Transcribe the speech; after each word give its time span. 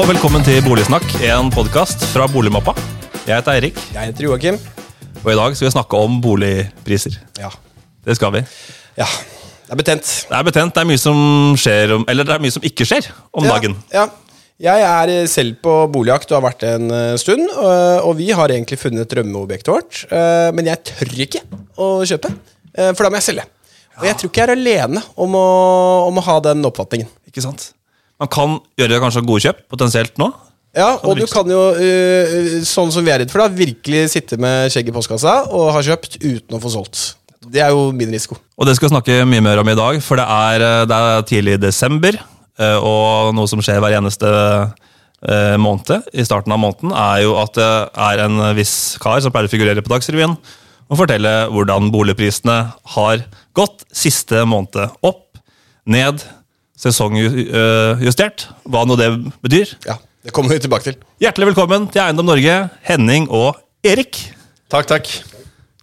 og 0.00 0.06
velkommen 0.08 0.44
til 0.46 0.60
Boligsnakk, 0.64 1.04
en 1.28 1.50
podkast 1.52 2.04
fra 2.12 2.26
Boligmappa. 2.30 2.72
Jeg 3.26 3.36
heter 3.36 3.52
Eirik, 3.58 3.80
Jeg 3.94 4.10
heter 4.10 4.24
Joakim. 4.24 4.56
og 5.24 5.32
i 5.32 5.36
dag 5.36 5.56
skal 5.56 5.66
vi 5.66 5.72
snakke 5.74 5.96
om 5.98 6.20
boligpriser. 6.22 7.18
Ja. 7.38 7.50
Det 8.04 8.16
skal 8.16 8.32
vi. 8.32 8.44
ja. 8.96 9.06
Det 9.66 9.76
er 9.76 9.76
betent. 9.76 10.06
Det 10.28 10.34
er 10.36 10.42
betent, 10.42 10.74
det 10.74 10.80
er 10.82 10.86
mye 10.88 10.98
som 10.98 11.18
skjer, 11.56 11.92
om, 11.94 12.04
eller 12.08 12.24
det 12.26 12.34
er 12.34 12.40
mye 12.42 12.50
som 12.50 12.64
ikke 12.66 12.84
skjer 12.88 13.06
om 13.32 13.44
dagen. 13.46 13.76
Ja. 13.92 14.06
ja. 14.06 14.08
Jeg 14.60 14.82
er 14.84 15.08
eh, 15.08 15.26
selv 15.30 15.54
på 15.62 15.74
boligjakt 15.92 16.32
og 16.32 16.36
har 16.40 16.42
vært 16.50 16.64
det 16.64 16.72
en 16.76 16.90
eh, 16.92 17.14
stund. 17.16 17.46
Og 17.54 18.08
og 18.10 18.16
vi 18.18 18.26
har 18.34 18.50
egentlig 18.50 18.76
funnet 18.80 19.08
drømmeobjektet 19.08 19.70
vårt. 19.72 20.00
eh, 20.10 20.50
Men 20.52 20.66
jeg 20.66 20.82
tør 20.90 21.14
ikke 21.24 21.40
å 21.78 21.86
kjøpe, 22.04 22.32
eh, 22.74 22.90
for 22.92 23.04
da 23.06 23.10
må 23.10 23.20
jeg 23.20 23.28
selge. 23.30 23.46
Og 24.00 24.04
jeg 24.08 24.16
tror 24.18 24.30
ikke 24.32 24.42
jeg 24.42 24.48
er 24.48 24.56
alene 24.56 25.02
om 25.16 25.34
å, 25.38 25.46
om 26.08 26.18
å 26.18 26.26
ha 26.26 26.40
den 26.50 26.64
oppfatningen. 26.66 27.08
Ikke 27.30 27.44
sant? 27.46 27.70
Man 28.20 28.28
kan 28.32 28.58
gjøre 28.78 29.00
kanskje 29.00 29.24
gode 29.26 29.44
kjøp, 29.46 29.62
potensielt 29.72 30.18
nå. 30.20 30.28
Ja, 30.76 30.92
og 31.02 31.16
du 31.18 31.24
kan 31.26 31.48
jo, 31.50 31.62
eh, 31.74 32.60
sånn 32.68 32.92
som 32.94 33.02
vi 33.02 33.10
er 33.10 33.24
redd 33.24 33.32
for, 33.32 33.42
da 33.42 33.48
virkelig 33.50 34.04
sitte 34.12 34.36
med 34.38 34.70
skjegget 34.70 34.92
i 34.92 34.94
postkassa 34.94 35.32
og 35.50 35.72
ha 35.74 35.80
kjøpt 35.82 36.20
uten 36.20 36.58
å 36.58 36.60
få 36.62 36.70
solgt. 36.70 37.00
Det 37.50 37.62
er 37.64 37.72
jo 37.72 37.88
min 37.96 38.12
risiko. 38.12 38.36
Og 38.60 38.68
det 38.68 38.76
skal 38.76 38.86
vi 38.88 38.92
snakke 38.92 39.16
mye 39.26 39.42
mer 39.42 39.62
om 39.62 39.72
i 39.72 39.74
dag, 39.78 39.98
for 40.04 40.20
det 40.20 40.28
er, 40.28 40.62
eh, 40.66 40.84
det 40.86 41.00
er 41.00 41.26
tidlig 41.26 41.56
i 41.56 41.64
desember. 41.64 42.20
eh, 42.60 42.76
Og 42.76 43.34
noe 43.34 43.48
som 43.48 43.58
skjer 43.58 43.80
hver 43.80 43.96
eneste 43.98 44.72
måned 45.60 46.06
i 46.16 46.24
starten 46.24 46.50
av 46.52 46.58
måneden, 46.58 46.94
er 46.96 47.24
jo 47.24 47.34
at 47.36 47.52
det 47.52 47.90
er 47.94 48.20
en 48.24 48.54
viss 48.56 48.96
kar 48.96 49.20
som 49.20 49.30
pleier 49.30 49.48
å 49.48 49.52
figurere 49.52 49.82
på 49.84 49.92
Dagsrevyen 49.92 50.32
og 50.90 50.96
fortelle 50.96 51.50
hvordan 51.52 51.90
boligprisene 51.92 52.72
har 52.96 53.26
gått 53.52 53.84
siste 53.92 54.46
måned. 54.48 54.90
Opp, 55.04 55.36
ned, 55.86 56.24
sesongjustert. 56.80 58.46
Hva 58.64 58.84
nå 58.88 58.96
det 59.00 59.10
betyr. 59.44 59.74
Ja, 59.86 59.98
Det 60.24 60.32
kommer 60.36 60.52
vi 60.52 60.60
tilbake 60.60 60.84
til. 60.84 60.96
Hjertelig 61.20 61.52
velkommen 61.54 61.86
til 61.92 62.02
Eiendom 62.02 62.28
Norge, 62.28 62.56
Henning 62.84 63.28
og 63.32 63.56
Erik. 63.86 64.18
Takk, 64.72 64.88
takk. 64.90 65.08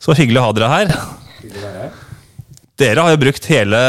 Så 0.02 0.14
hyggelig 0.17 0.42
å 0.42 0.45
ha 0.45 0.52
dere 0.54 0.70
her. 0.70 0.92
Dere 2.78 3.02
har 3.02 3.16
jo 3.16 3.22
brukt 3.23 3.48
hele 3.50 3.80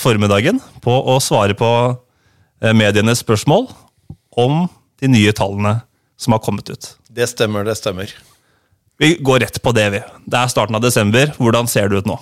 formiddagen 0.00 0.60
på 0.84 0.94
å 1.12 1.18
svare 1.20 1.56
på 1.58 1.68
eh, 1.92 2.72
medienes 2.72 3.20
spørsmål 3.20 3.68
om 4.40 4.64
de 5.02 5.10
nye 5.12 5.34
tallene 5.36 5.82
som 6.16 6.32
har 6.32 6.40
kommet 6.44 6.72
ut. 6.72 6.94
Det 7.12 7.28
stemmer, 7.28 7.66
det 7.68 7.76
stemmer. 7.76 8.08
Vi 9.00 9.16
går 9.20 9.44
rett 9.44 9.60
på 9.60 9.74
det, 9.76 9.88
vi. 9.92 10.00
Det 10.24 10.40
er 10.40 10.48
starten 10.52 10.78
av 10.78 10.84
desember. 10.84 11.34
Hvordan 11.36 11.68
ser 11.68 11.90
det 11.92 12.00
ut 12.00 12.08
nå? 12.08 12.16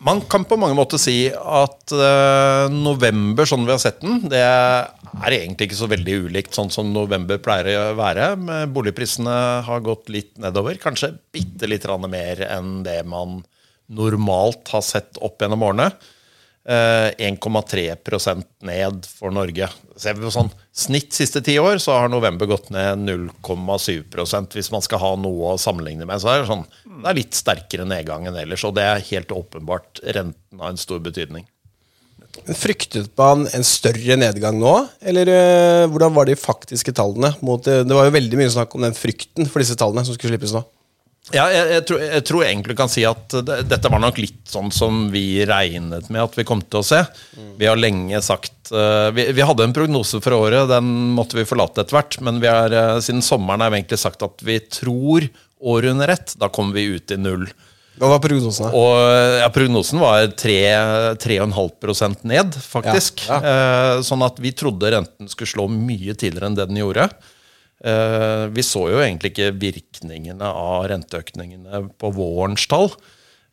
Man 0.00 0.22
kan 0.32 0.46
på 0.48 0.56
mange 0.56 0.76
måter 0.78 0.96
si 1.00 1.28
at 1.28 1.92
uh, 1.92 2.72
november, 2.72 3.44
sånn 3.44 3.66
vi 3.66 3.74
har 3.74 3.80
sett 3.82 3.98
den, 4.00 4.22
det 4.32 4.40
er 4.40 5.34
egentlig 5.36 5.68
ikke 5.68 5.80
så 5.82 5.90
veldig 5.92 6.14
ulikt 6.24 6.56
sånn 6.56 6.72
som 6.72 6.88
november 6.94 7.40
pleier 7.42 7.74
å 7.76 7.98
være. 7.98 8.30
Men 8.40 8.72
Boligprisene 8.72 9.34
har 9.66 9.84
gått 9.84 10.08
litt 10.12 10.32
nedover. 10.40 10.80
Kanskje 10.80 11.12
bitte 11.34 11.68
litt 11.68 11.84
mer 12.08 12.40
enn 12.48 12.80
det 12.86 13.02
man 13.04 13.42
normalt 13.92 14.72
har 14.72 14.86
sett 14.86 15.20
opp 15.20 15.42
gjennom 15.42 15.66
årene. 15.68 15.90
Eh, 16.70 17.10
1,3% 17.18 18.44
ned 18.62 19.06
for 19.18 19.34
Norge. 19.34 19.66
Ser 19.98 20.14
vi 20.14 20.22
på 20.22 20.30
sånn 20.30 20.52
snitt 20.70 21.16
siste 21.16 21.40
ti 21.42 21.56
år, 21.58 21.80
så 21.82 21.96
har 21.96 22.12
november 22.12 22.46
gått 22.46 22.68
ned 22.70 23.00
0,7% 23.08 24.54
hvis 24.54 24.70
man 24.70 24.84
skal 24.84 25.02
ha 25.02 25.10
noe 25.18 25.56
å 25.56 25.58
sammenligne 25.58 26.06
med. 26.06 26.22
Så 26.22 26.30
er 26.30 26.44
det, 26.44 26.50
sånn, 26.52 26.62
det 26.86 27.10
er 27.10 27.18
litt 27.18 27.34
sterkere 27.34 27.88
nedgang 27.90 28.28
enn 28.30 28.38
ellers, 28.38 28.62
og 28.68 28.76
det 28.78 28.86
er 28.86 29.08
helt 29.08 29.34
åpenbart 29.34 29.98
renten 30.14 30.62
har 30.62 30.70
en 30.70 30.78
stor 30.78 31.02
betydning. 31.02 31.48
Fryktet 32.54 33.10
man 33.18 33.48
en 33.50 33.66
større 33.66 34.14
nedgang 34.20 34.60
nå, 34.62 34.76
eller 35.02 35.34
eh, 35.34 35.88
hvordan 35.90 36.14
var 36.14 36.30
de 36.30 36.38
faktiske 36.38 36.94
tallene? 36.94 37.32
Mot, 37.42 37.66
eh, 37.66 37.82
det 37.82 37.98
var 37.98 38.06
jo 38.06 38.14
veldig 38.14 38.38
mye 38.38 38.54
snakk 38.54 38.78
om 38.78 38.86
den 38.86 38.94
frykten 38.94 39.50
for 39.50 39.64
disse 39.64 39.74
tallene 39.80 40.06
som 40.06 40.14
skulle 40.14 40.36
slippes 40.36 40.54
nå. 40.54 40.62
Ja, 41.34 41.44
jeg, 41.52 41.66
jeg, 41.76 41.84
tror, 41.86 42.00
jeg 42.02 42.24
tror 42.26 42.44
egentlig 42.46 42.76
kan 42.78 42.90
si 42.90 43.04
at 43.06 43.36
det, 43.46 43.60
dette 43.70 43.90
var 43.92 44.02
nok 44.02 44.18
litt 44.18 44.50
sånn 44.50 44.70
som 44.74 45.06
vi 45.12 45.44
regnet 45.46 46.10
med 46.10 46.22
at 46.24 46.34
vi 46.38 46.46
kom 46.48 46.62
til 46.64 46.80
å 46.82 46.86
se. 46.86 47.04
Vi 47.60 47.68
har 47.68 47.78
lenge 47.78 48.20
sagt 48.24 48.72
uh, 48.74 49.10
vi, 49.14 49.28
vi 49.36 49.46
hadde 49.46 49.64
en 49.66 49.76
prognose 49.76 50.20
for 50.24 50.32
året, 50.36 50.68
den 50.70 51.14
måtte 51.16 51.38
vi 51.38 51.46
forlate 51.48 51.84
etter 51.84 51.96
hvert. 52.00 52.18
Men 52.26 52.40
vi 52.42 52.50
har, 52.50 52.70
eh, 52.74 52.98
siden 53.04 53.22
sommeren 53.24 53.62
har 53.62 53.70
vi 53.70 53.78
egentlig 53.80 54.02
sagt 54.02 54.22
at 54.26 54.42
vi 54.46 54.58
tror 54.66 55.28
året 55.60 55.90
under 55.94 56.08
ett. 56.16 56.34
Da 56.40 56.48
kommer 56.52 56.74
vi 56.80 56.96
ut 56.96 57.10
i 57.14 57.18
null. 57.20 57.46
Hva 58.00 58.08
var 58.14 58.20
prognosen? 58.24 58.64
da? 58.64 58.72
Og 58.76 59.40
ja, 59.42 59.48
prognosen 59.52 60.00
var 60.00 60.24
3,5% 60.40 62.24
ned, 62.24 62.54
faktisk. 62.64 63.26
Ja, 63.28 63.40
Eh, 63.40 64.00
sånn 64.06 64.22
at 64.24 64.38
vi 64.40 64.52
trodde 64.56 64.90
renten 64.94 65.28
skulle 65.28 65.50
slå 65.50 65.68
mye 65.70 66.14
tidligere 66.14 66.46
enn 66.48 66.56
det 66.56 66.66
den 66.70 66.80
gjorde. 66.80 67.08
Eh, 67.80 68.44
vi 68.52 68.64
så 68.66 68.84
jo 68.92 69.00
egentlig 69.00 69.32
ikke 69.32 69.54
virkningene 69.60 70.44
av 70.46 70.84
renteøkningene 70.90 71.86
på 72.00 72.12
vårens 72.16 72.66
tall. 72.68 72.90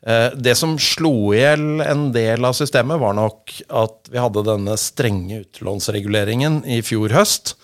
Eh, 0.06 0.34
det 0.36 0.58
som 0.60 0.76
slo 0.80 1.32
i 1.34 1.40
hjel 1.40 1.82
en 1.86 2.10
del 2.16 2.46
av 2.46 2.58
systemet, 2.58 3.00
var 3.02 3.16
nok 3.18 3.56
at 3.68 4.12
vi 4.12 4.20
hadde 4.22 4.46
denne 4.48 4.76
strenge 4.80 5.42
utlånsreguleringen 5.46 6.62
i 6.68 6.82
fjor 6.86 7.16
høst. 7.16 7.56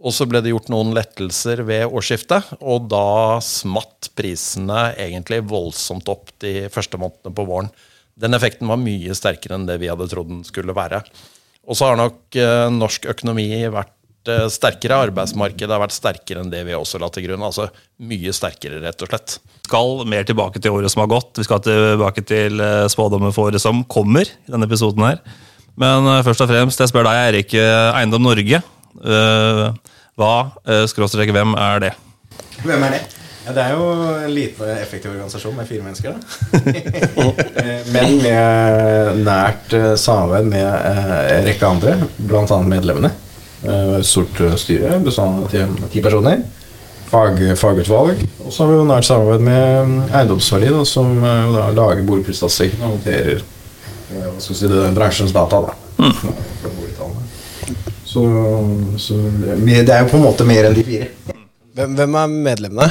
Og 0.00 0.14
så 0.16 0.24
ble 0.24 0.40
det 0.40 0.54
gjort 0.54 0.70
noen 0.72 0.94
lettelser 0.96 1.60
ved 1.68 1.90
årsskiftet, 1.92 2.54
og 2.64 2.86
da 2.88 3.36
smatt 3.44 4.08
prisene 4.16 4.94
egentlig 4.96 5.42
voldsomt 5.48 6.08
opp 6.08 6.32
de 6.40 6.70
første 6.72 6.96
månedene 7.00 7.36
på 7.36 7.44
våren. 7.48 7.68
Den 8.20 8.36
effekten 8.36 8.68
var 8.68 8.80
mye 8.80 9.16
sterkere 9.16 9.58
enn 9.58 9.68
det 9.68 9.76
vi 9.80 9.90
hadde 9.92 10.08
trodd 10.08 10.30
den 10.32 10.40
skulle 10.44 10.76
være. 10.76 11.02
Og 11.68 11.76
så 11.76 11.90
har 11.90 12.00
nok 12.00 12.36
eh, 12.36 12.68
norsk 12.72 13.10
økonomi 13.12 13.50
vært 13.72 13.92
sterkere, 14.52 14.98
arbeidsmarkedet 15.08 15.70
har 15.72 15.80
vært 15.80 15.94
sterkere 15.96 16.42
enn 16.42 16.50
det 16.52 16.60
vi 16.66 16.74
også 16.76 16.98
la 17.00 17.08
til 17.14 17.24
grunn. 17.28 17.42
Altså 17.46 17.68
mye 18.04 18.32
sterkere, 18.36 18.80
rett 18.84 19.02
og 19.02 19.08
slett. 19.12 19.38
skal 19.64 20.02
mer 20.10 20.24
tilbake 20.28 20.60
til 20.60 20.72
året 20.76 20.90
som 20.92 21.00
har 21.04 21.08
gått. 21.12 21.38
Vi 21.40 21.44
skal 21.46 21.60
tilbake 21.64 22.24
til 22.28 22.60
eh, 22.60 22.88
spådommer 22.92 23.32
for 23.32 23.48
året 23.50 23.60
som 23.62 23.84
kommer. 23.84 24.26
i 24.28 24.50
denne 24.52 24.66
episoden 24.68 25.02
her. 25.06 25.22
Men 25.80 26.04
eh, 26.06 26.22
først 26.26 26.42
og 26.44 26.50
fremst, 26.50 26.80
jeg 26.82 26.90
spør 26.92 27.06
deg, 27.08 27.22
Eirik. 27.30 27.54
eh, 27.54 27.94
Eiendom 28.00 28.22
Norge. 28.26 28.60
eh, 29.04 29.62
Hva, 30.20 30.34
eh, 30.68 30.84
skråstrek, 30.90 31.30
hvem 31.32 31.54
er 31.56 31.80
det? 31.86 31.92
Hvem 32.66 32.82
er 32.84 32.90
det? 32.98 33.02
Ja, 33.46 33.54
det 33.56 33.62
er 33.64 33.70
jo 33.72 33.84
en 34.26 34.34
liten 34.36 34.68
effektiv 34.76 35.14
organisasjon 35.14 35.54
med 35.56 35.66
fire 35.66 35.80
mennesker. 35.86 36.12
Da. 36.12 36.20
Eh, 37.60 37.86
Men 37.92 38.18
med 38.20 39.18
nært 39.24 39.72
eh, 39.76 39.94
samarbeid 40.00 40.46
med 40.50 40.66
eh, 40.66 41.38
en 41.38 41.46
rekke 41.48 41.66
andre, 41.68 41.94
bl.a. 42.18 42.58
medlemmene. 42.68 43.10
Eh, 43.64 43.98
Et 44.00 44.06
stort 44.08 44.40
eh, 44.40 44.54
styre 44.56 44.98
bestående 45.04 45.44
av 45.44 45.50
ti- 45.52 45.88
ti 45.92 46.00
personer. 46.04 46.42
Fag, 47.10 47.40
fagutvalg. 47.58 48.20
Og 48.46 48.52
så 48.54 48.62
har 48.64 48.70
vi 48.70 48.76
jo 48.78 48.84
nært 48.88 49.04
samarbeid 49.08 49.40
med 49.42 49.86
mm, 49.88 49.96
Eiendomsverdi, 50.14 50.70
som 50.86 51.16
eh, 51.24 51.48
da 51.56 51.66
lager 51.74 52.04
boligprisstatistikken 52.06 52.84
og 52.86 52.92
håndterer 52.94 53.40
eh, 53.42 54.26
hva 54.28 54.36
skal 54.40 54.56
si, 54.60 54.70
det, 54.70 54.84
bransjens 54.96 55.34
data. 55.34 55.60
da 55.66 55.74
boligtallene. 56.00 57.26
Så, 58.10 58.22
så 58.98 59.18
det 59.66 59.88
er 59.90 60.00
jo 60.04 60.08
på 60.10 60.18
en 60.18 60.24
måte 60.24 60.46
mer 60.48 60.66
enn 60.70 60.74
de 60.78 60.84
fire. 60.86 61.10
Hvem, 61.76 61.92
hvem 61.98 62.16
er 62.22 62.32
medlemmene? 62.48 62.88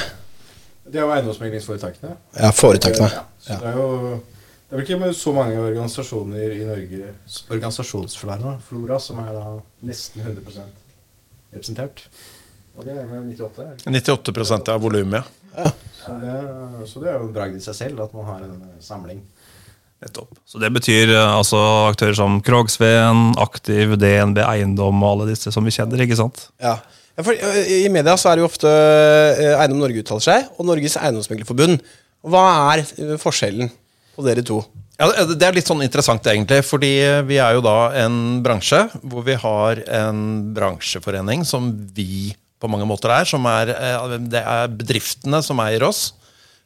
Det 0.89 0.99
er 0.99 1.03
jo 1.05 1.11
eiendomsmeglingsforetakene. 1.15 2.13
Ja, 2.39 2.51
foretakene. 2.55 3.09
Ja, 3.13 3.23
så 3.43 3.57
det 3.61 3.71
er 3.73 3.79
jo 3.79 3.89
det 4.69 4.75
er 4.75 4.81
vel 4.83 4.85
ikke 4.85 5.13
så 5.17 5.31
mange 5.33 5.57
organisasjoner 5.57 6.51
i 6.53 6.65
Norge 6.67 7.07
Organisasjonsflora 7.49 8.51
flora, 8.67 8.99
som 9.01 9.17
er 9.23 9.31
da 9.33 9.45
nesten 9.89 10.21
100% 10.21 10.59
representert. 11.55 12.03
Og 12.77 12.85
det 12.85 12.93
er 12.95 13.07
med 13.09 13.31
98. 13.33 13.65
er 13.89 13.97
98 13.97 14.69
av 14.75 14.81
volumet, 14.83 15.25
ja. 15.57 15.71
Så 15.99 16.13
det, 16.21 16.29
er- 16.29 16.85
så 16.87 17.01
det 17.01 17.09
er 17.09 17.17
jo 17.17 17.25
en 17.27 17.33
bragd 17.35 17.57
i 17.57 17.63
seg 17.65 17.75
selv 17.75 18.03
at 18.05 18.13
man 18.15 18.25
har 18.29 18.43
en 18.45 18.53
eh, 18.69 18.77
samling. 18.85 19.19
Nettopp. 19.99 20.37
Så 20.47 20.61
det 20.61 20.69
betyr 20.71 21.09
eh, 21.11 21.33
altså 21.35 21.57
aktører 21.89 22.15
som 22.15 22.37
Krogsveen, 22.45 23.33
Aktiv, 23.41 23.97
DNB 23.99 24.37
Eiendom 24.45 25.01
og 25.03 25.09
alle 25.15 25.31
disse 25.33 25.51
som 25.51 25.65
vi 25.67 25.73
kjenner, 25.75 26.05
ikke 26.05 26.15
sant? 26.21 26.45
Ja. 26.61 26.77
Ja, 27.17 27.25
for, 27.25 27.33
I 27.35 27.89
media 27.91 28.13
så 28.15 28.29
er 28.31 28.37
det 28.39 28.45
jo 28.45 28.47
ofte 28.47 28.69
Eiendom 29.57 29.81
Norge 29.81 30.05
uttaler 30.05 30.23
seg, 30.23 30.45
og 30.55 30.69
Norges 30.69 30.95
Eiendomsmeglerforbund. 31.01 31.81
Hva 32.29 32.45
er 32.77 32.85
forskjellen 33.19 33.73
på 34.19 34.27
dere 34.27 34.43
to? 34.45 34.59
Ja, 34.99 35.07
Det 35.23 35.47
er 35.47 35.55
litt 35.55 35.69
sånn 35.69 35.83
interessant, 35.85 36.25
egentlig. 36.27 36.59
fordi 36.67 36.91
vi 37.25 37.39
er 37.39 37.55
jo 37.55 37.63
da 37.63 37.77
en 38.03 38.41
bransje 38.43 38.81
hvor 38.99 39.23
vi 39.23 39.37
har 39.39 39.79
en 39.87 40.51
bransjeforening 40.53 41.45
som 41.47 41.71
vi 41.95 42.33
på 42.59 42.67
mange 42.67 42.87
måter 42.89 43.13
er. 43.15 43.23
Som 43.29 43.47
er 43.47 43.71
eh, 43.71 44.17
det 44.19 44.41
er 44.43 44.67
bedriftene 44.67 45.39
som 45.45 45.61
eier 45.63 45.87
oss. 45.87 46.13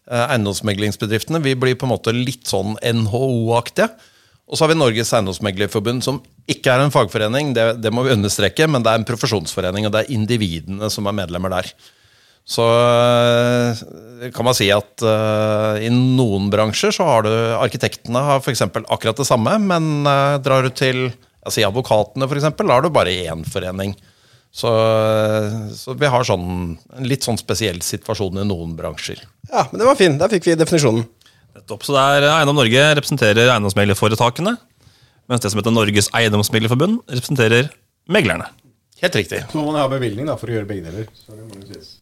eh, 0.10 0.26
Eiendomsmeglingsbedriftene. 0.34 1.44
Vi 1.46 1.54
blir 1.56 1.78
på 1.78 1.86
en 1.86 1.94
måte 1.94 2.12
litt 2.16 2.50
sånn 2.50 2.74
NHO-aktige. 2.82 3.92
Og 4.50 4.58
så 4.58 4.66
har 4.66 4.74
vi 4.74 4.80
Norges 4.82 5.14
Eiendomsmeglerforbund, 5.16 6.04
som 6.04 6.18
ikke 6.50 6.74
er 6.74 6.82
en 6.84 6.92
fagforening, 6.92 7.54
det, 7.56 7.78
det 7.80 7.92
må 7.94 8.04
vi 8.04 8.12
understreke, 8.12 8.66
men 8.68 8.84
det 8.84 8.92
er 8.92 9.00
en 9.00 9.08
profesjonsforening, 9.08 9.88
og 9.88 9.94
det 9.96 10.02
er 10.04 10.12
individene 10.12 10.90
som 10.92 11.08
er 11.08 11.16
medlemmer 11.16 11.54
der. 11.54 11.70
Så 12.44 12.63
øh, 12.68 14.31
kan 14.36 14.45
man 14.45 14.56
si 14.57 14.68
at 14.75 15.04
uh, 15.06 15.80
i 15.80 15.88
noen 15.94 16.50
bransjer 16.51 16.92
så 16.92 17.06
har 17.07 17.24
du 17.24 17.31
Arkitektene 17.56 18.19
har 18.19 18.42
f.eks. 18.44 18.66
akkurat 18.68 19.19
det 19.19 19.28
samme, 19.28 19.56
men 19.63 20.04
uh, 20.04 20.36
drar 20.44 20.68
du 20.68 20.74
til 20.75 21.06
altså 21.44 21.63
advokatene 21.68 22.28
f.eks., 22.28 22.50
da 22.60 22.68
har 22.74 22.84
du 22.84 22.92
bare 22.92 23.16
én 23.30 23.45
forening. 23.48 23.95
Så, 24.54 24.69
så 25.74 25.95
vi 25.98 26.10
har 26.13 26.25
sånn, 26.28 26.75
en 26.94 27.07
litt 27.10 27.25
sånn 27.25 27.40
spesiell 27.42 27.80
situasjon 27.81 28.38
i 28.38 28.45
noen 28.45 28.75
bransjer. 28.78 29.24
Ja, 29.50 29.63
men 29.72 29.81
det 29.81 29.88
var 29.88 29.98
fin. 29.98 30.19
Der 30.19 30.30
fikk 30.30 30.45
vi 30.45 30.57
definisjonen. 30.60 31.07
Nettopp. 31.57 31.86
Så 31.88 31.95
det 31.95 32.04
er 32.04 32.28
Eiendom 32.36 32.60
Norge 32.60 32.84
representerer 33.00 33.50
eiendomsmeglerforetakene, 33.54 34.54
mens 35.31 35.42
det 35.42 35.50
som 35.50 35.62
heter 35.62 35.74
Norges 35.74 36.12
Eiendomsmeglerforbund, 36.13 37.01
representerer 37.10 37.72
meglerne. 38.13 38.45
Helt 39.04 39.18
riktig. 39.20 39.42
Så 39.52 39.60
må 39.60 39.66
man 39.68 39.82
ha 39.82 39.90
bevilgning 39.92 40.30
da, 40.30 40.38
for 40.40 40.48
å 40.48 40.56
gjøre 40.56 40.68
begge 40.70 40.88
deler. 40.88 41.08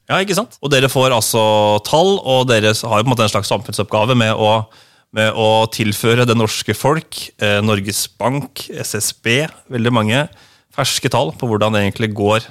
Ja, 0.05 0.19
ikke 0.21 0.37
sant? 0.37 0.59
Og 0.61 0.69
dere 0.69 0.89
får 0.91 1.15
altså 1.15 1.41
tall, 1.87 2.13
og 2.19 2.45
dere 2.51 2.75
har 2.75 3.01
jo 3.01 3.05
på 3.05 3.07
en 3.07 3.13
måte 3.15 3.25
en 3.25 3.31
slags 3.33 3.49
samfunnsoppgave 3.49 4.13
med 4.19 4.37
å, 4.37 4.51
med 5.17 5.33
å 5.33 5.47
tilføre 5.73 6.27
det 6.29 6.37
norske 6.37 6.75
folk, 6.77 7.17
eh, 7.41 7.57
Norges 7.65 8.03
Bank, 8.21 8.67
SSB, 8.69 9.47
veldig 9.73 9.93
mange 9.97 10.21
ferske 10.75 11.09
tall 11.11 11.33
på 11.35 11.49
hvordan 11.49 11.73
det 11.73 11.81
egentlig 11.87 12.11
går 12.15 12.45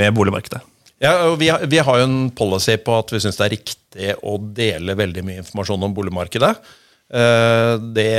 med 0.00 0.18
boligmarkedet. 0.18 0.64
Ja, 1.00 1.14
og 1.30 1.38
vi, 1.40 1.48
har, 1.48 1.62
vi 1.70 1.78
har 1.80 2.02
jo 2.02 2.08
en 2.10 2.18
policy 2.36 2.74
på 2.84 2.98
at 2.98 3.14
vi 3.14 3.22
syns 3.22 3.38
det 3.38 3.46
er 3.46 3.54
riktig 3.54 4.10
å 4.26 4.34
dele 4.36 4.98
veldig 4.98 5.22
mye 5.24 5.40
informasjon 5.44 5.86
om 5.86 5.94
boligmarkedet. 5.96 6.50
Eh, 7.14 7.72
Det 7.96 8.10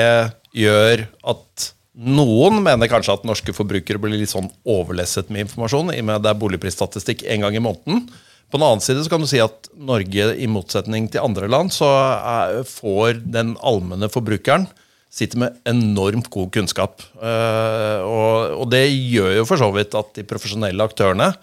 gjør 0.58 1.06
at 1.36 1.68
noen 2.02 2.60
mener 2.66 2.90
kanskje 2.90 3.16
at 3.20 3.26
norske 3.28 3.54
forbrukere 3.56 4.02
blir 4.02 4.18
litt 4.18 4.34
sånn 4.34 4.50
overlesset 4.70 5.30
med 5.30 5.46
informasjon, 5.46 5.94
i 5.94 6.02
og 6.02 6.08
med 6.08 6.18
at 6.18 6.26
det 6.26 6.34
er 6.34 6.42
boligprisstatistikk 6.42 7.26
en 7.30 7.46
gang 7.46 7.58
i 7.58 7.64
måneden. 7.64 8.06
På 8.52 8.60
den 8.60 8.68
annen 8.68 8.84
side 8.84 9.04
så 9.06 9.12
kan 9.14 9.24
du 9.24 9.30
si 9.32 9.40
at 9.40 9.70
Norge, 9.80 10.34
i 10.36 10.48
motsetning 10.52 11.08
til 11.12 11.24
andre 11.24 11.48
land, 11.52 11.72
så 11.72 11.88
er, 11.88 12.62
får 12.68 13.22
den 13.24 13.56
allmenne 13.64 14.12
forbrukeren 14.12 14.68
sitter 15.12 15.42
med 15.42 15.58
enormt 15.68 16.30
god 16.32 16.52
kunnskap. 16.56 17.04
Eh, 17.20 18.00
og, 18.04 18.62
og 18.64 18.70
det 18.72 18.86
gjør 18.88 19.42
jo 19.42 19.48
for 19.50 19.60
så 19.60 19.68
vidt 19.76 19.98
at 20.00 20.14
de 20.16 20.28
profesjonelle 20.28 20.88
aktørene 20.88 21.34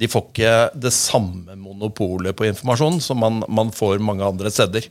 de 0.00 0.08
får 0.08 0.22
ikke 0.30 0.52
det 0.80 0.92
samme 0.96 1.56
monopolet 1.60 2.36
på 2.36 2.46
informasjon 2.48 3.00
som 3.04 3.20
man, 3.20 3.42
man 3.52 3.72
får 3.74 4.00
mange 4.00 4.24
andre 4.24 4.52
steder. 4.52 4.86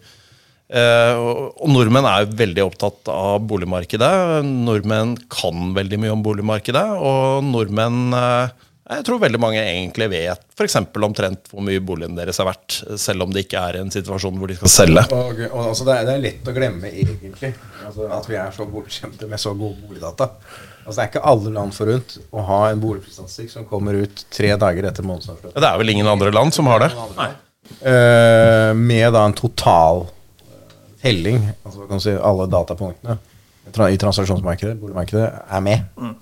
Eh, 0.69 1.17
og, 1.17 1.65
nordmenn 1.73 2.05
er 2.05 2.29
veldig 2.29 2.65
opptatt 2.67 3.09
av 3.09 3.41
boligmarkedet. 3.49 4.45
Nordmenn 4.45 5.15
kan 5.31 5.71
veldig 5.77 6.01
mye 6.03 6.13
om 6.13 6.25
boligmarkedet. 6.25 6.85
Og 7.01 7.45
nordmenn 7.47 8.13
eh, 8.13 8.57
Jeg 8.89 9.05
tror 9.05 9.21
veldig 9.21 9.41
mange 9.41 9.61
egentlig 9.61 10.09
vet 10.09 10.45
f.eks. 10.57 10.77
omtrent 11.05 11.49
hvor 11.51 11.65
mye 11.65 11.81
boligen 11.81 12.17
deres 12.17 12.39
er 12.41 12.49
verdt, 12.49 12.79
selv 13.01 13.25
om 13.25 13.33
det 13.33 13.45
ikke 13.45 13.61
er 13.61 13.79
en 13.81 13.93
situasjon 13.93 14.37
hvor 14.37 14.49
de 14.49 14.57
skal 14.57 14.73
selge. 14.73 15.05
Og, 15.13 15.43
og 15.49 15.67
altså, 15.71 15.85
det, 15.89 15.95
er, 15.95 16.07
det 16.09 16.15
er 16.15 16.23
lett 16.23 16.49
å 16.49 16.55
glemme, 16.55 16.89
egentlig, 16.89 17.53
altså, 17.85 18.09
at 18.17 18.29
vi 18.29 18.39
er 18.41 18.53
så 18.55 18.65
bortskjemte 18.69 19.29
med 19.29 19.41
så 19.41 19.53
gode 19.57 19.77
boligdata. 19.85 20.31
Altså, 20.83 20.95
det 20.97 21.03
er 21.03 21.11
ikke 21.11 21.25
alle 21.33 21.53
land 21.53 21.75
forunt 21.77 22.17
å 22.33 22.45
ha 22.49 22.61
en 22.71 22.81
boligprisstatistikk 22.81 23.53
som 23.53 23.69
kommer 23.69 23.97
ut 24.03 24.25
tre 24.33 24.55
dager 24.57 24.89
etter 24.89 25.05
månedsavslutning. 25.05 25.57
Det 25.57 25.69
er 25.69 25.81
vel 25.81 25.93
ingen 25.93 26.09
andre 26.09 26.33
land 26.33 26.57
som 26.57 26.69
har 26.69 26.85
det. 26.87 26.89
Eh, 27.85 28.71
med 28.73 29.13
da 29.13 29.27
en 29.29 29.37
total 29.37 30.07
telling, 31.01 31.43
altså 31.63 31.87
kan 31.87 31.99
du 31.99 32.03
si 32.03 32.15
alle 32.15 32.47
datapunktene 32.51 33.17
i 33.69 33.97
transaksjonsmarkedet, 34.01 34.79
boligmarkedet, 34.81 35.29
er 35.49 35.59
med. 35.61 35.83
Mm. 35.97 36.15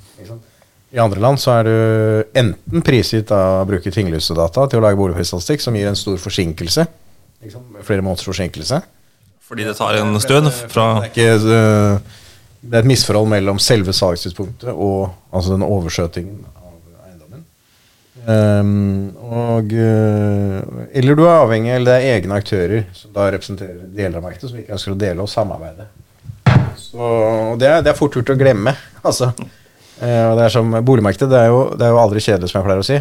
I 0.92 1.00
andre 1.04 1.20
land 1.20 1.40
så 1.40 1.54
er 1.58 1.68
du 1.68 2.40
enten 2.40 2.84
prisgitt 2.86 3.32
av 3.36 3.62
å 3.62 3.68
bruke 3.70 3.92
tinglysedata 3.92 4.68
til 4.68 4.80
å 4.80 4.84
lage 4.84 5.00
boligprisstatistikk, 5.00 5.64
som 5.64 5.76
gir 5.76 5.88
en 5.90 6.00
stor 6.00 6.20
forsinkelse. 6.22 6.86
Flere 7.88 8.04
måneders 8.04 8.28
forsinkelse. 8.28 8.82
Fordi 9.48 9.64
det 9.68 9.78
tar 9.78 10.00
en 10.02 10.20
stund 10.20 10.52
fra 10.68 10.88
Det 11.00 11.08
er, 11.08 11.12
ikke, 11.12 11.56
øh, 11.56 12.00
det 12.62 12.74
er 12.74 12.84
et 12.84 12.90
misforhold 12.90 13.30
mellom 13.32 13.60
selve 13.64 13.94
salgstidspunktet 13.96 14.74
og 14.74 15.14
altså 15.32 15.56
den 15.56 15.64
overskjøtingen. 15.64 16.42
Ehm, 18.28 19.16
og, 19.24 19.72
øh, 19.72 20.62
eller 20.92 21.16
du 21.16 21.24
er 21.24 21.38
avhengig, 21.38 21.72
eller 21.72 21.92
det 21.92 21.96
er 21.96 22.16
egne 22.18 22.36
aktører 22.36 22.84
som 22.96 23.14
da 23.16 23.30
representerer 23.32 23.86
deler 23.96 24.20
av 24.20 24.26
markedet, 24.26 24.50
som 24.52 24.60
ikke 24.60 24.76
ønsker 24.76 24.96
å 24.96 25.00
dele 25.00 25.24
og 25.24 25.32
samarbeide. 25.32 25.88
Så, 26.78 26.98
og 27.00 27.62
det, 27.62 27.70
er, 27.70 27.86
det 27.86 27.94
er 27.94 28.00
fort 28.00 28.18
gjort 28.18 28.36
å 28.36 28.40
glemme. 28.40 28.76
Altså. 29.08 29.32
Uh, 29.98 30.36
det 30.38 30.44
er 30.44 30.52
som 30.54 30.74
Boligmarkedet 30.86 31.30
det 31.32 31.38
er, 31.40 31.48
jo, 31.50 31.62
det 31.74 31.86
er 31.86 31.94
jo 31.94 32.00
aldri 32.02 32.22
kjedelig, 32.22 32.50
som 32.52 32.60
jeg 32.60 32.66
pleier 32.68 32.82
å 32.84 32.86
si. 32.86 32.98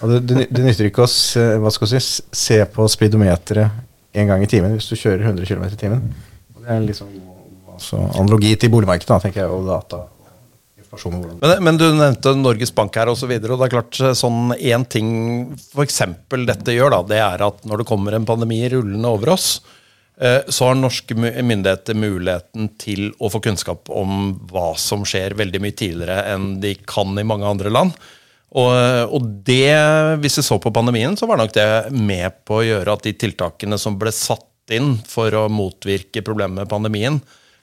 Og 0.00 0.10
det, 0.10 0.20
det, 0.26 0.46
det 0.48 0.62
nytter 0.64 0.88
ikke 0.88 1.04
å 1.04 1.10
se, 1.12 1.44
hva 1.60 1.70
skal 1.74 1.90
si, 1.92 2.00
se 2.40 2.56
på 2.72 2.86
speedometeret 2.90 4.16
en 4.18 4.32
gang 4.32 4.42
i 4.42 4.48
timen 4.50 4.72
hvis 4.74 4.88
du 4.90 4.96
kjører 4.96 5.28
100 5.28 5.46
km 5.46 5.66
i 5.68 5.78
timen. 5.78 6.00
Det 6.56 6.72
er 6.72 6.80
liksom 6.86 7.12
altså, 7.74 8.00
analogi 8.18 8.54
til 8.56 8.72
boligmarkedet, 8.72 9.12
da, 9.12 9.20
tenker 9.22 9.44
jeg, 9.44 9.52
og 9.52 9.68
data. 9.68 10.00
Informasjon 10.90 11.40
Men, 11.40 11.64
men 11.64 11.76
du 11.78 11.86
nevnte 11.94 12.34
Norges 12.34 12.74
Bank 12.74 12.96
her 12.96 13.08
osv. 13.08 13.30
Og, 13.30 13.50
og 13.50 13.58
det 13.60 13.66
er 13.66 13.74
klart 13.74 14.00
sånn 14.18 14.54
én 14.58 14.86
ting 14.88 15.10
f.eks. 15.54 16.02
dette 16.46 16.74
gjør, 16.74 16.90
da, 16.90 17.02
det 17.06 17.20
er 17.22 17.44
at 17.46 17.64
når 17.64 17.82
det 17.82 17.90
kommer 17.90 18.16
en 18.16 18.26
pandemi 18.26 18.62
rullende 18.68 19.08
over 19.08 19.34
oss, 19.36 19.60
eh, 20.20 20.42
så 20.48 20.70
har 20.70 20.78
norske 20.78 21.14
myndigheter 21.14 21.94
muligheten 21.98 22.72
til 22.80 23.10
å 23.18 23.30
få 23.30 23.42
kunnskap 23.44 23.90
om 23.90 24.34
hva 24.50 24.72
som 24.78 25.04
skjer 25.06 25.38
veldig 25.38 25.62
mye 25.62 25.76
tidligere 25.76 26.24
enn 26.34 26.56
de 26.62 26.74
kan 26.84 27.14
i 27.18 27.26
mange 27.26 27.46
andre 27.46 27.72
land. 27.72 27.94
Og, 28.50 28.74
og 29.14 29.26
det, 29.46 29.70
hvis 30.18 30.40
vi 30.40 30.42
så 30.42 30.58
på 30.58 30.72
pandemien, 30.74 31.14
så 31.14 31.28
var 31.30 31.38
nok 31.38 31.52
det 31.54 31.68
med 31.94 32.40
på 32.48 32.58
å 32.58 32.64
gjøre 32.66 32.96
at 32.96 33.04
de 33.06 33.14
tiltakene 33.14 33.78
som 33.78 33.98
ble 33.98 34.10
satt 34.14 34.48
inn 34.74 34.96
for 35.06 35.34
å 35.34 35.44
motvirke 35.50 36.22
problemet 36.26 36.64
med 36.64 36.70
pandemien, 36.70 37.20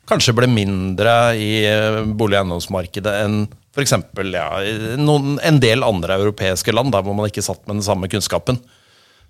kanskje 0.07 0.35
ble 0.37 0.49
mindre 0.51 1.13
i 1.37 1.51
eh, 1.67 2.01
bolig- 2.07 2.37
og 2.37 2.45
eiendomsmarkedet 2.45 3.15
enn 3.25 3.39
f.eks. 3.77 3.93
Ja, 4.33 4.47
noen, 4.97 5.37
en 5.45 5.59
del 5.61 5.85
andre 5.85 6.17
europeiske 6.17 6.73
land, 6.73 6.95
der 6.95 7.05
hvor 7.05 7.15
man 7.17 7.29
ikke 7.29 7.45
satt 7.45 7.61
med 7.67 7.77
den 7.77 7.85
samme 7.85 8.09
kunnskapen. 8.09 8.57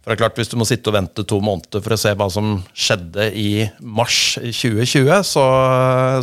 For 0.07 0.15
det 0.15 0.21
er 0.21 0.23
klart, 0.23 0.37
Hvis 0.39 0.47
du 0.47 0.55
må 0.55 0.63
sitte 0.63 0.87
og 0.87 0.95
vente 0.95 1.23
to 1.27 1.37
måneder 1.43 1.81
for 1.83 1.91
å 1.91 1.97
se 1.99 2.13
hva 2.15 2.29
som 2.31 2.53
skjedde 2.71 3.25
i 3.35 3.65
mars 3.83 4.37
2020, 4.39 5.09
så, 5.27 5.43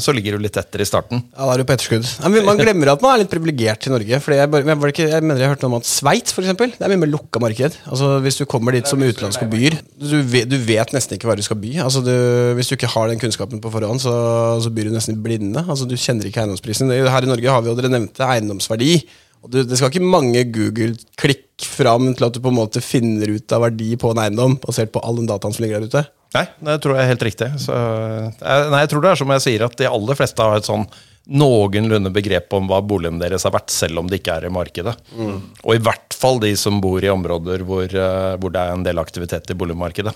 så 0.01 0.15
ligger 0.17 0.39
du 0.39 0.45
litt 0.47 0.57
etter 0.57 0.81
i 0.81 0.87
starten. 0.89 1.21
Ja, 1.35 1.45
da 1.45 1.53
er 1.53 1.61
du 1.61 1.67
på 1.69 1.75
etterskudd. 1.75 2.07
Ja, 2.17 2.31
man 2.33 2.63
glemmer 2.63 2.95
at 2.95 3.05
man 3.05 3.13
er 3.13 3.21
litt 3.21 3.33
privilegert 3.35 3.85
i 3.85 3.93
Norge. 3.93 4.23
Fordi 4.25 4.39
jeg, 4.39 4.51
bare, 4.55 4.65
men 4.65 4.81
var 4.81 4.95
ikke, 4.95 5.11
jeg 5.13 5.27
mener 5.27 5.45
jeg 5.45 5.53
hørte 5.53 5.69
noe 5.69 5.75
om 5.75 5.83
at 5.83 5.91
Sveits 5.91 6.33
det 6.33 6.49
er 6.81 6.95
mye 6.95 7.03
mer 7.03 7.11
lukka 7.13 7.43
marked. 7.45 7.77
Altså 7.85 8.09
Hvis 8.25 8.41
du 8.41 8.47
kommer 8.49 8.73
dit 8.73 8.89
som 8.89 9.05
utenlandsk 9.05 9.45
og 9.45 9.53
byr, 9.53 9.77
du 10.01 10.17
vet, 10.33 10.49
du 10.49 10.57
vet 10.65 10.97
nesten 10.97 11.19
ikke 11.19 11.29
hva 11.29 11.37
du 11.37 11.45
skal 11.45 11.61
by. 11.61 11.75
Altså 11.85 12.01
du, 12.07 12.15
Hvis 12.57 12.73
du 12.73 12.79
ikke 12.79 12.89
har 12.95 13.13
den 13.13 13.21
kunnskapen 13.21 13.61
på 13.61 13.75
forhånd, 13.75 14.01
så, 14.01 14.15
så 14.65 14.73
byr 14.73 14.89
du 14.89 14.97
nesten 14.97 15.21
blinde. 15.21 15.61
Altså 15.61 15.85
Du 15.85 15.93
kjenner 15.93 16.33
ikke 16.33 16.41
eiendomsprisen. 16.41 16.89
Er 16.89 17.13
Her 17.13 17.29
i 17.29 17.33
Norge 17.35 17.53
har 17.53 17.61
vi 17.61 17.69
jo 17.69 17.77
dere 17.77 17.93
nevnte 17.93 18.33
eiendomsverdi. 18.33 18.95
Og 19.45 19.53
du, 19.53 19.61
Det 19.63 19.77
skal 19.79 19.93
ikke 19.93 20.05
mange 20.05 20.43
Google-klikk 20.49 21.65
fram 21.69 22.11
til 22.17 22.27
at 22.27 22.35
du 22.35 22.43
på 22.43 22.51
en 22.51 22.59
måte 22.59 22.83
finner 22.83 23.31
ut 23.37 23.53
av 23.55 23.67
verdi 23.69 23.95
på 24.01 24.11
en 24.11 24.21
eiendom, 24.25 24.59
basert 24.63 24.93
på 24.95 25.03
all 25.05 25.21
den 25.21 25.29
dataen 25.31 25.55
som 25.55 25.65
ligger 25.65 25.85
der 25.85 25.93
ute. 25.93 26.05
Nei, 26.35 26.47
det 26.67 26.81
tror 26.83 26.97
jeg 26.97 27.05
er 27.05 27.13
helt 27.13 27.27
riktig. 27.29 27.49
Så, 27.63 27.75
eh, 27.77 28.71
nei, 28.73 28.81
jeg 28.83 28.91
tror 28.91 29.05
det 29.05 29.11
er 29.13 29.21
som 29.21 29.35
jeg 29.37 29.45
sier, 29.45 29.67
at 29.69 29.77
de 29.79 29.87
aller 29.87 30.19
fleste 30.19 30.43
har 30.43 30.59
et 30.59 30.67
sånn 30.67 30.89
noenlunde 31.25 32.11
begrep 32.13 32.53
om 32.53 32.67
hva 32.69 32.83
boligen 32.85 33.21
deres 33.23 33.47
er 33.47 33.55
verdt, 33.55 33.71
selv 33.73 34.03
om 34.03 34.09
det 34.11 34.19
ikke 34.21 34.35
er 34.41 34.49
i 34.49 34.53
markedet. 34.53 34.97
Og 35.63 35.77
i 35.77 35.81
hvert 35.81 36.17
fall 36.19 36.41
de 36.43 36.51
som 36.59 36.83
bor 36.85 37.05
i 37.05 37.13
områder 37.13 37.65
hvor, 37.65 37.87
eh, 37.87 38.35
hvor 38.41 38.53
det 38.53 38.61
er 38.61 38.75
en 38.75 38.85
del 38.85 39.01
aktivitet 39.01 39.53
i 39.53 39.57
boligmarkedet. 39.61 40.13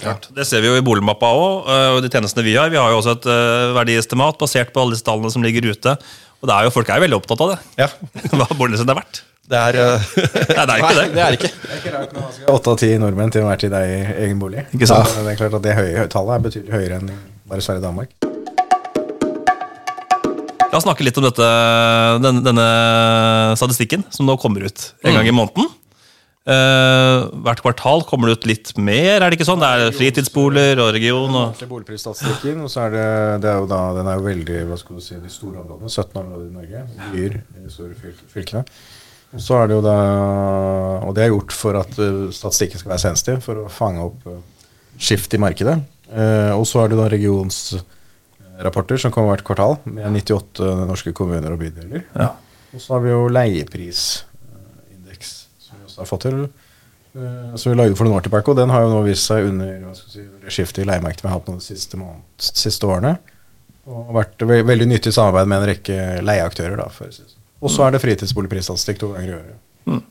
Klart. 0.00 0.30
Det 0.32 0.46
ser 0.48 0.62
vi 0.64 0.70
jo 0.70 0.78
i 0.80 0.84
boligmappa 0.84 1.28
òg, 1.36 1.66
og 1.68 1.98
de 2.00 2.08
tjenestene 2.08 2.46
vi 2.46 2.54
har. 2.56 2.70
Vi 2.72 2.78
har 2.80 2.88
jo 2.88 3.02
også 3.02 3.12
et 3.18 3.26
eh, 3.28 3.72
verdiestimat 3.76 4.38
basert 4.40 4.72
på 4.72 4.80
alle 4.80 4.96
disse 4.96 5.04
tallene 5.04 5.30
som 5.30 5.44
ligger 5.44 5.68
ute. 5.68 5.98
Og 6.42 6.48
det 6.50 6.54
er 6.56 6.66
jo, 6.66 6.72
folk 6.74 6.88
er 6.90 6.98
jo 6.98 7.04
veldig 7.04 7.18
opptatt 7.20 7.42
av 7.44 7.52
det. 7.52 7.58
Ja, 7.78 7.86
Hva 8.34 8.48
sin 8.50 8.90
er 8.90 8.96
verdt. 8.98 9.20
det 9.52 9.58
er... 9.60 9.76
uh, 9.78 10.06
Nei, 10.58 10.64
det 10.66 10.74
er 10.74 10.80
ikke 10.80 10.96
det. 10.96 11.04
det 11.16 11.22
er 11.22 11.36
ikke. 11.36 11.50
Det 11.54 11.70
er 11.70 11.78
ikke 11.78 11.92
rart 11.94 12.16
når 12.16 12.24
man 12.24 12.32
skal 12.34 12.56
åtte 12.56 12.72
av 12.72 12.80
ti 12.82 12.88
nordmenn 12.98 13.30
til 13.34 13.44
enhver 13.44 13.60
tid 13.62 13.76
er 13.78 13.86
i 13.86 14.00
egen 14.24 14.42
bolig. 14.42 14.64
Ikke 14.74 14.88
sant? 14.90 15.06
Ja, 15.14 15.22
det 15.22 15.36
er 15.36 15.38
klart 15.38 15.54
at 15.60 15.66
det 15.68 15.76
høye, 15.78 16.06
tallet 16.10 16.34
er 16.34 16.44
betydelig 16.48 16.74
høyere 16.74 16.98
enn 16.98 17.12
bare 17.46 17.62
Sverige 17.62 17.84
og 17.84 17.86
Danmark. 17.86 18.10
La 20.72 20.80
oss 20.80 20.86
snakke 20.86 21.04
litt 21.04 21.18
om 21.20 21.26
dette, 21.28 21.46
denne, 22.24 22.42
denne 22.42 22.66
statistikken 23.60 24.02
som 24.10 24.26
nå 24.26 24.38
kommer 24.40 24.66
ut 24.66 24.86
en 25.04 25.18
gang 25.18 25.28
i 25.28 25.34
måneden. 25.36 25.68
Eh, 26.42 27.28
hvert 27.46 27.60
kvartal 27.62 28.00
kommer 28.02 28.26
det 28.26 28.40
ut 28.40 28.46
litt 28.50 28.70
mer, 28.74 29.20
er 29.20 29.30
det 29.30 29.36
ikke 29.36 29.46
sånn? 29.46 29.60
Det 29.62 29.68
er 29.68 29.94
fritidsboliger 29.94 30.80
og 30.82 30.88
region 30.96 31.36
og 31.38 31.60
boligprisstatistikken, 31.70 32.64
og 32.66 32.72
så 32.72 32.88
er 32.88 32.96
det, 32.96 33.04
det 33.44 33.52
er 33.52 33.60
jo 33.60 33.68
da, 33.70 33.82
den 33.94 34.10
er 34.10 34.18
jo 34.18 34.24
veldig 34.26 34.64
hva 34.66 34.78
skal 34.80 34.98
du 34.98 35.04
si, 35.04 35.20
de 35.22 35.30
store 35.30 35.62
områdene. 35.62 35.92
17 35.92 36.18
områder 36.18 36.48
i 36.48 36.56
Norge. 36.56 36.82
Byer 37.12 37.36
i 37.38 37.62
de 37.62 37.70
store 37.70 38.14
fylkene. 38.32 38.64
Og 39.32 39.40
så 39.40 39.60
er 39.60 39.70
det 39.70 39.76
jo 39.78 39.84
da, 39.86 39.94
og 41.06 41.14
det 41.16 41.24
er 41.24 41.30
gjort 41.30 41.54
for 41.56 41.78
at 41.78 41.94
uh, 42.02 42.26
statistikken 42.34 42.82
skal 42.82 42.92
være 42.92 43.04
sensitiv, 43.06 43.38
for 43.46 43.62
å 43.62 43.70
fange 43.72 44.02
opp 44.04 44.26
uh, 44.26 44.42
skift 44.98 45.38
i 45.38 45.40
markedet. 45.40 45.78
Uh, 46.10 46.52
og 46.58 46.66
så 46.68 46.82
er 46.82 46.90
det 46.90 46.98
da 46.98 47.06
regionsrapporter 47.14 49.00
som 49.00 49.14
kommer 49.14 49.32
hvert 49.32 49.46
kvartal, 49.46 49.78
med 49.86 50.10
98 50.10 50.74
norske 50.90 51.14
kommuner 51.16 51.54
og 51.54 51.62
bydeler. 51.62 52.04
Ja. 52.18 52.32
Og 52.74 52.82
så 52.82 52.96
har 52.96 53.06
vi 53.06 53.14
jo 53.14 53.24
leieprisindeks, 53.30 54.31
har 55.98 56.08
fått 56.08 56.24
til. 56.28 56.38
eh, 57.14 57.56
Som 57.56 57.72
vi 57.72 57.78
lagde 57.78 57.96
for 57.98 58.04
noen 58.08 58.16
år 58.20 58.24
tilbake, 58.28 58.48
og 58.48 58.56
den 58.56 58.70
har 58.70 58.82
jo 58.86 58.92
nå 58.94 59.02
vist 59.06 59.26
seg 59.28 59.48
under 59.50 59.94
si, 59.98 60.24
skiftet 60.48 60.84
i 60.84 60.88
leiemarkedet 60.88 61.22
vi 61.26 61.28
har 61.28 61.38
hatt 61.38 61.48
nå 61.52 61.58
de 61.58 61.66
siste, 61.66 61.96
måned, 62.00 62.22
siste 62.38 62.88
årene. 62.88 63.18
Og 63.86 64.12
vært 64.14 64.42
ve 64.46 64.60
veldig 64.62 64.86
nyttig 64.92 65.12
samarbeid 65.12 65.48
med 65.50 65.58
en 65.62 65.68
rekke 65.72 65.96
leieaktører. 66.22 66.76
da, 66.78 66.88
sånn. 66.94 67.32
Og 67.62 67.70
så 67.70 67.84
er 67.86 67.92
det 67.94 68.00
fritidsboligprisstatistikk 68.02 68.98
to 69.02 69.12
ganger 69.14 69.28
i 69.28 69.38
året. 69.40 70.02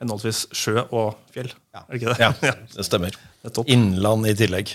henholdsvis 0.00 0.46
sjø 0.52 0.82
og 0.92 1.14
fjell. 1.32 1.50
Er 1.74 1.84
det 1.88 2.00
ikke 2.00 2.12
det? 2.12 2.18
Ja, 2.20 2.54
det 2.76 2.84
stemmer. 2.86 3.16
Det. 3.42 3.64
Innland 3.72 4.26
i 4.28 4.34
tillegg. 4.36 4.74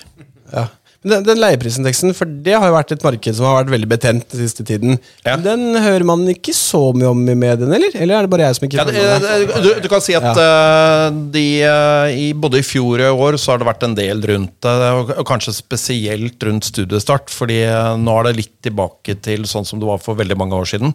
Ja. 0.52 0.68
Den, 1.02 1.24
den 1.26 1.40
leieprisindeksen, 1.42 2.12
for 2.14 2.30
det 2.46 2.54
har 2.54 2.68
jo 2.70 2.76
vært 2.76 2.92
et 2.94 3.02
marked 3.02 3.34
som 3.34 3.48
har 3.48 3.56
vært 3.64 3.72
veldig 3.74 3.88
betent 3.90 4.26
den 4.30 4.42
siste 4.44 4.62
tiden. 4.68 5.00
Ja. 5.26 5.34
Den 5.42 5.64
hører 5.82 6.06
man 6.06 6.28
ikke 6.30 6.54
så 6.54 6.82
mye 6.94 7.10
om 7.10 7.24
i 7.26 7.34
mediene, 7.34 7.74
eller? 7.80 7.96
Eller 7.98 8.20
er 8.20 8.28
det 8.28 8.32
bare 8.36 8.46
jeg 8.46 8.60
som 8.60 8.68
ikke 8.68 8.78
Ja, 8.78 8.86
det, 8.86 9.02
det, 9.02 9.32
det- 9.50 9.64
du, 9.66 9.70
du 9.82 9.88
kan 9.90 10.04
si 10.06 10.14
at 10.20 10.28
eh, 10.44 11.08
de, 11.34 11.46
eh, 11.66 12.14
i, 12.22 12.28
både 12.38 12.62
i 12.62 12.68
fjor 12.68 13.02
og 13.02 13.08
i 13.08 13.26
år 13.26 13.40
så 13.42 13.56
har 13.56 13.64
det 13.64 13.70
vært 13.72 13.88
en 13.88 13.98
del 13.98 14.22
rundt 14.30 14.54
det, 14.62 14.76
og, 15.00 15.10
og 15.18 15.26
kanskje 15.32 15.56
spesielt 15.58 16.46
rundt 16.46 16.70
studiestart. 16.70 17.34
fordi 17.34 17.64
eh, 17.66 17.96
nå 17.98 18.20
er 18.20 18.30
det 18.30 18.38
litt 18.44 18.54
tilbake 18.70 19.18
til 19.26 19.50
sånn 19.50 19.66
som 19.66 19.82
det 19.82 19.90
var 19.90 19.98
for 20.06 20.22
veldig 20.22 20.38
mange 20.38 20.54
år 20.62 20.70
siden. 20.70 20.94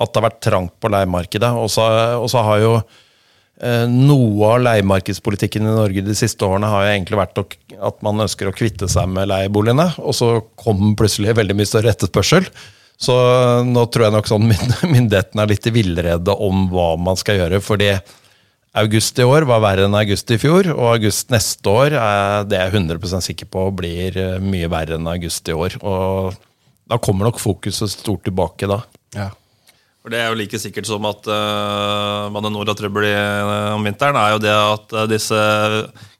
At 0.00 0.08
det 0.14 0.22
har 0.22 0.30
vært 0.30 0.40
trangt 0.48 0.78
på 0.80 0.88
leiemarkedet. 0.96 1.52
Og 1.60 1.68
så, 1.68 1.84
har 2.48 2.64
jo 2.64 2.72
noe 3.62 4.48
av 4.56 4.62
leiemarkedspolitikken 4.64 5.62
i 5.66 5.74
Norge 5.76 6.02
de 6.02 6.14
siste 6.18 6.42
årene 6.42 6.66
har 6.70 6.82
jo 6.86 6.92
egentlig 6.96 7.18
vært 7.20 7.38
at 7.42 8.00
man 8.02 8.24
ønsker 8.24 8.48
å 8.50 8.54
kvitte 8.56 8.88
seg 8.90 9.10
med 9.12 9.28
leieboligene, 9.30 9.88
og 10.02 10.16
så 10.18 10.32
kom 10.58 10.96
plutselig 10.98 11.36
veldig 11.38 11.54
mye 11.60 11.70
større 11.70 11.92
etterspørsel. 11.94 12.48
Så 13.02 13.14
nå 13.66 13.84
tror 13.90 14.06
jeg 14.08 14.14
nok 14.16 14.28
sånn 14.30 14.48
mynd- 14.50 14.82
myndighetene 14.94 15.44
er 15.44 15.52
litt 15.54 15.66
i 15.70 15.74
villrede 15.74 16.34
om 16.34 16.66
hva 16.72 16.92
man 16.98 17.18
skal 17.18 17.40
gjøre. 17.40 17.62
fordi 17.62 17.92
august 18.82 19.18
i 19.20 19.26
år 19.28 19.44
var 19.48 19.60
verre 19.60 19.84
enn 19.88 19.94
august 19.98 20.30
i 20.32 20.38
fjor, 20.40 20.70
og 20.72 20.94
august 20.94 21.30
neste 21.34 21.68
år 21.68 21.92
er 21.98 22.46
det 22.48 22.56
er 22.58 22.70
jeg 22.70 22.78
100% 22.80 23.26
sikker 23.26 23.50
på 23.52 23.66
blir 23.76 24.16
eh, 24.16 24.38
mye 24.40 24.70
verre 24.72 24.96
enn 24.96 25.10
august 25.10 25.48
i 25.50 25.56
år. 25.56 25.76
Og 25.82 26.32
da 26.88 26.98
kommer 27.02 27.28
nok 27.28 27.40
fokuset 27.42 27.92
stort 27.92 28.24
tilbake 28.26 28.68
da. 28.70 28.80
Ja. 29.16 29.28
For 30.02 30.10
Det 30.10 30.18
er 30.18 30.32
jo 30.32 30.38
like 30.40 30.58
sikkert 30.58 30.88
som 30.88 31.04
at 31.06 31.28
uh, 31.30 32.26
man 32.34 32.48
er 32.48 32.50
nord 32.50 32.70
har 32.72 32.78
trøbbel 32.78 33.06
eh, 33.06 33.74
om 33.76 33.84
vinteren, 33.86 34.18
er 34.18 34.32
jo 34.34 34.40
det 34.42 34.50
at 34.54 34.94
uh, 34.98 35.04
disse 35.10 35.38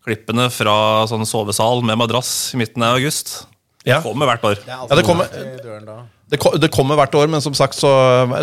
klippene 0.07 0.47
fra 0.55 0.75
sånn 1.11 1.27
sovesal 1.27 1.83
med 1.87 1.99
madrass 1.99 2.53
i 2.55 2.61
midten 2.63 2.85
av 2.87 3.01
august 3.01 3.41
Ja. 3.83 3.99
kommer 4.05 4.31
hvert 4.31 4.45
år. 4.47 4.61
Det 4.63 4.71
Ja, 4.71 4.87
det 4.87 5.03
kommer, 5.07 5.27
det, 6.33 6.39
det 6.63 6.71
kommer 6.73 6.97
hvert 6.97 7.13
år, 7.19 7.29
men 7.29 7.43
som 7.45 7.53
sagt 7.53 7.77
så, 7.77 7.91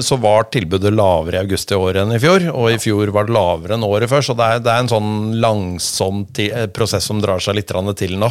så 0.06 0.18
var 0.22 0.46
tilbudet 0.54 0.92
lavere 0.94 1.40
i 1.40 1.42
august 1.42 1.72
i 1.74 1.78
år 1.78 1.98
enn 2.04 2.14
i 2.14 2.20
fjor. 2.22 2.44
Og 2.54 2.70
i 2.70 2.78
fjor 2.82 3.10
var 3.16 3.26
det 3.26 3.34
lavere 3.34 3.74
enn 3.80 3.86
året 3.88 4.12
før, 4.12 4.22
så 4.28 4.36
det 4.38 4.46
er, 4.46 4.62
det 4.62 4.70
er 4.70 4.84
en 4.84 4.92
sånn 4.92 5.16
langsom 5.42 6.22
ti, 6.38 6.52
eh, 6.54 6.68
prosess 6.70 7.08
som 7.10 7.22
drar 7.24 7.42
seg 7.42 7.58
litt 7.58 7.74
til 7.98 8.14
nå. 8.22 8.30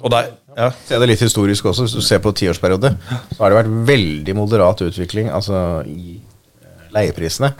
Og 0.00 0.10
det 0.10 0.18
er, 0.18 0.32
ja. 0.56 0.68
Se 0.88 0.98
det 0.98 1.10
litt 1.12 1.22
historisk 1.22 1.70
også, 1.70 1.86
hvis 1.86 1.94
du 1.94 2.02
ser 2.02 2.24
på 2.24 2.34
tiårsperiode, 2.34 2.90
så 3.30 3.38
har 3.38 3.52
det 3.52 3.60
vært 3.60 3.76
veldig 3.92 4.34
moderat 4.40 4.82
utvikling 4.88 5.30
altså 5.30 5.62
i 5.86 6.18
eh, 6.18 6.84
leieprisene. 6.98 7.52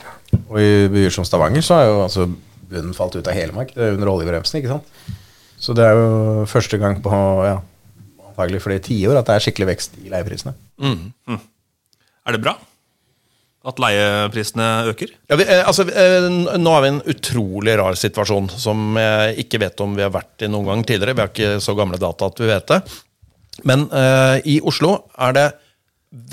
Og 0.43 0.59
i 0.59 0.73
byer 0.91 1.15
som 1.15 1.29
Stavanger 1.29 1.63
så 1.63 1.79
har 1.79 1.87
jo 1.87 2.01
altså 2.09 2.27
bunnen 2.73 2.97
falt 2.99 3.15
ut 3.15 3.31
av 3.31 3.37
hele 3.37 3.55
markedet 3.55 3.95
under 3.95 4.11
oljebremsen, 4.11 4.59
ikke 4.59 4.75
sant. 4.75 5.19
Så 5.63 5.79
det 5.79 5.87
er 5.87 5.95
jo 5.95 6.51
første 6.51 6.83
gang 6.83 6.99
på 7.05 7.15
ja, 7.47 7.61
antagelig 8.33 8.65
flere 8.65 8.83
tiår 8.83 9.21
at 9.21 9.29
det 9.29 9.39
er 9.39 9.47
skikkelig 9.47 9.71
vekst 9.71 10.01
i 10.03 10.11
leieprisene. 10.11 10.57
Er 10.83 12.37
det 12.37 12.43
bra 12.43 12.57
at 13.69 13.79
leieprisene 13.79 14.69
øker? 14.91 15.13
Ja, 15.31 15.39
vi, 15.39 15.47
eh, 15.47 15.63
altså, 15.67 15.87
eh, 15.87 16.27
nå 16.59 16.75
er 16.75 16.83
vi 16.83 16.89
i 16.89 16.93
en 16.97 17.03
utrolig 17.15 17.77
rar 17.79 17.95
situasjon 17.99 18.51
som 18.51 18.97
jeg 18.99 19.45
ikke 19.45 19.61
vet 19.63 19.83
om 19.85 19.95
vi 19.95 20.03
har 20.03 20.15
vært 20.15 20.43
i 20.43 20.51
noen 20.51 20.67
gang 20.67 20.85
tidligere. 20.87 21.15
Vi 21.15 21.23
har 21.23 21.31
ikke 21.31 21.63
så 21.63 21.77
gamle 21.79 22.01
data 22.03 22.27
at 22.27 22.43
vi 22.43 22.51
vet 22.51 22.67
det. 22.73 22.81
Men 23.69 23.85
uh, 23.93 24.41
i 24.49 24.59
Oslo 24.65 24.95
er 25.21 25.35
det 25.37 25.49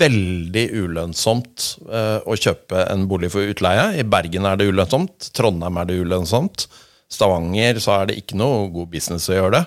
veldig 0.00 0.64
ulønnsomt 0.82 1.66
uh, 1.88 2.18
å 2.24 2.36
kjøpe 2.36 2.86
en 2.88 3.04
bolig 3.08 3.30
for 3.32 3.44
utleie. 3.44 4.00
I 4.00 4.06
Bergen 4.08 4.48
er 4.48 4.58
det 4.58 4.70
ulønnsomt. 4.70 5.30
Trondheim 5.36 5.78
er 5.80 5.90
det 5.90 6.00
ulønnsomt. 6.00 6.66
Stavanger 7.12 7.78
så 7.82 7.98
er 7.98 8.10
det 8.10 8.18
ikke 8.22 8.40
noe 8.40 8.70
god 8.72 8.90
business 8.90 9.28
å 9.30 9.36
gjøre 9.36 9.60
det. 9.60 9.62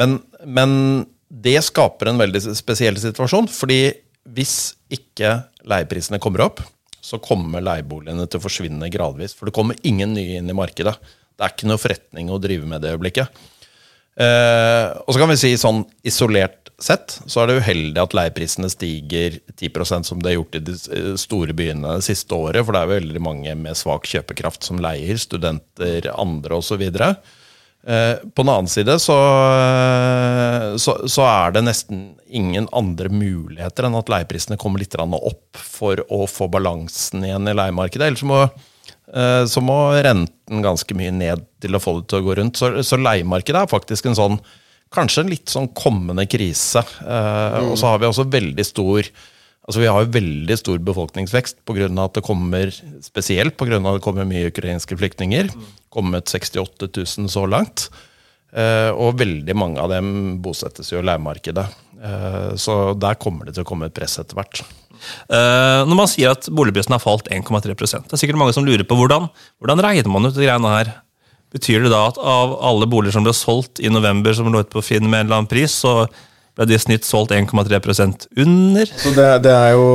Men, 0.00 0.16
men 0.46 0.72
det 1.28 1.58
skaper 1.66 2.10
en 2.10 2.22
veldig 2.22 2.40
spesiell 2.56 2.96
situasjon, 3.00 3.50
fordi 3.50 3.82
hvis 4.24 4.74
ikke 4.92 5.36
leieprisene 5.68 6.20
kommer 6.22 6.46
opp, 6.46 6.62
så 7.04 7.20
kommer 7.20 7.64
leieboligene 7.64 8.24
til 8.28 8.40
å 8.40 8.44
forsvinne 8.46 8.88
gradvis. 8.92 9.34
For 9.36 9.48
det 9.48 9.56
kommer 9.56 9.80
ingen 9.84 10.14
nye 10.16 10.38
inn 10.40 10.48
i 10.48 10.56
markedet. 10.56 10.94
Det 11.34 11.44
er 11.44 11.52
ikke 11.52 11.68
noe 11.68 11.82
forretning 11.82 12.30
å 12.32 12.40
drive 12.40 12.68
med 12.68 12.80
det 12.84 12.94
øyeblikket. 12.94 13.42
Eh, 14.14 14.88
og 15.04 15.10
så 15.10 15.20
kan 15.20 15.32
vi 15.32 15.40
si 15.40 15.50
sånn 15.58 15.82
isolert 16.06 16.70
sett 16.78 17.16
så 17.30 17.42
er 17.42 17.50
det 17.50 17.56
uheldig 17.62 18.00
at 18.02 18.14
leieprisene 18.14 18.68
stiger 18.70 19.40
10% 19.56 20.06
som 20.06 20.20
det 20.22 20.32
har 20.32 20.38
gjort 20.38 20.58
i 20.58 20.62
de 20.68 20.74
eh, 20.74 21.08
store 21.20 21.54
byene 21.56 21.96
det 21.98 22.06
siste 22.06 22.38
året, 22.38 22.62
for 22.64 22.74
det 22.74 22.82
er 22.84 22.92
veldig 22.96 23.22
mange 23.22 23.54
med 23.58 23.78
svak 23.78 24.06
kjøpekraft 24.10 24.66
som 24.66 24.80
leier, 24.82 25.18
studenter, 25.20 26.08
andre 26.14 26.60
osv. 26.60 26.86
Eh, 26.86 27.16
på 27.84 28.40
den 28.40 28.48
annen 28.48 28.70
side 28.70 28.94
så, 29.02 29.16
så, 30.80 30.94
så 31.04 31.24
er 31.28 31.52
det 31.52 31.64
nesten 31.66 32.04
ingen 32.32 32.68
andre 32.72 33.10
muligheter 33.12 33.84
enn 33.84 33.98
at 33.98 34.08
leieprisene 34.08 34.56
kommer 34.60 34.80
litt 34.80 34.96
opp 34.96 35.58
for 35.60 36.00
å 36.08 36.24
få 36.30 36.48
balansen 36.52 37.26
igjen 37.28 37.50
i 37.50 37.56
leiemarkedet. 37.56 38.08
Ellers 38.08 38.24
må, 38.24 38.40
eh, 39.12 39.44
så 39.44 39.60
må 39.64 39.78
renten 40.00 40.64
ganske 40.64 40.96
mye 40.96 41.12
ned 41.12 41.44
til 41.60 41.76
å 41.76 41.82
få 41.82 41.98
det 42.00 42.08
til 42.08 42.22
å 42.22 42.26
gå 42.28 42.38
rundt. 42.40 42.60
Så, 42.60 42.72
så 42.86 43.00
leiemarkedet 43.00 43.64
er 43.64 43.74
faktisk 43.74 44.08
en 44.08 44.18
sånn 44.18 44.40
kanskje 44.94 45.24
en 45.24 45.32
litt 45.32 45.50
sånn 45.50 45.70
kommende 45.76 46.26
krise. 46.30 46.84
Mm. 47.02 47.72
Og 47.72 47.78
så 47.80 47.90
har 47.90 48.02
vi 48.02 48.10
også 48.10 48.28
veldig 48.30 48.66
stor 48.66 49.14
Altså 49.64 49.80
Vi 49.80 49.88
har 49.88 50.02
jo 50.04 50.12
veldig 50.12 50.56
stor 50.60 50.80
befolkningsvekst 50.84 51.62
pga. 51.64 51.86
at 51.88 52.18
det 52.18 52.22
kommer 52.26 52.68
spesielt 53.00 53.56
på 53.56 53.64
grunn 53.64 53.86
av 53.86 53.94
at 53.94 54.02
det 54.02 54.04
kommer 54.04 54.28
mye 54.28 54.50
ukrainske 54.50 54.92
flyktninger. 54.92 55.48
Kommet 55.94 56.30
68 56.30 56.90
000 56.90 57.30
så 57.32 57.46
langt. 57.46 57.88
Eh, 58.54 58.90
og 58.94 59.18
veldig 59.18 59.54
mange 59.58 59.82
av 59.82 59.90
dem 59.90 60.38
bosettes 60.42 60.92
jo 60.92 61.00
i 61.00 61.06
leiemarkedet. 61.06 61.66
Eh, 62.04 62.50
så 62.60 62.94
der 62.94 63.18
kommer 63.18 63.48
det 63.48 63.56
til 63.56 63.64
å 63.64 63.68
komme 63.68 63.88
et 63.90 63.96
press 63.96 64.20
etter 64.22 64.38
hvert. 64.38 64.62
Eh, 65.26 65.80
når 65.88 65.98
man 65.98 66.10
sier 66.10 66.32
at 66.32 66.46
boligprisen 66.54 66.94
har 66.94 67.02
falt 67.02 67.26
1,3 67.34 67.74
Det 67.74 68.14
er 68.14 68.20
sikkert 68.20 68.38
mange 68.40 68.54
som 68.56 68.66
lurer 68.66 68.86
på 68.86 68.96
hvordan, 68.98 69.26
hvordan 69.58 69.82
regner 69.82 70.12
man 70.12 70.30
ut 70.30 70.36
de 70.36 70.46
greiene 70.46 70.76
her. 70.76 70.92
Betyr 71.54 71.84
det 71.84 71.90
da 71.92 72.06
at 72.10 72.18
av 72.18 72.54
alle 72.66 72.86
boliger 72.90 73.18
som 73.18 73.26
ble 73.26 73.34
solgt 73.34 73.82
i 73.82 73.90
november, 73.90 74.34
som 74.34 74.50
lå 74.50 74.62
ute 74.62 74.74
på 74.74 74.82
Finn 74.82 75.06
med 75.06 75.24
en 75.24 75.26
eller 75.26 75.42
annen 75.42 75.50
pris, 75.50 75.74
så 75.84 76.06
ble 76.54 76.66
de 76.70 76.78
i 76.78 76.82
snitt 76.82 77.06
solgt 77.06 77.34
1,3% 77.34 78.26
under? 78.38 78.90
Så 79.02 79.14
det, 79.14 79.28
det 79.42 79.54
er 79.54 79.74
jo 79.74 79.86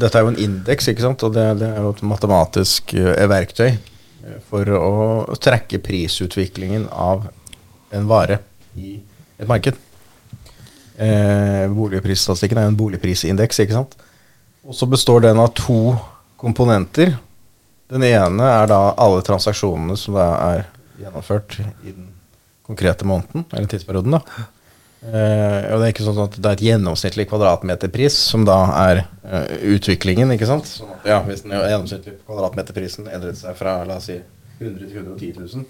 Dette 0.00 0.16
er 0.16 0.24
jo 0.24 0.32
en 0.32 0.40
indeks, 0.40 0.88
ikke 0.88 1.04
sant? 1.04 1.24
Og 1.28 1.32
det, 1.36 1.46
det 1.60 1.68
er 1.68 1.84
jo 1.84 1.92
et 1.92 2.04
matematisk 2.08 2.96
verktøy 3.28 3.74
for 4.48 4.68
å 4.76 5.36
trekke 5.40 5.80
prisutviklingen 5.82 6.88
av 6.90 7.26
en 7.92 8.06
vare 8.08 8.38
i 8.78 8.96
et 9.38 9.48
marked. 9.48 9.76
Eh, 10.96 11.66
boligprisstatistikken 11.72 12.60
er 12.60 12.66
jo 12.66 12.72
en 12.72 12.78
boligprisindeks, 12.78 13.62
ikke 13.64 13.76
sant? 13.76 13.96
Og 14.62 14.76
så 14.76 14.86
består 14.86 15.24
den 15.24 15.40
av 15.42 15.52
to 15.58 15.96
komponenter. 16.40 17.16
Den 17.92 18.04
ene 18.06 18.48
er 18.48 18.68
da 18.70 18.80
alle 19.00 19.22
transaksjonene 19.26 19.96
som 19.98 20.16
da 20.16 20.28
er 20.52 20.66
gjennomført 21.02 21.58
i 21.60 21.90
den 21.90 22.10
konkrete 22.66 23.06
måneden, 23.08 23.44
eller 23.52 23.68
tidsperioden. 23.68 24.18
da. 24.18 24.46
Eh, 25.02 25.62
og 25.72 25.80
det 25.80 25.86
er 25.86 25.90
ikke 25.90 26.04
sånn 26.06 26.20
at 26.22 26.36
det 26.38 26.46
er 26.46 26.54
et 26.54 26.64
gjennomsnittlig 26.68 27.24
kvadratmeterpris 27.26 28.14
som 28.30 28.44
da 28.46 28.58
er 28.84 29.00
uh, 29.26 29.48
utviklingen, 29.74 30.30
ikke 30.36 30.46
sant? 30.46 30.68
Så, 30.70 30.86
ja, 31.08 31.18
Hvis 31.26 31.42
den 31.42 31.56
gjennomsnittlige 31.56 32.20
kvadratmeterprisen 32.28 33.08
endret 33.10 33.40
seg 33.40 33.56
fra 33.58 33.80
la 33.88 33.98
oss 33.98 34.06
si 34.12 34.20
100 34.60 34.78
til 34.84 35.00
110 35.00 35.32
000, 35.40 35.64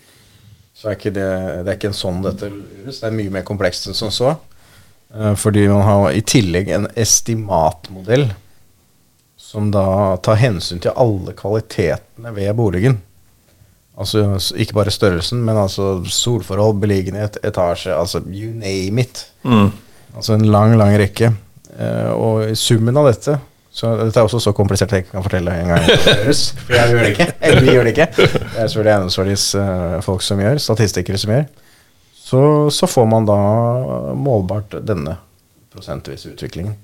så 0.77 0.91
er 0.91 0.99
ikke 0.99 1.15
det, 1.17 1.31
det 1.65 1.73
er 1.73 1.79
ikke 1.79 1.93
en 1.95 1.97
sånn 1.97 2.21
dette 2.27 2.51
gjøres. 2.53 3.01
Det 3.01 3.09
er 3.09 3.17
mye 3.23 3.33
mer 3.39 3.47
komplekst 3.49 3.89
enn 3.89 3.97
som 3.97 4.13
så. 4.13 4.35
Uh, 5.17 5.33
fordi 5.41 5.65
man 5.71 5.87
har 5.89 6.11
i 6.13 6.21
tillegg 6.21 6.69
en 6.77 6.91
estimatmodell 6.93 8.29
som 9.41 9.73
da 9.73 10.19
tar 10.25 10.43
hensyn 10.45 10.85
til 10.85 10.93
alle 10.93 11.33
kvalitetene 11.37 12.37
ved 12.37 12.53
boligen. 12.61 13.01
Altså 13.99 14.39
ikke 14.57 14.75
bare 14.79 14.91
størrelsen, 14.95 15.43
men 15.45 15.59
altså 15.61 15.99
solforhold, 16.09 16.79
beliggenhet, 16.81 17.37
etasje, 17.45 17.93
altså 17.93 18.23
you 18.25 18.53
name 18.57 19.03
it. 19.05 19.27
Altså 20.17 20.37
en 20.39 20.47
lang, 20.49 20.77
lang 20.81 20.97
rekke. 21.01 21.33
Eh, 21.79 22.13
og 22.13 22.47
i 22.51 22.55
summen 22.59 22.97
av 23.01 23.09
dette 23.09 23.39
så 23.73 23.89
Dette 23.97 24.21
er 24.21 24.27
også 24.27 24.37
så 24.45 24.53
komplisert 24.53 24.91
at 24.91 24.99
jeg 24.99 25.07
ikke 25.07 25.15
kan 25.15 25.25
fortelle 25.25 25.53
en 25.57 25.71
gang. 25.73 25.87
For 26.67 26.75
jeg 26.77 26.91
gjør 26.93 26.99
det 27.07 27.13
ikke. 27.15 27.27
Eller 27.49 27.65
vi 27.65 27.73
gjør 27.73 27.87
det 27.89 27.95
ikke. 27.95 28.07
Det 28.19 28.29
er 28.37 28.67
selvfølgelig 28.67 28.93
eiendomsverdies 28.93 29.45
eh, 29.63 29.95
folk 30.05 30.25
som 30.27 30.43
gjør, 30.45 30.61
statistikere 30.61 31.21
som 31.23 31.33
gjør. 31.33 31.47
Så, 32.21 32.43
så 32.77 32.89
får 32.89 33.09
man 33.09 33.29
da 33.29 33.39
målbart 34.13 34.77
denne 34.85 35.17
prosentvise 35.73 36.35
utviklingen. 36.35 36.77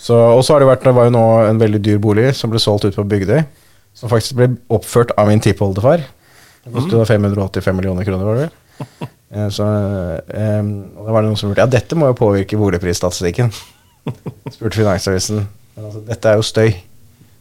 Så, 0.00 0.16
og 0.16 0.40
så 0.44 0.54
har 0.54 0.64
det 0.64 0.70
vært, 0.70 0.86
det 0.88 0.96
var 0.96 1.10
jo 1.10 1.12
nå 1.12 1.24
en 1.44 1.60
veldig 1.60 1.82
dyr 1.84 2.00
bolig 2.00 2.30
som 2.36 2.52
ble 2.52 2.60
solgt 2.62 2.88
ut 2.88 2.96
på 2.96 3.04
Bygdøy. 3.04 3.42
Som 3.94 4.08
faktisk 4.12 4.36
ble 4.38 4.48
oppført 4.72 5.10
av 5.18 5.28
min 5.28 5.40
tippoldefar. 5.44 6.04
Det 6.64 6.72
kostet 6.74 6.92
da 6.98 7.04
585 7.08 7.76
millioner 7.76 8.04
kroner, 8.06 8.24
var 8.28 8.34
det 8.38 8.48
vel. 8.48 9.08
Eh, 9.30 9.46
Så, 9.54 9.62
um, 9.62 10.70
og 10.98 11.04
da 11.06 11.12
var 11.14 11.22
det 11.22 11.28
noen 11.28 11.36
som 11.38 11.50
lurte 11.52 11.62
Ja, 11.62 11.68
dette 11.70 11.94
må 11.94 12.08
jo 12.10 12.16
påvirke 12.18 12.56
boligprisstatistikken. 12.58 13.52
Spurte 14.54 14.74
Finansavisen. 14.80 15.44
Men 15.76 15.84
altså, 15.86 16.00
dette 16.08 16.32
er 16.32 16.40
jo 16.40 16.42
støy. 16.48 16.72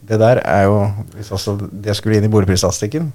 Det 0.10 0.20
der 0.22 0.38
er 0.46 0.68
jo 0.68 0.76
Hvis 1.16 1.32
altså 1.34 1.56
det 1.58 1.96
skulle 1.98 2.20
inn 2.20 2.28
i 2.28 2.30
boligprisstatistikken, 2.30 3.08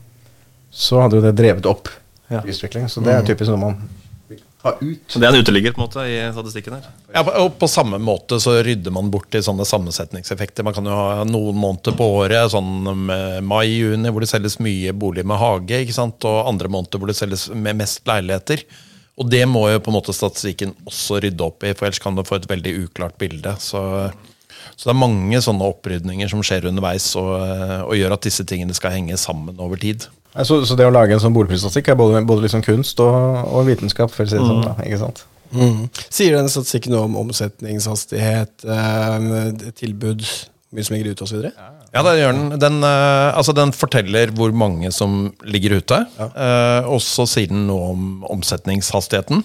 så 0.75 1.05
hadde 1.05 1.21
jo 1.21 1.23
det 1.23 1.37
drevet 1.39 1.67
opp 1.71 1.87
Ja. 2.33 2.41
prisutvikling. 2.41 2.89
Så 2.91 2.99
det 3.05 3.15
er 3.15 3.23
typisk 3.23 3.53
noe 3.53 3.61
man 3.63 3.79
ta 4.65 4.73
ut. 4.81 5.01
Så 5.07 5.21
Det 5.21 5.29
er 5.29 5.35
en 5.35 5.45
uteligger 5.45 5.75
på 5.77 5.83
en 5.83 5.85
måte 5.85 6.07
i 6.09 6.17
statistikken 6.33 6.79
her. 6.79 6.87
Ja, 7.13 7.23
og 7.43 7.59
på 7.61 7.69
samme 7.69 7.99
måte 8.01 8.39
så 8.41 8.57
rydder 8.65 8.95
man 8.97 9.11
bort 9.13 9.37
i 9.37 9.43
sånne 9.45 9.67
sammensetningseffekter. 9.69 10.65
Man 10.65 10.77
kan 10.77 10.89
jo 10.89 10.97
ha 10.97 11.27
noen 11.29 11.59
måneder 11.61 11.97
på 11.99 12.09
året, 12.23 12.49
sånn 12.55 12.89
mai-juni, 13.45 14.09
hvor 14.09 14.25
det 14.25 14.31
selges 14.33 14.57
mye 14.65 14.95
bolig 14.97 15.27
med 15.29 15.41
hage, 15.41 15.85
ikke 15.85 15.97
sant? 15.97 16.25
og 16.25 16.49
andre 16.49 16.73
måneder 16.73 17.03
hvor 17.03 17.13
det 17.13 17.19
selges 17.19 17.51
med 17.53 17.77
mest 17.83 18.07
leiligheter. 18.09 18.65
Og 19.21 19.29
det 19.31 19.45
må 19.47 19.67
jo 19.69 19.83
på 19.85 19.93
en 19.93 19.99
måte 19.99 20.17
statistikken 20.17 20.73
også 20.89 21.21
rydde 21.23 21.45
opp 21.45 21.63
i, 21.63 21.75
for 21.77 21.87
ellers 21.87 22.03
kan 22.03 22.17
du 22.17 22.25
få 22.27 22.41
et 22.41 22.49
veldig 22.51 22.73
uklart 22.87 23.21
bilde. 23.21 23.53
Så, 23.63 23.83
så 24.75 24.89
det 24.89 24.95
er 24.95 25.03
mange 25.05 25.45
sånne 25.45 25.69
opprydninger 25.77 26.33
som 26.33 26.43
skjer 26.43 26.71
underveis, 26.73 27.13
og, 27.21 27.37
og 27.85 27.95
gjør 28.01 28.17
at 28.17 28.27
disse 28.27 28.49
tingene 28.49 28.75
skal 28.75 28.97
henge 28.97 29.21
sammen 29.21 29.61
over 29.61 29.79
tid. 29.79 30.09
Så, 30.43 30.59
så 30.67 30.75
det 30.75 30.87
å 30.89 30.95
lage 30.95 31.15
en 31.15 31.23
sånn 31.23 31.35
boligprisstatistikk 31.37 31.93
er 31.93 31.99
både, 31.99 32.25
både 32.27 32.47
liksom 32.49 32.65
kunst 32.67 32.99
og, 33.05 33.15
og 33.47 33.69
vitenskap, 33.69 34.11
for 34.11 34.27
å 34.27 34.31
si 34.31 34.35
det 34.35 34.43
sånn. 34.43 34.65
Da, 34.67 34.75
ikke 34.83 34.99
sant? 35.05 35.23
Mm. 35.55 35.85
Sier 36.09 36.35
den 36.35 36.51
statistikken 36.51 36.97
noe 36.97 37.07
om 37.07 37.21
omsetningshastighet, 37.23 38.65
eh, 38.67 39.69
tilbud, 39.79 40.25
mye 40.75 40.87
som 40.87 40.97
ligger 40.97 41.15
ute 41.15 41.29
osv.? 41.29 41.45
Ja, 41.95 42.03
det 42.03 42.17
gjør 42.19 42.35
den. 42.35 42.57
Den, 42.59 42.81
eh, 42.83 43.29
altså 43.31 43.55
den 43.55 43.71
forteller 43.77 44.33
hvor 44.35 44.51
mange 44.51 44.91
som 44.95 45.29
ligger 45.47 45.79
ute. 45.79 46.01
Eh, 46.19 46.89
og 46.91 46.99
så 47.05 47.29
sier 47.31 47.53
den 47.53 47.69
noe 47.69 47.93
om 47.93 48.09
omsetningshastigheten. 48.35 49.45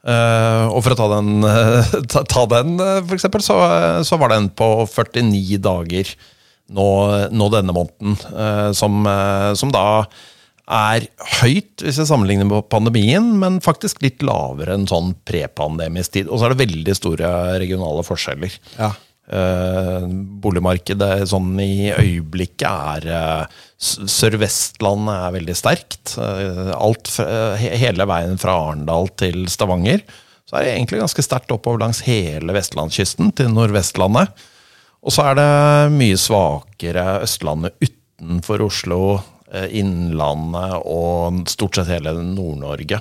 Eh, 0.00 0.66
og 0.70 0.80
for 0.84 0.94
å 0.94 1.00
ta 1.00 1.08
den, 1.16 1.32
eh, 1.44 1.94
ta, 2.12 2.22
ta 2.24 2.46
den 2.54 2.76
eh, 2.78 3.00
for 3.02 3.18
eksempel, 3.18 3.42
så, 3.44 3.58
så 4.06 4.20
var 4.20 4.32
den 4.32 4.48
på 4.54 4.68
49 4.88 5.58
dager 5.66 6.14
nå, 6.76 6.88
nå 7.34 7.48
denne 7.52 7.74
måneden. 7.76 8.18
eh, 8.30 8.70
som, 8.76 9.00
eh, 9.06 9.52
som 9.58 9.72
da 9.74 10.06
er 10.70 11.06
høyt 11.40 11.82
hvis 11.82 11.98
jeg 11.98 12.06
sammenligner 12.06 12.46
med 12.46 12.68
pandemien, 12.70 13.32
men 13.42 13.58
faktisk 13.64 14.02
litt 14.04 14.22
lavere 14.22 14.76
enn 14.76 14.86
sånn 14.90 15.16
prepandemisk 15.26 16.14
tid. 16.14 16.30
Og 16.30 16.38
så 16.38 16.46
er 16.46 16.54
det 16.54 16.62
veldig 16.62 16.96
store 16.96 17.30
regionale 17.58 18.04
forskjeller. 18.06 18.54
Ja. 18.78 18.92
Eh, 19.30 20.06
boligmarkedet 20.42 21.28
sånn 21.30 21.52
i 21.62 21.90
øyeblikket 21.90 23.06
er 23.10 23.50
Sør-Vestlandet 23.80 25.14
er 25.16 25.36
veldig 25.38 25.58
sterkt. 25.58 26.16
Eh, 26.18 26.72
alt 26.74 27.12
he, 27.18 27.74
hele 27.82 28.06
veien 28.10 28.38
fra 28.42 28.56
Arendal 28.70 29.10
til 29.20 29.46
Stavanger. 29.50 30.02
Så 30.50 30.58
er 30.58 30.66
det 30.66 30.72
egentlig 30.74 31.02
ganske 31.04 31.22
sterkt 31.22 31.52
oppover 31.54 31.78
langs 31.82 32.02
hele 32.06 32.54
vestlandskysten 32.56 33.30
til 33.38 33.52
Nordvestlandet. 33.54 34.34
Og 35.00 35.14
så 35.14 35.30
er 35.30 35.38
det 35.38 35.50
mye 35.94 36.18
svakere 36.20 37.22
Østlandet 37.24 37.76
utenfor 37.80 38.66
Oslo, 38.66 39.00
eh, 39.52 39.70
Innlandet 39.80 40.82
og 40.84 41.42
stort 41.48 41.78
sett 41.78 41.92
hele 41.94 42.12
Nord-Norge. 42.20 43.00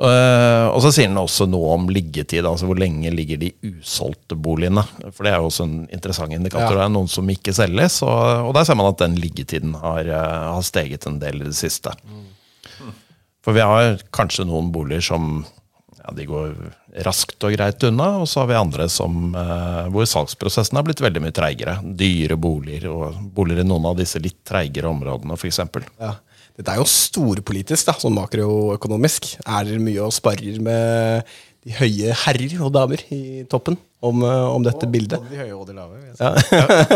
Eh, 0.00 0.66
og 0.72 0.80
så 0.80 0.90
sier 0.96 1.10
den 1.10 1.20
også 1.20 1.44
noe 1.50 1.74
om 1.76 1.90
liggetid, 1.92 2.46
altså 2.48 2.66
hvor 2.70 2.78
lenge 2.80 3.12
ligger 3.12 3.40
de 3.42 3.52
usolgte 3.68 4.38
boligene. 4.38 4.82
For 5.12 5.26
det 5.26 5.34
er 5.34 5.42
jo 5.42 5.50
også 5.50 5.66
en 5.68 5.76
interessant 5.92 6.34
indikator. 6.34 6.78
Det 6.78 6.86
er 6.86 6.94
noen 6.94 7.10
som 7.12 7.28
ikke 7.30 7.54
selges, 7.56 8.00
og, 8.06 8.48
og 8.48 8.54
der 8.56 8.66
ser 8.66 8.80
man 8.80 8.90
at 8.90 9.02
den 9.02 9.18
liggetiden 9.20 9.76
har, 9.82 10.08
eh, 10.08 10.44
har 10.56 10.66
steget 10.66 11.06
en 11.06 11.20
del 11.22 11.44
i 11.44 11.50
det 11.50 11.58
siste. 11.58 11.92
For 13.44 13.56
vi 13.56 13.64
har 13.64 14.00
kanskje 14.12 14.48
noen 14.48 14.72
boliger 14.72 15.04
som 15.04 15.44
ja, 16.00 16.14
de 16.16 16.26
går 16.28 16.54
raskt 17.06 17.44
og 17.46 17.54
greit 17.54 17.84
unna, 17.86 18.08
og 18.22 18.28
så 18.30 18.42
har 18.42 18.50
vi 18.50 18.58
andre 18.58 18.88
som, 18.92 19.34
eh, 19.36 19.90
hvor 19.92 20.08
salgsprosessen 20.08 20.78
har 20.78 20.86
blitt 20.86 21.02
veldig 21.04 21.22
mye 21.24 21.36
treigere. 21.36 21.76
Dyre 21.84 22.38
boliger, 22.40 22.88
og 22.90 23.20
boliger 23.36 23.64
i 23.64 23.68
noen 23.68 23.90
av 23.92 24.00
disse 24.00 24.22
litt 24.22 24.40
treigere 24.48 24.90
områdene, 24.90 25.36
f.eks. 25.36 25.62
Ja. 26.00 26.14
Dette 26.60 26.74
er 26.74 26.80
jo 26.80 26.88
storpolitisk, 26.88 27.86
da, 27.88 27.94
sånn 27.96 28.16
makroøkonomisk. 28.16 29.30
Er 29.46 29.68
det 29.68 29.78
mye 29.80 30.04
å 30.04 30.12
sparre 30.12 30.56
med 30.60 31.30
de 31.60 31.74
høye 31.76 32.14
herrer 32.24 32.54
og 32.64 32.70
damer 32.72 33.02
i 33.12 33.42
toppen 33.52 33.74
om, 34.00 34.22
eh, 34.24 34.44
om 34.48 34.62
dette 34.64 34.86
bildet? 34.88 35.20
Både 35.20 35.34
de 35.34 35.42
høye 35.42 35.56
og 35.58 35.66
de 35.68 35.74
lave. 35.76 35.98
Ja. 36.16 36.30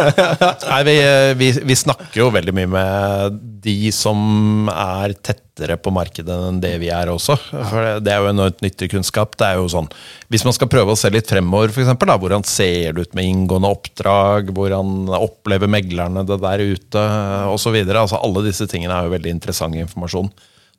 Nei, 0.71 0.79
vi, 0.89 0.95
vi, 1.43 1.49
vi 1.69 1.77
snakker 1.77 2.23
jo 2.23 2.31
veldig 2.33 2.55
mye 2.57 2.71
med 2.73 3.37
de 3.65 3.75
som 3.93 4.71
er 4.73 5.13
tettere 5.21 5.77
på 5.81 5.93
markedet 5.95 6.39
enn 6.49 6.63
det 6.65 6.73
vi 6.81 6.89
er 6.93 7.13
også. 7.13 7.37
For 7.53 7.85
det- 7.85 8.07
det 8.07 8.15
er 8.15 8.25
jo 8.25 8.31
enormt 8.33 8.65
nyttig 8.65 8.89
kunnskap. 8.95 9.37
Det 9.41 9.51
er 9.51 9.61
jo 9.61 9.69
sånn, 9.73 9.91
Hvis 10.33 10.47
man 10.49 10.57
skal 10.57 10.73
prøve 10.73 10.97
å 10.97 10.99
se 10.99 11.13
litt 11.13 11.29
fremover, 11.29 11.69
for 11.73 11.85
eksempel, 11.85 12.09
da, 12.09 12.17
hvordan 12.25 12.45
ser 12.49 12.97
det 12.97 13.05
ut 13.11 13.15
med 13.21 13.29
inngående 13.29 13.69
oppdrag, 13.69 14.49
hvordan 14.57 15.13
opplever 15.21 15.69
meglerne 15.71 16.25
det 16.25 16.41
der 16.41 16.65
ute, 16.73 17.05
osv. 17.53 17.77
Altså, 17.85 18.17
alle 18.17 18.49
disse 18.49 18.65
tingene 18.73 18.97
er 18.97 19.05
jo 19.11 19.15
veldig 19.19 19.37
interessant 19.37 19.77
informasjon 19.77 20.33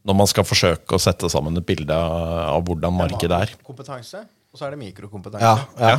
når 0.05 0.17
man 0.21 0.27
skal 0.29 0.45
forsøke 0.45 0.95
å 0.97 1.01
sette 1.01 1.29
sammen 1.33 1.57
et 1.57 1.65
bilde 1.65 1.95
av 1.95 2.61
hvordan 2.67 2.93
markedet 2.93 3.39
er. 3.47 3.53
Kompetanse, 3.65 4.21
og 4.53 4.59
så 4.59 4.67
er 4.67 4.75
det 4.75 4.81
mikrokompetanse. 4.83 5.41
Ja, 5.41 5.95
ja. 5.95 5.97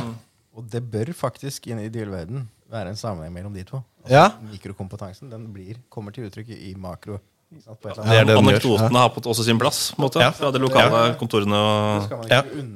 Og 0.57 0.65
det 0.71 0.81
bør 0.89 1.11
faktisk 1.13 1.67
i 1.69 1.75
en 1.75 1.81
ideell 1.83 2.09
verden 2.09 2.47
være 2.71 2.89
en 2.93 2.97
sammenheng 2.99 3.33
mellom 3.35 3.53
de 3.53 3.63
to. 3.67 3.83
Altså, 4.03 4.13
Ja. 4.15 4.29
Mikrokompetansen 4.51 5.29
den 5.29 5.49
blir, 5.53 5.77
kommer 5.93 6.11
til 6.15 6.29
uttrykk 6.29 6.49
i 6.55 6.73
makro. 6.79 7.19
Det 7.51 7.63
er 7.67 8.25
det 8.25 8.33
den 8.33 8.35
gjør. 8.35 8.41
Anekdotene 8.41 8.99
har 9.03 9.11
fått 9.15 9.27
også 9.31 9.43
sin 9.47 9.59
plass 9.59 9.91
på 9.93 10.01
en 10.01 10.05
måte, 10.07 10.19
Ja. 10.23 10.31
fra 10.31 10.51
de 10.51 10.59
lokale 10.59 11.15
kontorene. 11.19 11.59
Det 11.99 12.05
skal 12.07 12.17
man 12.17 12.27
ikke 12.27 12.59
un 12.59 12.73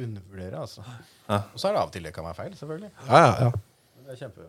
undervurdere, 0.00 0.60
altså. 0.62 0.80
Og 1.28 1.58
så 1.60 1.68
er 1.68 1.72
det 1.74 1.80
av 1.82 1.86
og 1.90 1.92
til 1.92 2.02
det 2.02 2.14
kan 2.14 2.24
være 2.24 2.34
feil, 2.34 2.54
selvfølgelig. 2.56 2.90
Ja, 3.06 3.18
ja, 3.18 3.34
ja. 3.44 3.50
Men 3.50 4.06
det 4.06 4.14
er 4.16 4.20
kjempe, 4.24 4.46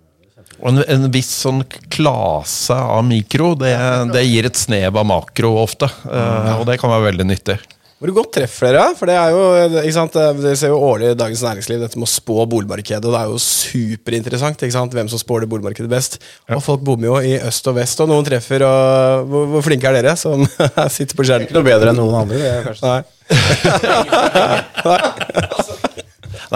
en, 0.67 0.82
en 0.86 1.10
viss 1.13 1.30
sånn 1.43 1.63
klase 1.91 2.75
av 2.77 3.04
mikro, 3.08 3.54
det, 3.60 3.73
det 4.13 4.23
gir 4.27 4.47
et 4.49 4.58
snev 4.60 4.97
av 5.01 5.06
makro 5.10 5.56
ofte. 5.63 5.89
eh, 6.08 6.56
Og 6.60 6.65
det 6.69 6.80
kan 6.82 6.91
være 6.93 7.10
veldig 7.12 7.27
nyttig. 7.34 7.60
Hvor 8.01 8.10
godt 8.15 8.32
treffer 8.34 8.73
dere? 8.73 8.95
For 8.97 9.06
det 9.06 9.13
er 9.13 9.30
jo, 9.30 9.41
ikke 9.84 9.93
sant, 9.93 10.15
Dere 10.17 10.56
ser 10.58 10.71
jo 10.73 10.80
årlig 10.82 11.12
i 11.12 11.17
Dagens 11.19 11.43
Næringsliv 11.45 11.84
dette 11.84 11.99
med 12.01 12.08
å 12.08 12.10
spå 12.10 12.47
boligmarkedet, 12.49 13.06
og 13.06 13.13
det 13.13 13.19
er 13.19 13.30
jo 13.30 13.38
superinteressant 13.45 14.58
ikke 14.65 14.73
sant, 14.73 14.95
hvem 14.97 15.06
som 15.12 15.21
spår 15.21 15.43
det 15.45 15.49
boligmarkedet 15.51 15.91
best. 15.91 16.17
Og 16.49 16.63
folk 16.65 16.82
bommer 16.88 17.12
jo 17.12 17.19
i 17.21 17.36
øst 17.38 17.69
og 17.69 17.77
vest, 17.77 18.01
og 18.01 18.10
noen 18.10 18.25
treffer. 18.25 18.65
og 18.65 19.30
Hvor, 19.30 19.45
hvor 19.54 19.67
flinke 19.69 19.86
er 19.91 19.99
dere 19.99 20.15
som 20.17 20.41
sitter 20.97 21.13
på 21.19 21.27
skjermen? 21.30 21.45
Ikke 21.45 21.60
noe 21.60 21.69
bedre 21.69 21.93
enn 21.93 22.01
noen 22.01 22.17
andre. 22.23 22.41
Det 22.41 22.49
er 22.49 22.65
kanskje 22.71 22.89
Nei. 22.89 23.01
Nei, 24.89 24.99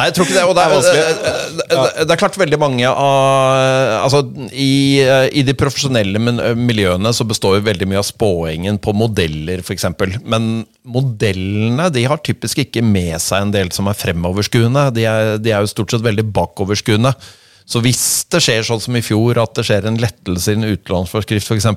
jeg 0.03 0.15
tror 0.15 0.27
ikke 0.27 0.35
det. 0.35 0.43
Og 0.43 0.55
det, 0.57 0.63
er, 0.65 0.73
det, 0.75 1.61
det, 1.71 1.77
det 2.03 2.15
er 2.15 2.19
klart 2.19 2.39
veldig 2.39 2.59
mange 2.59 2.89
av 2.89 4.03
Altså, 4.05 4.19
i, 4.51 4.99
i 5.31 5.43
de 5.47 5.55
profesjonelle 5.57 6.19
miljøene 6.59 7.13
så 7.15 7.23
består 7.27 7.57
jo 7.57 7.67
veldig 7.69 7.87
mye 7.89 8.01
av 8.01 8.07
spåingen 8.09 8.79
på 8.83 8.91
modeller, 8.97 9.63
f.eks. 9.63 9.87
Men 10.27 10.65
modellene 10.83 11.87
de 11.95 12.03
har 12.09 12.19
typisk 12.25 12.59
ikke 12.65 12.83
med 12.85 13.15
seg 13.23 13.47
en 13.47 13.55
del 13.55 13.71
som 13.75 13.87
er 13.87 13.97
fremoverskuende. 13.97 14.89
De 14.97 15.07
er, 15.07 15.35
de 15.39 15.55
er 15.55 15.63
jo 15.63 15.71
stort 15.71 15.95
sett 15.95 16.05
veldig 16.05 16.27
bakoverskuende. 16.35 17.15
Så 17.65 17.81
hvis 17.81 18.03
det 18.29 18.43
skjer 18.45 18.67
sånn 18.67 18.83
som 18.83 18.97
i 18.97 19.03
fjor, 19.05 19.39
at 19.41 19.55
det 19.57 19.65
skjer 19.65 19.87
en 19.89 19.97
lettelse 20.01 20.53
i 20.53 20.59
en 20.59 20.67
utlånsforskrift 20.69 21.49
f.eks., 21.49 21.71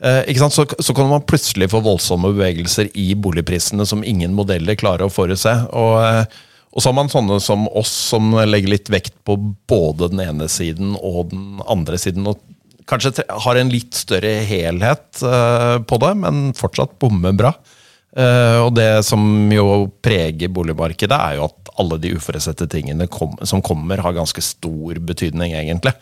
eh, 0.00 0.48
så, 0.50 0.66
så 0.66 0.96
kan 0.96 1.12
man 1.12 1.28
plutselig 1.28 1.70
få 1.70 1.84
voldsomme 1.84 2.32
bevegelser 2.34 2.90
i 2.98 3.12
boligprisene 3.14 3.86
som 3.86 4.02
ingen 4.02 4.34
modeller 4.34 4.80
klarer 4.80 5.06
å 5.06 5.12
forutse. 5.12 5.54
Og, 5.70 6.00
eh, 6.02 6.42
og 6.74 6.82
så 6.82 6.90
har 6.90 6.96
man 6.98 7.10
sånne 7.12 7.38
som 7.42 7.68
oss, 7.70 7.92
som 8.10 8.32
legger 8.34 8.72
litt 8.72 8.90
vekt 8.90 9.14
på 9.26 9.36
både 9.70 10.10
den 10.10 10.24
ene 10.24 10.48
siden 10.50 10.96
og 10.98 11.30
den 11.30 11.62
andre 11.70 12.00
siden. 12.02 12.26
og 12.26 12.40
Kanskje 12.90 13.22
har 13.28 13.56
en 13.56 13.70
litt 13.70 13.94
større 13.94 14.32
helhet 14.44 15.22
eh, 15.22 15.76
på 15.86 15.98
det, 16.02 16.10
men 16.20 16.48
fortsatt 16.58 16.98
bommer 16.98 17.36
bra. 17.38 17.54
Eh, 18.14 18.58
og 18.58 18.74
det 18.74 19.04
som 19.06 19.22
jo 19.54 19.86
preger 20.04 20.50
boligmarkedet, 20.54 21.14
er 21.14 21.38
jo 21.38 21.46
at 21.46 21.72
alle 21.78 22.00
de 22.02 22.12
uforutsette 22.18 22.66
tingene 22.70 23.06
som 23.46 23.62
kommer, 23.64 24.02
har 24.02 24.18
ganske 24.18 24.42
stor 24.42 24.98
betydning, 24.98 25.54
egentlig. 25.54 25.94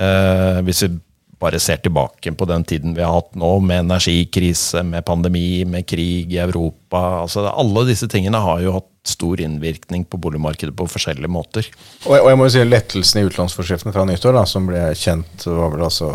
Eh, 0.00 0.64
hvis 0.64 0.84
vi 0.86 0.94
bare 1.40 1.60
ser 1.62 1.80
tilbake 1.80 2.32
på 2.36 2.48
den 2.48 2.64
tiden 2.68 2.92
vi 2.96 3.04
har 3.04 3.14
hatt 3.16 3.36
nå, 3.38 3.52
med 3.64 3.86
energikrise, 3.86 4.82
med 4.84 5.06
pandemi, 5.08 5.64
med 5.64 5.86
krig 5.88 6.34
i 6.34 6.40
Europa. 6.42 7.22
altså 7.22 7.46
Alle 7.48 7.86
disse 7.88 8.08
tingene 8.12 8.42
har 8.44 8.60
jo 8.64 8.76
hatt 8.76 8.89
stor 9.06 9.40
innvirkning 9.40 10.04
på 10.04 10.18
boligmarkedet 10.20 10.74
på 10.76 10.86
forskjellige 10.90 11.30
måter. 11.32 11.66
Og, 12.04 12.18
og 12.18 12.28
jeg 12.28 12.38
må 12.38 12.46
jo 12.46 12.54
si 12.54 12.64
lettelsen 12.66 13.22
i 13.22 13.24
utlånsforskriften 13.28 13.94
fra 13.94 14.04
nyttår, 14.08 14.36
da, 14.36 14.44
som 14.48 14.68
ble 14.68 14.90
kjent 14.98 15.46
var 15.48 15.72
vel 15.74 15.86
altså 15.88 16.10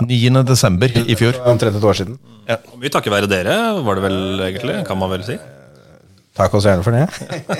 9. 0.00 0.42
desember 0.46 0.94
i 1.04 1.16
fjor. 1.18 1.36
omtrent 1.50 1.76
et 1.76 1.84
år 1.84 2.00
siden. 2.00 2.18
Ja. 2.48 2.56
mye 2.80 2.92
takket 2.92 3.12
være 3.12 3.28
dere, 3.28 3.56
var 3.84 3.98
det 3.98 4.06
vel 4.06 4.18
egentlig, 4.46 4.78
kan 4.88 4.98
man 5.00 5.12
vel 5.12 5.26
si. 5.26 5.36
Takk 6.38 6.54
oss 6.54 6.68
gjerne 6.68 6.86
for 6.86 6.94
det. 6.94 7.04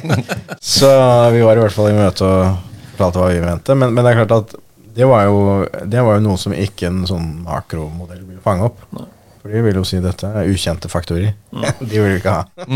så 0.76 0.88
vi 1.34 1.42
var 1.44 1.58
i 1.58 1.64
hvert 1.64 1.74
fall 1.74 1.90
i 1.90 1.98
møte 1.98 2.24
og 2.24 2.64
fortalte 2.94 3.20
hva 3.20 3.30
vi 3.34 3.44
mente. 3.44 3.76
Men, 3.76 3.92
men 3.92 4.06
det 4.06 4.14
er 4.14 4.20
klart 4.22 4.36
at 4.38 4.56
det 4.98 5.06
var, 5.06 5.28
jo, 5.28 5.66
det 5.86 6.02
var 6.02 6.16
jo 6.16 6.24
noe 6.24 6.40
som 6.40 6.54
ikke 6.56 6.88
en 6.88 7.04
sånn 7.06 7.26
makromodell 7.44 8.22
ville 8.24 8.42
fange 8.42 8.70
opp. 8.70 8.80
For 8.88 9.17
de 9.48 9.62
vil 9.64 9.80
jo 9.80 9.84
si 9.86 10.00
dette 10.04 10.28
er 10.28 10.50
ukjente 10.52 10.90
faktorer. 10.92 11.32
de 11.90 12.02
vil 12.04 12.18
ikke 12.18 12.34
ha. 12.36 12.66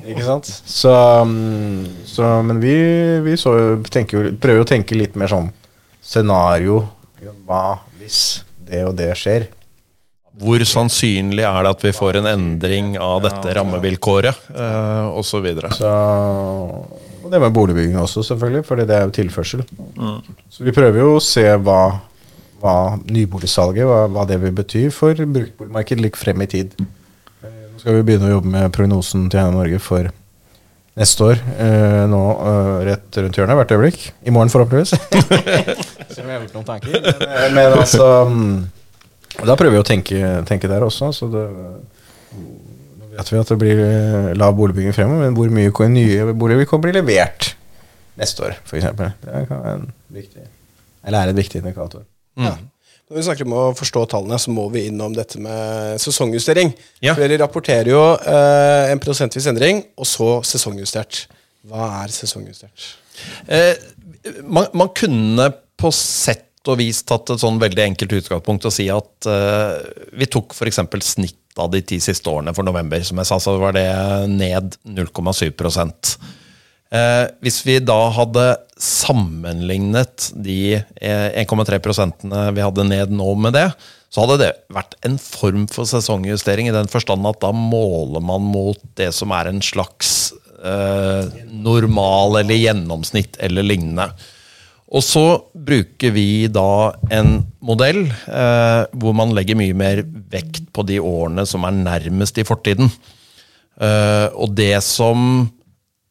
Ikke 0.00 0.26
sant? 0.26 0.50
Så, 0.50 0.92
mm, 1.26 2.04
så 2.08 2.34
Men 2.46 2.60
vi, 2.62 2.74
vi 3.26 3.38
så, 3.40 3.54
tenker 3.90 4.32
prøver 4.40 4.62
jo 4.62 4.66
å 4.66 4.72
tenke 4.74 4.98
litt 4.98 5.18
mer 5.18 5.32
sånn 5.32 5.50
scenario. 6.00 6.82
Hva 7.46 7.80
hvis 8.00 8.42
det 8.66 8.84
og 8.88 8.94
det 8.98 9.12
skjer? 9.18 9.50
hvor 10.40 10.62
sannsynlig 10.64 11.44
er 11.44 11.64
det 11.64 11.72
at 11.74 11.82
vi 11.84 11.92
får 11.94 12.20
en 12.20 12.28
endring 12.30 12.94
av 13.02 13.20
dette 13.26 13.54
rammevilkåret, 13.58 14.46
uh, 14.56 15.10
osv. 15.20 15.48
Så, 15.76 15.90
og 17.20 17.32
det 17.32 17.42
med 17.42 17.56
boligbygging 17.56 17.98
også, 18.00 18.24
selvfølgelig, 18.30 18.64
fordi 18.68 18.86
det 18.88 18.96
er 18.96 19.08
jo 19.08 19.16
tilførsel. 19.18 19.64
Så 20.48 20.64
vi 20.64 20.74
prøver 20.76 21.02
jo 21.02 21.16
å 21.18 21.24
se 21.24 21.44
hva, 21.60 21.82
hva 22.60 22.76
nyboligsalget 23.08 23.88
hva, 23.88 24.00
hva 24.12 24.24
det 24.28 24.40
vil 24.42 24.54
bety 24.56 24.86
for 24.94 25.16
bruktboligmarkedet 25.16 26.04
litt 26.04 26.18
frem 26.20 26.42
i 26.44 26.48
tid. 26.50 26.74
Eh, 26.80 27.52
Nå 27.72 27.80
skal 27.82 27.98
vi 27.98 28.06
begynne 28.08 28.28
å 28.30 28.34
jobbe 28.36 28.52
med 28.52 28.72
prognosen 28.76 29.28
til 29.32 29.40
Eiendom 29.40 29.60
Norge 29.62 29.80
for 29.82 30.10
neste 31.00 31.24
år. 31.30 31.40
eh, 31.56 32.02
nå 32.10 32.20
eh, 32.50 32.72
rett 32.90 33.20
rundt 33.22 33.38
hjørnet 33.38 33.60
hvert 33.60 33.72
øyeblikk. 33.76 34.02
I 34.26 34.34
morgen, 34.34 34.52
forhåpentligvis. 34.52 34.92
Så 36.14 36.24
vi 36.24 36.28
har 36.28 36.42
gjort 36.42 36.58
noen 36.58 36.68
tanker. 36.68 36.98
Men, 37.22 37.54
men 37.56 37.78
altså 37.78 38.08
mm, 38.28 38.58
Da 39.46 39.56
prøver 39.56 39.78
vi 39.78 39.80
å 39.80 39.86
tenke, 39.86 40.20
tenke 40.48 40.68
der 40.68 40.84
også. 40.84 41.12
Så 41.16 41.30
det, 41.32 41.46
nå 42.34 43.12
vet 43.14 43.32
vi 43.32 43.40
at 43.40 43.54
det 43.54 43.58
blir 43.62 43.80
lav 44.36 44.56
boligbygging 44.58 44.96
fremover, 44.96 45.28
men 45.28 45.38
hvor 45.38 45.52
mye 45.54 45.90
nye 45.94 46.34
boliger 46.34 46.66
vil 46.66 46.84
bli 46.84 46.96
levert 46.98 47.54
neste 48.20 48.44
år, 48.44 48.56
f.eks. 48.66 48.88
Det 49.24 49.44
kan 49.48 49.60
være 49.62 49.76
en 49.78 49.86
viktig, 50.12 50.42
eller 51.06 51.22
er 51.22 51.32
en 51.32 51.38
viktig 51.38 51.62
indikator. 51.62 52.04
Ja. 52.40 52.56
Når 53.10 53.18
vi 53.18 53.22
snakker 53.26 53.48
om 53.48 53.54
å 53.58 53.62
forstå 53.74 54.04
tallene, 54.12 54.38
så 54.38 54.52
må 54.54 54.68
vi 54.70 54.84
innom 54.86 55.14
dette 55.16 55.40
med 55.42 55.98
sesongjustering. 55.98 56.70
Ja. 57.02 57.16
For 57.16 57.24
Dere 57.24 57.40
rapporterer 57.42 57.90
jo 57.90 58.02
eh, 58.14 58.90
en 58.92 59.02
prosentvis 59.02 59.48
endring, 59.50 59.82
og 59.98 60.06
så 60.06 60.28
sesongjustert. 60.46 61.24
Hva 61.66 61.88
er 62.04 62.14
sesongjustert? 62.14 62.86
Eh, 63.50 63.74
man, 64.46 64.70
man 64.78 64.92
kunne 64.94 65.48
på 65.80 65.90
sett 65.96 66.46
og 66.70 66.78
vis 66.78 67.02
tatt 67.08 67.32
et 67.32 67.42
sånn 67.42 67.58
veldig 67.60 67.82
enkelt 67.88 68.14
utgangspunkt 68.18 68.66
og 68.68 68.74
si 68.74 68.86
at 68.92 69.28
eh, 69.32 69.76
vi 70.20 70.28
tok 70.30 70.54
f.eks. 70.54 70.80
snitt 71.08 71.58
av 71.60 71.70
de 71.72 71.80
ti 71.82 71.98
siste 72.02 72.30
årene 72.30 72.54
for 72.54 72.66
november. 72.66 73.02
Som 73.02 73.20
jeg 73.20 73.30
sa, 73.30 73.40
så 73.42 73.56
var 73.58 73.74
det 73.74 73.88
ned 74.30 74.76
0,7 74.86 75.50
eh, 75.50 77.26
Hvis 77.42 77.62
vi 77.66 77.80
da 77.82 78.00
hadde 78.14 78.46
sammenlignet 78.80 80.30
de 80.40 80.80
eh, 80.80 81.28
1,3 81.44 81.78
prosentene 81.84 82.48
vi 82.56 82.64
hadde 82.64 82.86
ned 82.88 83.12
nå 83.12 83.34
med 83.38 83.54
det, 83.58 83.68
så 84.10 84.24
hadde 84.24 84.40
det 84.40 84.50
vært 84.74 84.96
en 85.06 85.20
form 85.22 85.68
for 85.70 85.86
sesongjustering 85.86 86.70
i 86.70 86.74
den 86.74 86.90
forstand 86.90 87.28
at 87.28 87.38
da 87.44 87.52
måler 87.54 88.24
man 88.24 88.42
mot 88.42 88.80
det 88.98 89.12
som 89.14 89.30
er 89.36 89.50
en 89.50 89.62
slags 89.62 90.32
eh, 90.58 91.30
normal 91.52 92.40
eller 92.42 92.58
gjennomsnitt 92.58 93.38
eller 93.44 93.68
lignende. 93.68 94.08
Og 94.90 95.04
så 95.06 95.24
bruker 95.54 96.10
vi 96.16 96.48
da 96.50 96.90
en 97.14 97.36
modell 97.62 98.02
eh, 98.10 98.82
hvor 98.90 99.14
man 99.14 99.36
legger 99.36 99.58
mye 99.60 99.76
mer 99.78 100.02
vekt 100.32 100.72
på 100.74 100.82
de 100.88 100.98
årene 100.98 101.46
som 101.46 101.62
er 101.68 101.78
nærmest 101.78 102.40
i 102.42 102.46
fortiden. 102.48 102.90
Eh, 103.78 104.26
og 104.34 104.56
det 104.58 104.74
som 104.82 105.46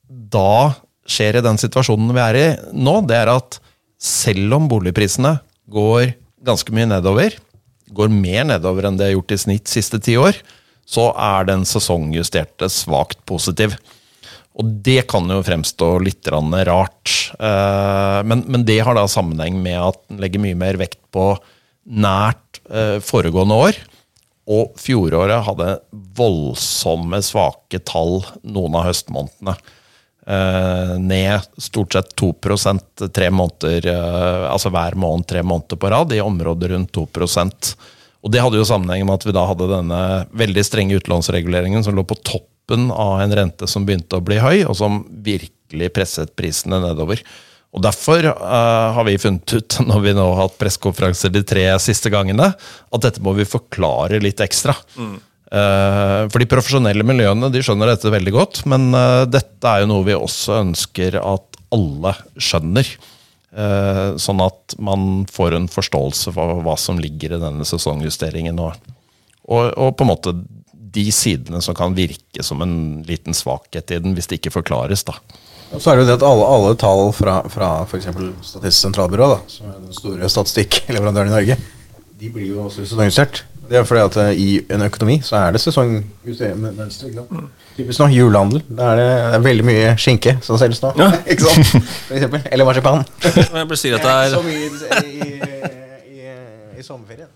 da 0.08 0.72
skjer 1.10 1.40
i 1.40 1.46
den 1.46 1.60
situasjonen 1.60 2.14
vi 2.16 2.24
er 2.24 2.40
i 2.40 2.48
nå, 2.78 3.00
det 3.10 3.18
er 3.18 3.34
at 3.34 3.60
selv 4.00 4.56
om 4.56 4.70
boligprisene 4.72 5.36
går 5.70 6.14
ganske 6.46 6.74
mye 6.74 6.88
nedover, 6.88 7.36
går 7.92 8.12
mer 8.14 8.46
nedover 8.48 8.88
enn 8.88 8.98
det 9.00 9.10
har 9.10 9.18
gjort 9.18 9.36
i 9.36 9.42
snitt 9.42 9.72
siste 9.72 10.00
ti 10.04 10.16
år, 10.20 10.38
så 10.90 11.12
er 11.14 11.50
den 11.50 11.66
sesongjusterte 11.70 12.70
svakt 12.72 13.20
positiv. 13.30 13.76
Og 14.60 14.72
det 14.84 15.04
kan 15.12 15.30
jo 15.30 15.44
fremstå 15.46 15.92
litt 16.04 16.28
rart. 16.28 17.14
Eh, 17.40 18.20
Men, 18.26 18.44
men 18.48 18.66
det 18.66 18.80
har 18.84 18.98
da 18.98 19.06
sammenheng 19.08 19.62
med 19.62 19.78
at 19.78 20.02
den 20.10 20.20
legger 20.20 20.42
mye 20.44 20.58
mer 20.58 20.80
vekt 20.82 21.00
på 21.14 21.32
nært 21.86 22.60
eh, 22.70 22.98
foregående 23.00 23.56
år. 23.56 23.80
Og 24.50 24.74
fjoråret 24.82 25.46
hadde 25.46 25.78
voldsomme 26.18 27.22
svake 27.22 27.80
tall 27.86 28.24
noen 28.42 28.76
av 28.80 28.90
høstmånedene. 28.90 29.56
Eh, 30.30 31.00
ned 31.00 31.42
stort 31.58 31.94
sett 31.94 32.16
2% 32.16 33.08
tre 33.14 33.30
måneder, 33.34 33.86
eh, 33.88 34.52
altså 34.52 34.70
hver 34.70 34.94
måned 34.94 35.26
tre 35.26 35.42
måneder 35.42 35.80
på 35.82 35.90
rad, 35.90 36.14
i 36.14 36.22
områder 36.22 36.70
rundt 36.70 36.92
2% 36.94 37.76
Og 38.22 38.32
det 38.32 38.44
hadde 38.44 38.60
jo 38.60 38.68
sammenheng 38.68 39.08
med 39.08 39.16
at 39.16 39.26
vi 39.26 39.34
da 39.34 39.48
hadde 39.50 39.72
denne 39.72 40.02
veldig 40.38 40.64
strenge 40.68 41.00
utlånsreguleringen 41.00 41.82
som 41.82 41.96
lå 41.98 42.04
på 42.06 42.20
toppen 42.22 42.92
av 42.92 43.24
en 43.24 43.34
rente 43.34 43.66
som 43.66 43.88
begynte 43.88 44.20
å 44.20 44.26
bli 44.26 44.38
høy, 44.44 44.66
og 44.68 44.76
som 44.78 45.02
virkelig 45.10 45.90
presset 45.96 46.36
prisene 46.38 46.82
nedover. 46.84 47.24
Og 47.74 47.82
Derfor 47.86 48.28
uh, 48.30 48.92
har 48.98 49.08
vi 49.08 49.18
funnet 49.22 49.54
ut, 49.54 49.80
når 49.90 50.04
vi 50.04 50.14
nå 50.18 50.28
har 50.34 50.44
hatt 50.44 50.60
pressekonferanser 50.62 51.34
de 51.34 51.42
tre 51.48 51.66
siste 51.82 52.12
gangene, 52.14 52.52
at 52.54 53.08
dette 53.08 53.24
må 53.26 53.34
vi 53.40 53.48
forklare 53.50 54.22
litt 54.22 54.44
ekstra. 54.46 54.76
Eh, 55.00 55.18
for 55.50 56.42
de 56.42 56.50
profesjonelle 56.50 57.06
miljøene 57.08 57.50
de 57.50 57.62
skjønner 57.66 57.90
dette 57.90 58.12
veldig 58.14 58.34
godt, 58.36 58.60
men 58.70 58.92
eh, 58.94 59.24
dette 59.32 59.72
er 59.72 59.84
jo 59.84 59.90
noe 59.90 60.06
vi 60.06 60.18
også 60.18 60.60
ønsker 60.60 61.18
at 61.22 61.58
alle 61.74 62.14
skjønner. 62.38 62.92
Eh, 63.50 64.06
sånn 64.22 64.44
at 64.46 64.78
man 64.78 65.26
får 65.30 65.58
en 65.58 65.68
forståelse 65.72 66.34
for 66.36 66.62
hva 66.66 66.78
som 66.78 67.02
ligger 67.02 67.34
i 67.34 67.42
denne 67.42 67.66
sesongjusteringen. 67.66 68.62
Og, 68.62 68.90
og, 69.50 69.64
og 69.74 69.96
på 69.98 70.06
en 70.06 70.12
måte 70.12 70.36
de 70.90 71.06
sidene 71.14 71.62
som 71.62 71.78
kan 71.78 71.96
virke 71.98 72.46
som 72.46 72.62
en 72.66 72.76
liten 73.06 73.36
svakhet 73.38 73.94
i 73.94 74.00
den, 74.02 74.16
hvis 74.18 74.30
det 74.30 74.40
ikke 74.40 74.54
forklares. 74.60 75.06
da. 75.06 75.18
Så 75.78 75.92
er 75.92 76.00
det 76.00 76.06
jo 76.06 76.10
det 76.10 76.18
at 76.18 76.26
alle, 76.26 76.46
alle 76.50 76.78
tall 76.82 77.12
fra, 77.14 77.40
fra 77.50 77.74
f.eks. 77.86 78.10
Statistisk 78.42 78.88
sentralbyrå, 78.88 79.28
da, 79.36 79.42
som 79.50 79.70
er 79.70 79.78
den 79.82 79.94
store 79.98 80.30
statistikkleverandøren 80.34 81.30
i 81.30 81.36
Norge, 81.36 81.60
de 82.20 82.32
blir 82.34 82.50
jo 82.50 82.66
også 82.66 82.84
sesongjustert. 82.84 83.44
Det 83.70 83.78
er 83.78 83.84
fordi 83.86 84.02
at 84.02 84.18
eh, 84.18 84.42
i 84.42 84.48
en 84.74 84.82
økonomi 84.82 85.20
så 85.24 85.36
er 85.36 85.52
det 85.54 85.62
ikke? 85.62 87.26
Typisk 87.78 88.02
nå, 88.02 88.08
julehandel. 88.12 88.64
Da 88.78 88.92
er 88.92 88.96
det, 89.00 89.10
det 89.10 89.36
er 89.38 89.44
veldig 89.46 89.66
mye 89.70 89.92
skinke 90.02 90.38
som 90.44 90.58
selges 90.60 90.82
nå. 90.84 90.94
Ja. 91.00 91.12
ikke 91.32 91.46
sant? 91.46 91.76
For 92.08 92.18
eksempel. 92.18 92.48
Eller 92.52 92.68
marsipan. 92.68 93.06
Jeg 93.24 93.68
blir 93.70 93.80
sier 93.80 94.00
at 94.00 94.08
det 94.08 94.16
Så 94.34 94.42
er 94.42 94.50
mye 94.50 94.58
i, 94.58 95.20
i, 95.20 96.18
i, 96.18 96.80
i 96.80 96.84
sommerferien. 96.84 97.30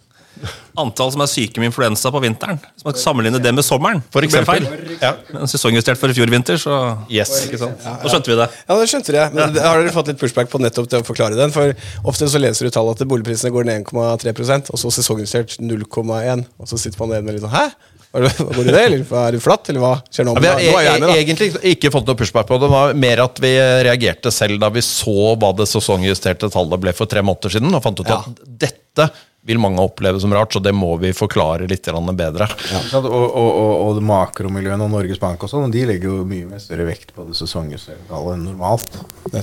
Antall 0.79 1.11
som 1.13 1.21
er 1.21 1.29
syke 1.29 1.61
med 1.61 1.69
influensa 1.71 2.09
på 2.13 2.21
vinteren. 2.23 2.57
Så 2.79 2.87
man 2.87 2.95
kan 2.95 3.01
sammenligne 3.03 3.39
det 3.43 3.53
med 3.53 3.65
sommeren. 3.65 4.01
For 4.13 4.25
eksempel. 4.25 4.65
Ja. 5.01 5.13
Men 5.33 5.47
sesongjustert 5.51 5.99
for 6.01 6.09
i 6.09 6.17
fjor 6.17 6.31
vinter, 6.33 6.57
så 6.61 6.79
Yes. 7.13 7.33
Ikke 7.47 7.59
sant? 7.61 7.83
Nå 8.03 8.09
skjønte 8.11 8.31
vi 8.33 8.39
det. 8.39 8.49
Ja, 8.67 8.79
det 8.79 8.89
skjønte 8.89 9.13
jeg. 9.17 9.33
Men 9.37 9.57
Har 9.61 9.81
dere 9.83 9.93
fått 9.95 10.09
litt 10.11 10.19
pushback 10.21 10.49
på 10.49 10.61
nettopp 10.63 10.89
til 10.89 11.01
å 11.03 11.07
forklare 11.07 11.37
den? 11.37 11.53
For 11.53 11.73
ofte 12.09 12.29
så 12.31 12.41
leser 12.41 12.65
du 12.69 12.73
tallet 12.73 13.01
at 13.01 13.07
boligprisene 13.09 13.53
går 13.53 13.69
ned 13.69 13.83
1,3% 13.85 14.71
og 14.73 14.79
så 14.81 14.91
sesongjustert 14.97 15.59
0,1 15.61 16.45
og 16.59 16.67
så 16.69 16.79
sitter 16.79 16.99
man 17.03 17.13
igjen 17.17 17.25
med 17.27 17.37
litt 17.37 17.45
sånn 17.45 17.53
Hæ? 17.53 17.65
Går 18.13 18.67
det 18.67 18.73
det, 18.75 18.81
eller 18.85 19.13
er 19.25 19.31
det 19.33 19.39
flatt, 19.41 19.69
eller 19.71 19.81
hva 19.81 19.93
skjer 20.13 20.27
nå? 20.27 20.35
Ja, 20.37 20.51
vi 20.61 20.67
har 20.69 20.83
jeg 20.85 21.01
med, 21.01 21.13
egentlig 21.17 21.47
ikke 21.71 21.89
fått 21.95 22.05
noe 22.05 22.17
pushback 22.19 22.45
på 22.45 22.59
det. 22.59 22.67
Det 22.67 22.69
var 22.69 22.93
mer 23.01 23.23
at 23.23 23.39
vi 23.41 23.49
reagerte 23.87 24.29
selv 24.29 24.59
da 24.61 24.69
vi 24.69 24.83
så 24.85 25.15
hva 25.41 25.49
det 25.57 25.65
sesongjusterte 25.71 26.51
tallet 26.53 26.83
ble 26.83 26.93
for 26.93 27.09
tre 27.09 27.23
måneder 27.25 27.55
siden, 27.55 27.73
og 27.73 27.81
fant 27.81 28.03
ut 28.03 28.11
Ja. 28.13 28.19
at 28.21 28.43
dette 28.45 29.07
vil 29.45 29.59
mange 29.59 29.81
oppleve 29.83 30.19
som 30.23 30.33
rart, 30.33 30.53
så 30.55 30.59
det 30.63 30.71
må 30.75 30.93
vi 31.01 31.11
forklare 31.15 31.67
litt 31.67 31.87
bedre. 32.15 32.47
Ja. 32.71 32.81
Og, 32.99 33.07
og, 33.07 33.25
og, 33.35 33.71
og 33.97 34.01
makromiljøene 34.07 34.85
og 34.85 34.93
Norges 34.93 35.19
Bank 35.19 35.43
og 35.43 35.51
sånn, 35.51 35.73
de 35.73 35.83
legger 35.89 36.07
jo 36.07 36.27
mye 36.27 36.47
mer 36.47 36.61
større 36.63 36.85
vekt 36.87 37.11
på 37.15 37.25
det 37.27 37.35
sesongjusterte 37.35 38.21
enn 38.33 38.45
normalt. 38.47 38.95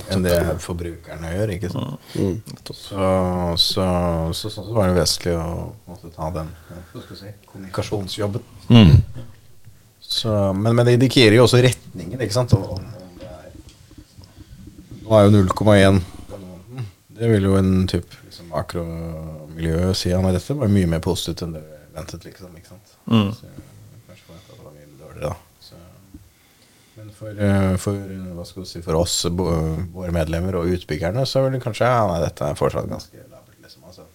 Enn 0.08 0.24
det 0.24 0.38
forbrukerne 0.64 1.34
gjør. 1.34 1.52
ikke 1.56 1.72
sant? 1.74 2.14
Så, 2.72 3.10
så, 3.60 3.88
så, 4.32 4.52
sånn 4.54 4.70
så 4.70 4.76
var 4.76 4.88
det 4.88 4.96
vesentlig 5.02 5.36
å 5.36 5.50
måtte 5.90 6.12
ta 6.14 6.30
den 6.38 6.48
hva 6.70 7.02
skal 7.04 7.16
jeg 7.16 7.20
si, 7.20 7.34
kommunikasjonsjobben. 7.50 8.48
Så, 10.00 10.32
men, 10.56 10.72
men 10.74 10.88
det 10.88 10.96
indikerer 10.96 11.36
jo 11.36 11.44
også 11.44 11.60
retningen, 11.62 12.24
ikke 12.24 12.34
sant? 12.34 12.56
Og, 12.56 12.80
er, 13.20 13.52
nå 15.04 15.18
er 15.18 15.28
jo 15.28 15.44
0,1 15.44 16.00
Det 17.20 17.28
vil 17.28 17.44
jo 17.44 17.56
en 17.58 17.84
type 17.90 18.16
liksom, 18.24 18.48
makromiljø 18.48 19.90
si 19.98 20.12
men 20.16 20.32
dette 20.32 20.56
var 20.56 20.70
mye 20.72 20.88
mer 20.88 21.02
positivt 21.04 21.44
enn 21.44 21.52
det 21.58 21.60
vi 21.66 21.80
ventet. 21.98 22.24
liksom, 22.24 22.54
ikke 22.56 22.72
sant? 22.72 22.94
Så, 23.36 23.50
kanskje 24.06 24.24
forventet 24.26 24.52
at 24.52 24.56
det 24.56 24.64
var 24.64 24.76
mye 24.76 24.88
dårligere, 25.00 25.32
da. 25.32 25.34
Så, 25.60 25.80
men 26.96 27.10
for, 27.18 27.42
eh, 27.48 27.74
for, 27.82 28.14
hva 28.38 28.46
skal 28.48 28.64
du 28.64 28.70
si, 28.70 28.82
for 28.86 29.00
oss, 29.00 29.18
våre 29.28 30.14
medlemmer 30.16 30.56
og 30.60 30.72
utbyggerne, 30.76 31.26
så 31.28 31.44
vil 31.44 31.58
det 31.58 31.62
kanskje 31.66 31.90
ja, 31.90 32.06
nei, 32.08 32.22
dette 32.24 32.48
er 32.48 32.58
fortsatt 32.58 32.88
ganske 32.90 33.26
labert. 33.26 33.58
Liksom, 33.66 33.84
altså. 33.90 34.08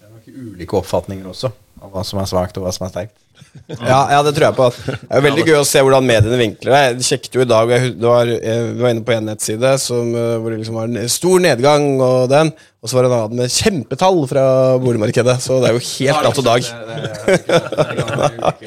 Det 0.00 0.08
er 0.08 0.16
nok 0.16 0.28
ulike 0.34 0.80
oppfatninger 0.80 1.30
også 1.30 1.52
av 1.82 1.92
hva 1.94 2.04
som 2.08 2.22
er 2.22 2.30
svakt 2.32 2.58
og 2.58 2.66
hva 2.66 2.74
som 2.74 2.88
er 2.88 2.94
sterkt. 2.94 3.22
Ja, 3.66 3.98
ja, 4.12 4.20
det 4.22 4.30
tror 4.36 4.46
jeg 4.46 4.54
på. 4.54 4.66
Det 4.86 5.16
er 5.18 5.24
veldig 5.24 5.44
gøy 5.48 5.56
å 5.58 5.66
se 5.66 5.80
hvordan 5.82 6.06
mediene 6.06 6.38
vinkler 6.38 6.70
det. 6.70 6.82
Jeg 6.84 7.06
sjekket 7.08 7.38
jo 7.38 7.42
i 7.42 7.48
dag, 7.50 7.72
jeg, 7.74 7.96
var, 7.98 8.30
jeg 8.30 8.68
var 8.78 8.92
inne 8.94 9.02
på 9.06 9.14
en 9.16 9.26
nettside 9.32 9.72
som, 9.82 10.12
eh, 10.14 10.36
hvor 10.38 10.54
det 10.54 10.60
liksom 10.60 10.78
var 10.78 10.86
en 10.86 11.10
stor 11.10 11.42
nedgang, 11.42 11.88
og 11.98 12.28
den, 12.30 12.52
og 12.78 12.90
så 12.90 12.98
var 12.98 13.06
det 13.06 13.10
en 13.10 13.16
annen 13.16 13.40
med 13.40 13.50
kjempetall 13.50 14.20
fra 14.30 14.44
boligmarkedet. 14.82 15.34
Så 15.42 15.58
det 15.62 15.72
er 15.72 15.74
jo 15.74 15.82
helt 15.88 16.28
natt 16.28 16.38
og 16.38 16.46
dag. 16.46 16.60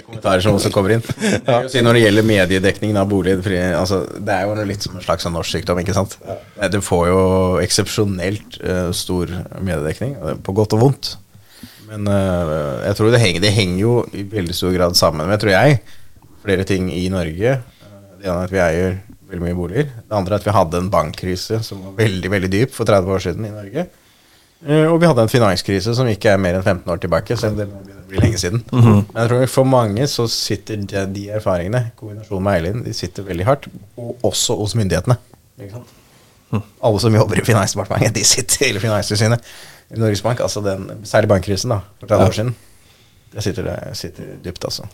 kommentarer 0.04 0.44
som 0.44 0.60
også 0.60 0.74
kommer 0.76 0.98
inn. 0.98 1.06
Jeg 1.24 1.72
si 1.72 1.86
Når 1.86 1.96
det 1.96 2.04
gjelder 2.04 2.28
mediedekningen 2.34 3.00
av 3.00 3.08
bolig 3.10 3.38
altså, 3.78 4.02
Det 4.20 4.36
er 4.36 4.50
jo 4.50 4.68
litt 4.68 4.84
som 4.84 5.00
en 5.00 5.06
slags 5.06 5.24
sånn 5.24 5.36
norsk 5.38 5.56
sykdom. 5.56 5.80
ikke 5.80 5.96
sant? 5.96 6.20
Du 6.74 6.82
får 6.84 7.08
jo 7.14 7.24
eksepsjonelt 7.64 8.60
uh, 8.66 8.92
stor 8.92 9.32
mediedekning, 9.56 10.18
eh, 10.20 10.38
på 10.44 10.56
godt 10.58 10.76
og 10.76 10.84
vondt. 10.84 11.16
Men 11.90 12.08
uh, 12.08 12.84
jeg 12.86 12.98
tror 13.00 13.12
det 13.14 13.22
henger, 13.24 13.42
det 13.44 13.54
henger 13.56 13.80
jo 13.82 13.94
i 14.14 14.24
veldig 14.30 14.56
stor 14.56 14.74
grad 14.76 14.98
sammen 15.00 15.28
med, 15.30 15.40
tror 15.42 15.56
jeg, 15.56 15.80
flere 16.44 16.66
ting 16.70 16.90
i 16.94 17.08
Norge. 17.12 17.56
Eh, 17.60 17.96
Det 18.20 18.28
ene 18.28 18.42
er 18.44 18.50
at 18.50 18.54
vi 18.54 18.60
eier 18.64 18.98
veldig 19.30 19.46
mye 19.46 19.58
boliger. 19.58 19.90
Det 20.06 20.16
andre 20.18 20.36
er 20.36 20.42
at 20.42 20.46
vi 20.50 20.54
hadde 20.58 20.80
en 20.84 20.92
bankkrise 20.94 21.60
som 21.66 21.82
var 21.86 21.96
veldig 22.00 22.32
veldig 22.34 22.52
dyp 22.54 22.74
for 22.76 22.90
30 22.90 23.16
år 23.16 23.24
siden 23.26 23.48
i 23.50 23.54
Norge. 23.56 23.88
Uh, 24.60 24.86
Og 24.92 24.98
vi 25.02 25.08
hadde 25.08 25.24
en 25.24 25.32
finanskrise 25.32 25.94
som 25.96 26.08
ikke 26.12 26.34
er 26.34 26.42
mer 26.42 26.58
enn 26.60 26.66
15 26.66 26.92
år 26.94 27.00
tilbake, 27.06 27.38
selv 27.40 27.54
om 27.54 27.62
det 27.62 27.68
blir 28.10 28.22
lenge 28.26 28.42
siden. 28.42 28.64
lenge 28.72 28.82
siden. 28.84 29.06
Men 29.14 29.22
jeg 29.24 29.30
tror 29.32 29.46
for 29.54 29.70
mange 29.70 30.08
så 30.12 30.28
sitter 30.34 30.82
de, 30.84 31.06
de 31.16 31.26
erfaringene, 31.40 31.86
kombinasjonen 32.00 32.44
med 32.50 32.58
Eileen, 32.60 32.84
de 32.86 32.94
sitter 32.98 33.24
veldig 33.30 33.46
hardt. 33.48 33.70
Og 33.98 34.18
også 34.30 34.58
hos 34.60 34.76
myndighetene. 34.76 35.18
Sant? 35.72 35.96
Alle 36.82 37.00
som 37.00 37.14
jobber 37.14 37.38
i 37.40 37.46
Finansdepartementet, 37.46 38.16
de 38.16 38.24
sitter 38.26 38.66
hele 38.66 38.82
Finanstilsynet. 38.82 39.44
Norges 39.98 40.22
Bank, 40.22 40.42
altså 40.46 40.62
den, 40.66 40.88
særlig 41.08 41.32
bankkrisen 41.32 41.74
da, 41.74 41.82
for 42.02 42.12
30 42.12 42.30
år 42.30 42.38
siden. 42.38 42.56
Det 43.34 43.46
sitter, 43.46 43.68
det 43.70 43.98
sitter 43.98 44.34
dypt, 44.44 44.66
altså. 44.66 44.86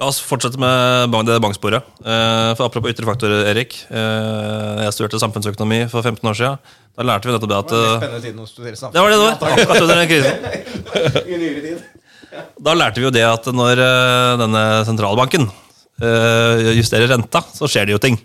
La 0.00 0.08
oss 0.08 0.22
fortsette 0.24 0.58
med 0.60 1.12
det 1.28 1.36
banksporet. 1.44 1.84
Eh, 2.00 2.52
for 2.56 2.66
Apropos 2.66 2.90
ytre 2.90 3.06
faktorer, 3.06 3.44
Erik. 3.52 3.76
Eh, 3.92 4.80
jeg 4.86 4.94
studerte 4.96 5.20
samfunnsøkonomi 5.20 5.84
for 5.92 6.04
15 6.04 6.30
år 6.30 6.38
siden. 6.38 6.72
Da 6.96 7.06
lærte 7.06 7.28
vi 7.28 7.34
nettopp 7.34 7.52
det 7.52 7.58
at 7.58 7.74
eh, 7.76 7.92
spennende 8.00 8.22
tiden 8.24 8.40
å 8.42 8.48
studere 8.48 8.90
Det 8.92 9.04
var 9.04 9.12
det 9.12 9.18
det 9.20 9.28
var! 9.28 9.52
Akkurat 9.52 9.84
under 9.84 10.08
krisen. 10.10 10.34
I 11.32 11.38
nyere 11.44 11.62
tid. 11.66 11.86
Da 12.64 12.76
lærte 12.76 13.02
vi 13.02 13.06
jo 13.06 13.12
det 13.12 13.24
at 13.28 13.48
når 13.52 13.80
denne 14.40 14.64
sentralbanken 14.88 15.50
justerer 16.72 17.10
renta, 17.12 17.42
så 17.54 17.68
skjer 17.70 17.86
det 17.86 17.92
jo 17.94 18.00
ting. 18.02 18.16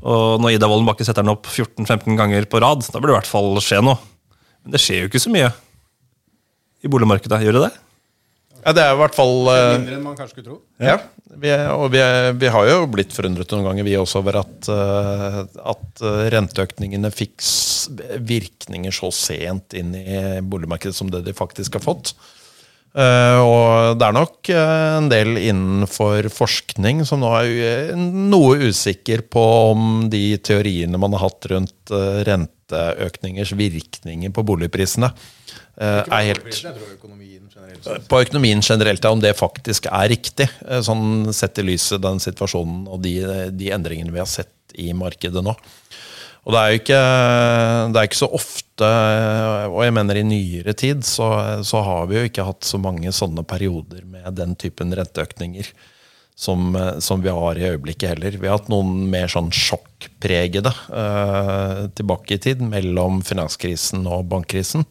Og 0.00 0.40
når 0.40 0.56
Ida 0.56 0.68
Wolden 0.70 0.88
Bakke 0.88 1.04
setter 1.04 1.22
den 1.22 1.34
opp 1.34 1.46
14-15 1.46 2.16
ganger 2.18 2.48
på 2.48 2.62
rad, 2.64 2.82
da 2.88 2.96
burde 2.96 3.12
det 3.12 3.14
i 3.14 3.18
hvert 3.20 3.30
fall 3.30 3.60
skje 3.62 3.82
noe. 3.84 4.00
Men 4.66 4.74
det 4.74 4.82
skjer 4.82 5.04
jo 5.04 5.10
ikke 5.10 5.22
så 5.22 5.30
mye 5.32 5.48
i 6.84 6.90
boligmarkedet. 6.90 7.38
Gjør 7.46 7.56
det 7.60 7.64
det? 7.68 7.74
Ja, 8.66 8.72
det 8.74 8.82
er 8.82 8.96
i 8.96 8.98
hvert 8.98 9.14
fall 9.14 9.34
eh, 9.52 9.64
Mindre 9.78 9.94
enn 9.94 10.02
man 10.02 10.16
kanskje 10.18 10.32
skulle 10.34 10.48
tro. 10.48 10.56
Ja, 10.82 10.96
vi, 11.38 11.52
og 11.70 11.84
vi, 11.94 12.00
vi 12.40 12.48
har 12.50 12.66
jo 12.66 12.80
blitt 12.90 13.12
forundret 13.14 13.52
noen 13.54 13.62
ganger, 13.68 13.86
vi 13.86 13.94
også, 14.00 14.18
over 14.24 14.40
at, 14.40 14.70
eh, 14.74 15.36
at 15.70 16.02
eh, 16.02 16.22
renteøkningene 16.34 17.12
fikk 17.14 17.36
s- 17.46 17.86
virkninger 18.26 18.90
så 18.96 19.12
sent 19.14 19.76
inn 19.78 19.94
i 19.94 20.18
boligmarkedet 20.42 20.98
som 20.98 21.12
det 21.14 21.22
de 21.28 21.36
faktisk 21.38 21.78
har 21.78 21.84
fått. 21.86 22.16
Eh, 22.96 23.38
og 23.44 24.00
det 24.00 24.08
er 24.08 24.16
nok 24.18 24.50
eh, 24.50 24.82
en 24.98 25.10
del 25.12 25.36
innenfor 25.44 26.26
forskning 26.34 27.04
som 27.06 27.22
nå 27.22 27.30
er 27.38 27.52
u- 27.94 28.02
noe 28.34 28.58
usikker 28.66 29.22
på 29.30 29.46
om 29.70 30.08
de 30.10 30.24
teoriene 30.42 30.98
man 30.98 31.14
har 31.14 31.28
hatt 31.28 31.46
rundt 31.54 31.94
eh, 31.94 32.24
renteøkningers 32.66 33.52
virkninger 33.56 34.32
på 34.32 34.44
boligprisene, 34.44 35.12
eh, 35.78 36.02
er 36.02 36.26
helt 36.32 36.44
Jeg 36.44 36.74
økonomien 36.96 37.48
generelt 37.52 38.08
på 38.08 38.20
økonomien 38.20 38.60
generelt, 38.60 39.04
ja, 39.04 39.10
om 39.10 39.20
det 39.20 39.36
faktisk 39.36 39.86
er 39.86 40.08
riktig. 40.08 40.48
eh, 40.66 40.80
Sånn 40.80 41.32
sett 41.32 41.58
i 41.58 41.62
lyset 41.62 42.02
den 42.02 42.18
situasjonen 42.18 42.88
og 42.88 43.02
de, 43.02 43.50
de 43.50 43.70
endringene 43.70 44.12
vi 44.12 44.18
har 44.18 44.26
sett 44.26 44.52
i 44.74 44.92
markedet 44.92 45.42
nå. 45.42 45.54
Og 46.46 46.52
det 46.52 46.58
er 46.60 46.70
jo 46.70 46.78
ikke, 46.78 47.02
det 47.90 47.98
er 47.98 48.06
ikke 48.06 48.22
så 48.22 48.28
ofte, 48.30 48.86
og 49.66 49.80
jeg 49.82 49.94
mener 49.96 50.14
i 50.14 50.22
nyere 50.22 50.74
tid, 50.78 51.02
så, 51.02 51.60
så 51.66 51.80
har 51.82 52.06
vi 52.06 52.20
jo 52.20 52.28
ikke 52.28 52.44
hatt 52.46 52.62
så 52.62 52.78
mange 52.78 53.10
sånne 53.10 53.42
perioder 53.42 54.04
med 54.06 54.36
den 54.38 54.54
typen 54.54 54.94
renteøkninger 54.94 55.72
som, 56.36 56.76
som 57.00 57.22
vi 57.24 57.32
har 57.32 57.56
i 57.56 57.64
øyeblikket 57.70 58.10
heller. 58.12 58.34
Vi 58.36 58.48
har 58.48 58.58
hatt 58.58 58.68
noen 58.68 59.06
mer 59.08 59.30
sånn 59.32 59.48
sjokkpregede 59.56 60.68
eh, 60.68 61.80
tilbake 61.96 62.36
i 62.36 62.42
tid, 62.44 62.60
mellom 62.60 63.22
finanskrisen 63.24 64.04
og 64.04 64.28
bankkrisen. 64.34 64.84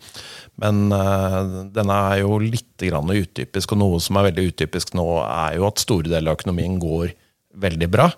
Men 0.61 0.87
eh, 0.95 1.39
denne 1.75 1.99
er 2.09 2.23
jo 2.23 2.39
litt 2.41 2.81
utypisk, 2.81 3.75
og 3.75 3.81
noe 3.81 3.99
som 4.01 4.17
er 4.17 4.31
veldig 4.31 4.47
utypisk 4.51 4.95
nå, 4.97 5.05
er 5.21 5.59
jo 5.59 5.69
at 5.69 5.83
store 5.83 6.09
deler 6.09 6.33
av 6.33 6.39
økonomien 6.39 6.79
går 6.81 7.13
veldig 7.61 7.91
bra. 7.93 8.09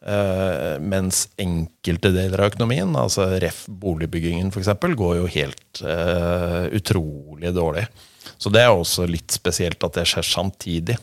Eh, 0.00 0.78
mens 0.80 1.26
enkelte 1.36 2.14
deler 2.14 2.40
av 2.40 2.54
økonomien, 2.54 2.94
altså 2.96 3.26
ref. 3.42 3.66
boligbyggingen 3.66 4.48
f.eks., 4.54 4.70
går 4.96 5.18
jo 5.18 5.26
helt 5.34 5.82
eh, 5.84 6.70
utrolig 6.78 7.52
dårlig. 7.56 7.88
Så 8.40 8.52
det 8.52 8.62
er 8.64 8.72
også 8.72 9.04
litt 9.10 9.34
spesielt 9.34 9.82
at 9.84 9.98
det 9.98 10.06
skjer 10.08 10.24
samtidig. 10.24 10.96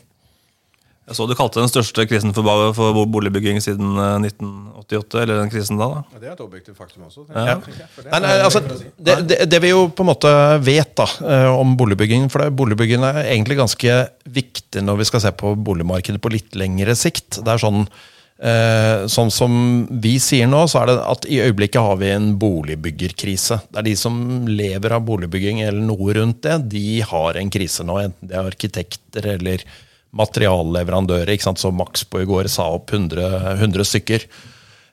Jeg 1.08 1.16
så 1.16 1.24
du 1.24 1.32
kalte 1.36 1.62
den 1.62 1.70
største 1.70 2.04
krisen 2.08 2.34
for, 2.36 2.66
for 2.76 2.98
boligbygging 3.08 3.62
siden 3.64 3.96
eh, 3.96 4.26
1988, 4.28 5.22
eller 5.22 5.40
den 5.40 5.52
krisen 5.52 5.80
da. 5.80 5.88
da. 5.94 6.02
Ja, 6.12 6.20
det 6.20 6.28
er 6.28 6.34
et 6.34 6.42
objektivt 6.44 6.76
faktum 6.76 7.06
også. 7.06 7.24
Ja. 7.32 7.56
jeg, 7.56 7.88
for 7.94 8.04
det 8.04 8.12
Nei, 8.12 8.20
nei, 8.26 8.34
altså, 8.44 8.62
det, 8.98 9.16
det, 9.30 9.38
det 9.48 9.62
vi 9.64 9.72
jo 9.72 9.86
på 9.88 10.04
en 10.04 10.10
måte 10.10 10.34
vet 10.64 10.92
da, 11.00 11.08
eh, 11.24 11.48
om 11.48 11.72
boligbygging 11.80 12.28
For 12.32 12.44
boligbygging 12.52 13.06
er 13.08 13.22
egentlig 13.24 13.58
ganske 13.62 13.96
viktig 14.28 14.84
når 14.84 15.00
vi 15.00 15.08
skal 15.08 15.24
se 15.24 15.32
på 15.32 15.54
boligmarkedet 15.56 16.20
på 16.20 16.32
litt 16.34 16.58
lengre 16.58 16.96
sikt. 16.98 17.40
Det 17.40 17.54
er 17.54 17.64
sånn 17.64 17.82
eh, 17.86 19.08
Sånn 19.08 19.32
som 19.32 19.58
vi 20.04 20.18
sier 20.20 20.50
nå, 20.50 20.66
så 20.68 20.82
er 20.82 20.92
det 20.92 21.00
at 21.08 21.28
i 21.32 21.40
øyeblikket 21.46 21.88
har 21.88 21.98
vi 22.04 22.12
en 22.12 22.34
boligbyggerkrise. 22.40 23.62
Det 23.72 23.80
er 23.80 23.88
de 23.88 23.96
som 23.96 24.20
lever 24.50 24.98
av 24.98 25.08
boligbygging 25.08 25.64
eller 25.64 25.80
noe 25.88 26.20
rundt 26.20 26.44
det, 26.44 26.60
de 26.76 27.00
har 27.00 27.40
en 27.40 27.52
krise 27.56 27.86
nå. 27.88 28.02
Enten 28.04 28.28
det 28.28 28.36
er 28.36 28.52
arkitekter 28.52 29.34
eller 29.38 29.68
materialleverandører. 30.16 31.34
ikke 31.34 31.48
sant? 31.48 31.60
Så 31.60 31.72
Maxbo 31.74 32.22
i 32.22 32.28
går 32.28 32.48
sa 32.52 32.70
opp 32.76 32.94
100, 32.94 33.58
100 33.58 33.88
stykker. 33.88 34.28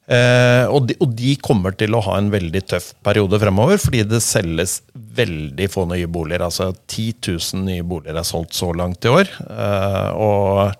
Eh, 0.05 0.65
og, 0.69 0.85
de, 0.89 0.97
og 1.01 1.13
de 1.17 1.31
kommer 1.41 1.73
til 1.77 1.95
å 1.97 2.03
ha 2.05 2.19
en 2.19 2.27
veldig 2.33 2.61
tøff 2.69 2.91
periode 3.05 3.39
fremover, 3.41 3.79
fordi 3.81 4.03
det 4.05 4.21
selges 4.21 4.79
veldig 4.93 5.69
få 5.71 5.87
nye 5.89 6.09
boliger. 6.11 6.45
Altså 6.45 6.71
10 6.75 7.07
000 7.31 7.63
nye 7.65 7.85
boliger 7.87 8.19
er 8.19 8.27
solgt 8.27 8.57
så 8.57 8.69
langt 8.75 9.07
i 9.07 9.13
år. 9.13 9.31
Eh, 9.45 10.09
og 10.13 10.75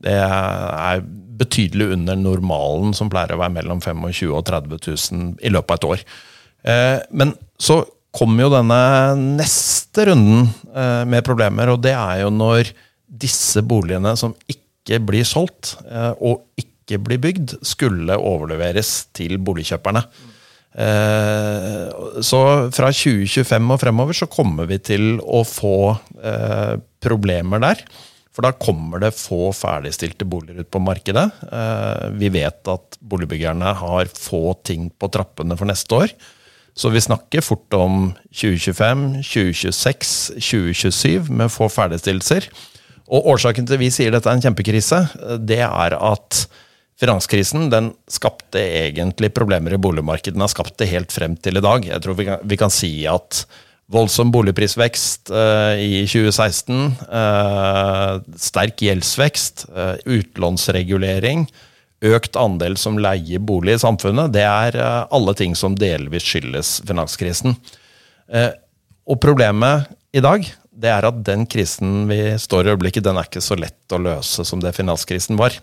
det 0.00 0.16
er 0.16 1.02
betydelig 1.40 1.94
under 1.96 2.18
normalen, 2.20 2.92
som 2.96 3.10
pleier 3.12 3.34
å 3.34 3.40
være 3.40 3.56
mellom 3.56 3.80
25 3.80 4.04
000 4.28 4.36
og 4.36 4.44
30 4.48 4.84
000 4.86 5.32
i 5.46 5.52
løpet 5.52 5.72
av 5.72 5.80
et 5.80 5.88
år. 5.94 6.04
Eh, 6.70 6.98
men 7.16 7.34
så 7.60 7.80
kommer 8.14 8.44
jo 8.44 8.52
denne 8.52 8.80
neste 9.38 10.08
runden 10.10 10.48
eh, 10.74 11.02
med 11.08 11.24
problemer, 11.26 11.72
og 11.72 11.82
det 11.84 11.94
er 11.96 12.24
jo 12.24 12.30
når 12.34 12.72
disse 13.10 13.62
boligene 13.66 14.14
som 14.18 14.34
ikke 14.50 15.00
blir 15.04 15.26
solgt, 15.28 15.76
eh, 15.86 16.12
og 16.22 16.46
ikke 16.60 17.00
blir 17.02 17.20
bygd, 17.22 17.58
skulle 17.66 18.16
overleveres 18.16 19.10
til 19.16 19.36
boligkjøperne. 19.42 20.04
Eh, 20.70 22.20
så 22.22 22.42
fra 22.70 22.92
2025 22.94 23.74
og 23.74 23.80
fremover 23.82 24.16
så 24.16 24.30
kommer 24.30 24.70
vi 24.70 24.78
til 24.78 25.18
å 25.20 25.42
få 25.46 25.96
eh, 26.22 26.78
problemer 27.02 27.62
der. 27.62 27.82
For 28.30 28.46
da 28.46 28.54
kommer 28.54 29.02
det 29.02 29.16
få 29.18 29.50
ferdigstilte 29.56 30.24
boliger 30.30 30.62
ut 30.62 30.68
på 30.70 30.78
markedet. 30.78 31.24
Vi 32.14 32.28
vet 32.30 32.68
at 32.70 32.94
boligbyggerne 33.02 33.72
har 33.74 34.12
få 34.14 34.54
ting 34.62 34.86
på 34.94 35.08
trappene 35.10 35.56
for 35.58 35.66
neste 35.66 35.98
år. 35.98 36.14
Så 36.78 36.92
vi 36.94 37.02
snakker 37.02 37.42
fort 37.42 37.74
om 37.74 38.12
2025, 38.30 39.02
2026, 39.26 40.14
2027 40.38 41.26
med 41.34 41.50
få 41.50 41.66
ferdigstillelser. 41.74 42.46
Og 43.10 43.26
årsaken 43.34 43.66
til 43.66 43.80
vi 43.80 43.90
sier 43.90 44.12
dette 44.14 44.30
er 44.30 44.38
en 44.38 44.44
kjempekrise, 44.44 45.02
det 45.42 45.62
er 45.66 45.96
at 45.98 46.44
finanskrisen 47.00 47.70
den 47.72 47.90
skapte 48.10 48.60
egentlig 48.60 49.32
problemer 49.34 49.74
i 49.74 49.80
boligmarkedet. 49.80 50.36
Den 50.36 50.44
har 50.44 50.52
skapt 50.52 50.76
det 50.80 50.90
helt 50.92 51.12
frem 51.14 51.34
til 51.40 51.58
i 51.58 51.64
dag. 51.64 51.86
Jeg 51.88 52.04
tror 52.04 52.18
vi 52.18 52.28
kan, 52.28 52.44
vi 52.44 52.58
kan 52.60 52.72
si 52.74 52.92
at 53.08 53.44
voldsom 53.90 54.30
boligprisvekst 54.34 55.32
eh, 55.34 55.80
i 55.82 56.04
2016, 56.06 56.84
eh, 57.20 58.12
sterk 58.38 58.84
gjeldsvekst, 58.84 59.66
eh, 59.74 59.96
utlånsregulering, 60.18 61.48
økt 62.06 62.38
andel 62.40 62.78
som 62.80 63.00
leier 63.02 63.42
bolig 63.42 63.76
i 63.76 63.82
samfunnet, 63.82 64.32
det 64.36 64.46
er 64.46 64.78
eh, 64.78 65.00
alle 65.10 65.34
ting 65.36 65.56
som 65.58 65.74
delvis 65.78 66.28
skyldes 66.28 66.76
finanskrisen. 66.86 67.56
Eh, 68.30 68.52
og 69.10 69.18
problemet 69.24 69.90
i 70.14 70.22
dag 70.22 70.46
det 70.70 70.90
er 70.92 71.06
at 71.08 71.22
den 71.26 71.46
krisen 71.50 72.04
vi 72.10 72.20
står 72.38 72.66
i 72.68 72.74
øyeblikket, 72.74 73.04
den 73.06 73.18
er 73.18 73.28
ikke 73.28 73.42
så 73.44 73.58
lett 73.58 73.94
å 73.94 74.00
løse 74.02 74.46
som 74.46 74.62
det 74.62 74.74
finanskrisen 74.76 75.38
var. 75.40 75.56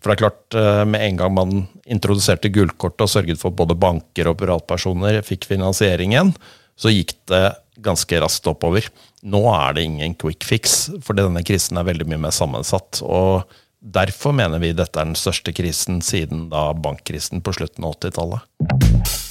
For 0.00 0.10
det 0.10 0.16
er 0.16 0.22
klart, 0.22 0.56
eh, 0.56 0.84
med 0.88 1.04
en 1.04 1.16
gang 1.20 1.34
man 1.36 1.56
introduserte 1.84 2.50
gullkortet 2.52 3.04
og 3.04 3.12
sørget 3.12 3.40
for 3.40 3.52
at 3.52 3.60
både 3.60 3.78
banker 3.78 4.30
og 4.30 4.38
privatpersoner 4.40 5.20
fikk 5.26 5.46
finansiering 5.50 6.14
igjen, 6.16 6.34
så 6.80 6.92
gikk 6.92 7.14
det 7.28 7.44
ganske 7.84 8.20
raskt 8.20 8.48
oppover. 8.48 8.88
Nå 9.22 9.44
er 9.52 9.74
det 9.76 9.84
ingen 9.84 10.14
quick 10.16 10.44
fix, 10.44 10.90
for 11.04 11.16
denne 11.16 11.44
krisen 11.44 11.76
er 11.76 11.88
veldig 11.88 12.08
mye 12.08 12.24
mer 12.26 12.34
sammensatt. 12.34 13.02
og 13.04 13.44
Derfor 13.80 14.32
mener 14.36 14.60
vi 14.60 14.74
dette 14.76 15.00
er 15.00 15.08
den 15.08 15.16
største 15.16 15.54
krisen 15.56 16.02
siden 16.04 16.48
bankkrisen 16.52 17.40
på 17.44 17.56
slutten 17.56 17.84
av 17.84 17.96
80-tallet. 17.96 19.29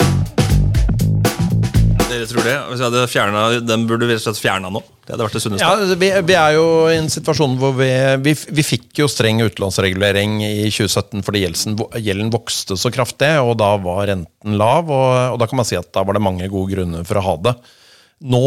Dere 2.10 2.26
tror 2.26 2.42
det? 2.42 2.56
Hvis 2.72 2.80
jeg 2.82 2.90
hadde 2.90 3.10
fjernet, 3.12 3.68
Den 3.70 3.84
burde 3.90 4.08
vi 4.10 4.16
rett 4.16 4.24
og 4.24 4.34
slett 4.34 4.42
fjerna 4.42 4.72
nå. 4.74 4.82
Det 5.06 5.14
hadde 5.14 5.26
vært 5.28 5.36
det 5.38 5.42
sunneste. 5.44 5.66
Ja, 5.66 5.98
vi, 6.02 6.10
vi 6.26 6.38
er 6.38 6.56
jo 6.56 6.66
i 6.90 6.96
en 6.98 7.10
situasjon 7.12 7.56
hvor 7.62 7.76
vi, 7.78 7.90
vi, 8.26 8.34
vi 8.34 8.66
fikk 8.66 9.02
jo 9.02 9.10
streng 9.10 9.42
utlånsregulering 9.46 10.40
i 10.46 10.70
2017 10.70 11.26
fordi 11.26 11.44
gjelden, 11.44 11.78
gjelden 12.02 12.32
vokste 12.34 12.78
så 12.82 12.92
kraftig, 12.94 13.30
og 13.42 13.56
da 13.62 13.72
var 13.82 14.08
renten 14.10 14.58
lav. 14.58 14.90
Og, 14.90 15.12
og 15.36 15.38
da 15.42 15.50
kan 15.50 15.62
man 15.62 15.70
si 15.70 15.78
at 15.78 15.92
da 15.94 16.06
var 16.06 16.18
det 16.18 16.26
mange 16.26 16.50
gode 16.50 16.74
grunner 16.74 17.06
for 17.10 17.22
å 17.22 17.26
ha 17.28 17.36
det. 17.50 17.56
Nå 18.34 18.44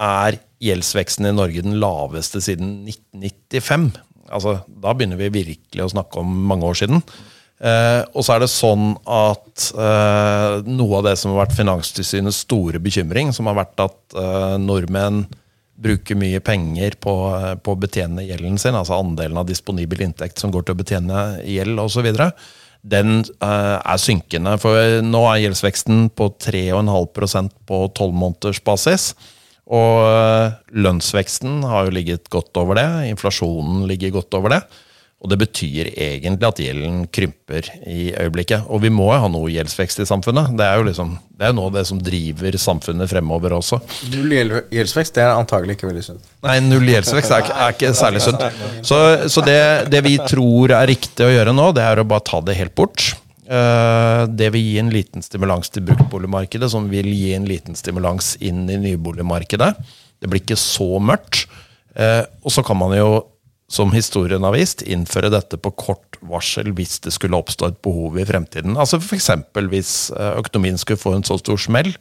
er 0.00 0.38
gjeldsveksten 0.64 1.28
i 1.30 1.34
Norge 1.34 1.66
den 1.66 1.80
laveste 1.82 2.42
siden 2.44 2.80
1995. 2.86 3.90
Altså, 4.30 4.60
da 4.70 4.94
begynner 4.94 5.18
vi 5.18 5.34
virkelig 5.42 5.86
å 5.86 5.92
snakke 5.96 6.22
om 6.22 6.30
mange 6.50 6.68
år 6.68 6.78
siden. 6.78 7.02
Eh, 7.60 8.02
og 8.16 8.24
så 8.24 8.34
er 8.34 8.44
det 8.44 8.48
sånn 8.48 8.94
at 9.04 9.66
eh, 9.76 10.54
noe 10.64 11.00
av 11.00 11.10
det 11.10 11.16
som 11.20 11.34
har 11.34 11.42
vært 11.42 11.58
Finanstilsynets 11.58 12.44
store 12.46 12.80
bekymring, 12.80 13.34
som 13.36 13.50
har 13.50 13.58
vært 13.58 13.84
at 13.84 14.16
eh, 14.16 14.56
nordmenn 14.62 15.26
bruker 15.80 16.16
mye 16.18 16.40
penger 16.44 16.96
på, 17.00 17.14
eh, 17.36 17.54
på 17.60 17.74
å 17.74 17.80
betjene 17.80 18.24
gjelden 18.24 18.56
sin, 18.60 18.76
altså 18.76 18.98
andelen 19.00 19.40
av 19.40 19.48
disponibel 19.48 20.06
inntekt 20.06 20.40
som 20.40 20.52
går 20.54 20.66
til 20.66 20.76
å 20.76 20.80
betjene 20.80 21.20
gjeld 21.48 21.84
osv., 21.84 22.10
den 22.80 23.18
eh, 23.20 23.76
er 23.76 24.00
synkende. 24.00 24.56
For 24.60 25.02
nå 25.04 25.20
er 25.28 25.42
gjeldsveksten 25.42 26.06
på 26.16 26.30
3,5% 26.40 27.52
på 27.68 27.80
tolvmånedersbasis. 27.98 29.10
Og 29.70 30.06
eh, 30.08 30.54
lønnsveksten 30.80 31.60
har 31.68 31.86
jo 31.86 31.94
ligget 31.98 32.30
godt 32.32 32.56
over 32.56 32.80
det. 32.80 32.88
Inflasjonen 33.12 33.84
ligger 33.90 34.16
godt 34.16 34.38
over 34.38 34.56
det. 34.56 34.62
Og 35.20 35.28
det 35.28 35.36
betyr 35.36 35.90
egentlig 36.00 36.46
at 36.48 36.60
gjelden 36.64 37.02
krymper 37.12 37.66
i 37.84 38.06
øyeblikket. 38.16 38.62
Og 38.72 38.80
vi 38.80 38.88
må 38.88 39.10
jo 39.12 39.18
ha 39.20 39.28
noe 39.28 39.50
gjeldsvekst 39.52 40.00
i 40.00 40.06
samfunnet. 40.08 40.54
Det 40.56 40.64
er 40.64 40.78
jo 40.80 40.86
liksom, 40.86 41.10
det 41.36 41.44
er 41.50 41.52
noe 41.58 41.68
av 41.68 41.74
det 41.76 41.82
som 41.90 41.98
driver 42.00 42.56
samfunnet 42.56 43.10
fremover 43.10 43.52
også. 43.58 43.82
Null 44.14 44.32
gjeld- 44.32 44.70
gjeldsvekst 44.72 45.18
det 45.18 45.24
er 45.26 45.34
antagelig 45.36 45.76
ikke 45.76 45.90
veldig 45.90 46.04
sunt. 46.06 46.30
Nei, 46.48 46.54
null 46.64 46.88
gjeldsvekst 46.88 47.34
er, 47.36 47.50
er 47.52 47.74
ikke 47.76 47.92
særlig 47.98 48.22
sunt. 48.24 48.46
Så, 48.80 49.00
så 49.28 49.44
det, 49.44 49.58
det 49.92 50.00
vi 50.08 50.14
tror 50.24 50.72
er 50.78 50.88
riktig 50.88 51.26
å 51.26 51.34
gjøre 51.34 51.52
nå, 51.52 51.68
det 51.76 51.84
er 51.84 52.00
å 52.00 52.06
bare 52.08 52.24
ta 52.24 52.40
det 52.48 52.56
helt 52.56 52.74
bort. 52.80 53.10
Eh, 53.44 54.22
Det 54.40 54.48
vil 54.54 54.62
gi 54.70 54.78
en 54.80 54.88
liten 54.94 55.20
stimulans 55.26 55.68
til 55.74 55.84
bruktboligmarkedet, 55.84 56.70
som 56.72 56.88
vil 56.88 57.12
gi 57.12 57.34
en 57.36 57.44
liten 57.50 57.76
stimulans 57.76 58.38
inn 58.40 58.64
i 58.72 58.80
nyboligmarkedet. 58.88 59.74
Det 60.20 60.28
blir 60.32 60.40
ikke 60.46 60.56
så 60.56 60.96
mørkt. 60.96 61.44
Eh, 61.92 62.24
Og 62.44 62.52
så 62.56 62.64
kan 62.64 62.78
man 62.80 62.96
jo, 62.96 63.26
som 63.70 63.92
historien 63.94 64.42
har 64.42 64.56
vist, 64.56 64.82
innføre 64.82 65.30
dette 65.30 65.58
på 65.62 65.70
kort 65.78 66.18
varsel 66.26 66.72
hvis 66.74 66.98
det 67.04 67.12
skulle 67.14 67.38
oppstå 67.38 67.68
et 67.70 67.78
behov 67.86 68.18
i 68.18 68.26
fremtiden. 68.26 68.74
Altså 68.74 68.98
F.eks. 68.98 69.30
hvis 69.70 69.92
eh, 70.10 70.32
økonomien 70.40 70.78
skulle 70.80 70.98
få 70.98 71.14
en 71.14 71.26
så 71.26 71.38
stor 71.38 71.60
smell 71.60 71.92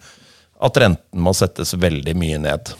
at 0.65 0.79
renten 0.81 1.21
må 1.23 1.35
settes 1.37 1.75
veldig 1.77 2.15
mye 2.17 2.41
ned. 2.41 2.73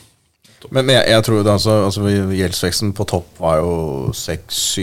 Men 0.74 0.90
jeg, 0.92 1.06
jeg 1.08 1.24
tror 1.24 1.46
det 1.46 1.54
altså, 1.54 1.78
altså 1.86 2.10
Gjeldsveksten 2.36 2.92
på 2.98 3.06
topp 3.08 3.38
var 3.40 3.62
jo 3.62 4.10
6-7 4.12 4.82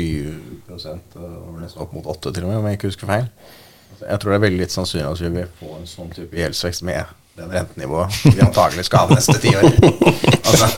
og 0.73 1.59
nesten 1.61 1.83
opp 1.83 1.93
mot 1.93 2.07
8 2.15 2.31
til 2.31 2.47
og 2.47 2.53
med, 2.53 2.61
om 2.63 2.71
jeg 2.71 2.79
ikke 2.79 2.95
husker 2.95 3.11
feil. 3.11 3.29
Altså, 3.91 4.07
jeg 4.07 4.23
tror 4.23 4.33
det 4.33 4.39
er 4.39 4.47
veldig 4.47 4.63
litt 4.63 4.77
sannsynlig 4.77 5.11
at 5.11 5.23
vi 5.27 5.35
vil 5.35 5.55
få 5.59 5.75
en 5.77 5.91
sånn 5.91 6.15
type 6.15 6.39
gjeldsvekst 6.39 6.87
med 6.87 7.26
den 7.37 7.53
rentenivået 7.53 8.17
vi 8.25 8.41
antagelig 8.45 8.87
skal 8.89 9.05
ha 9.05 9.11
de 9.11 9.19
neste 9.19 9.39
ti 9.43 9.53
år. 9.57 9.67
Altså, 10.47 10.69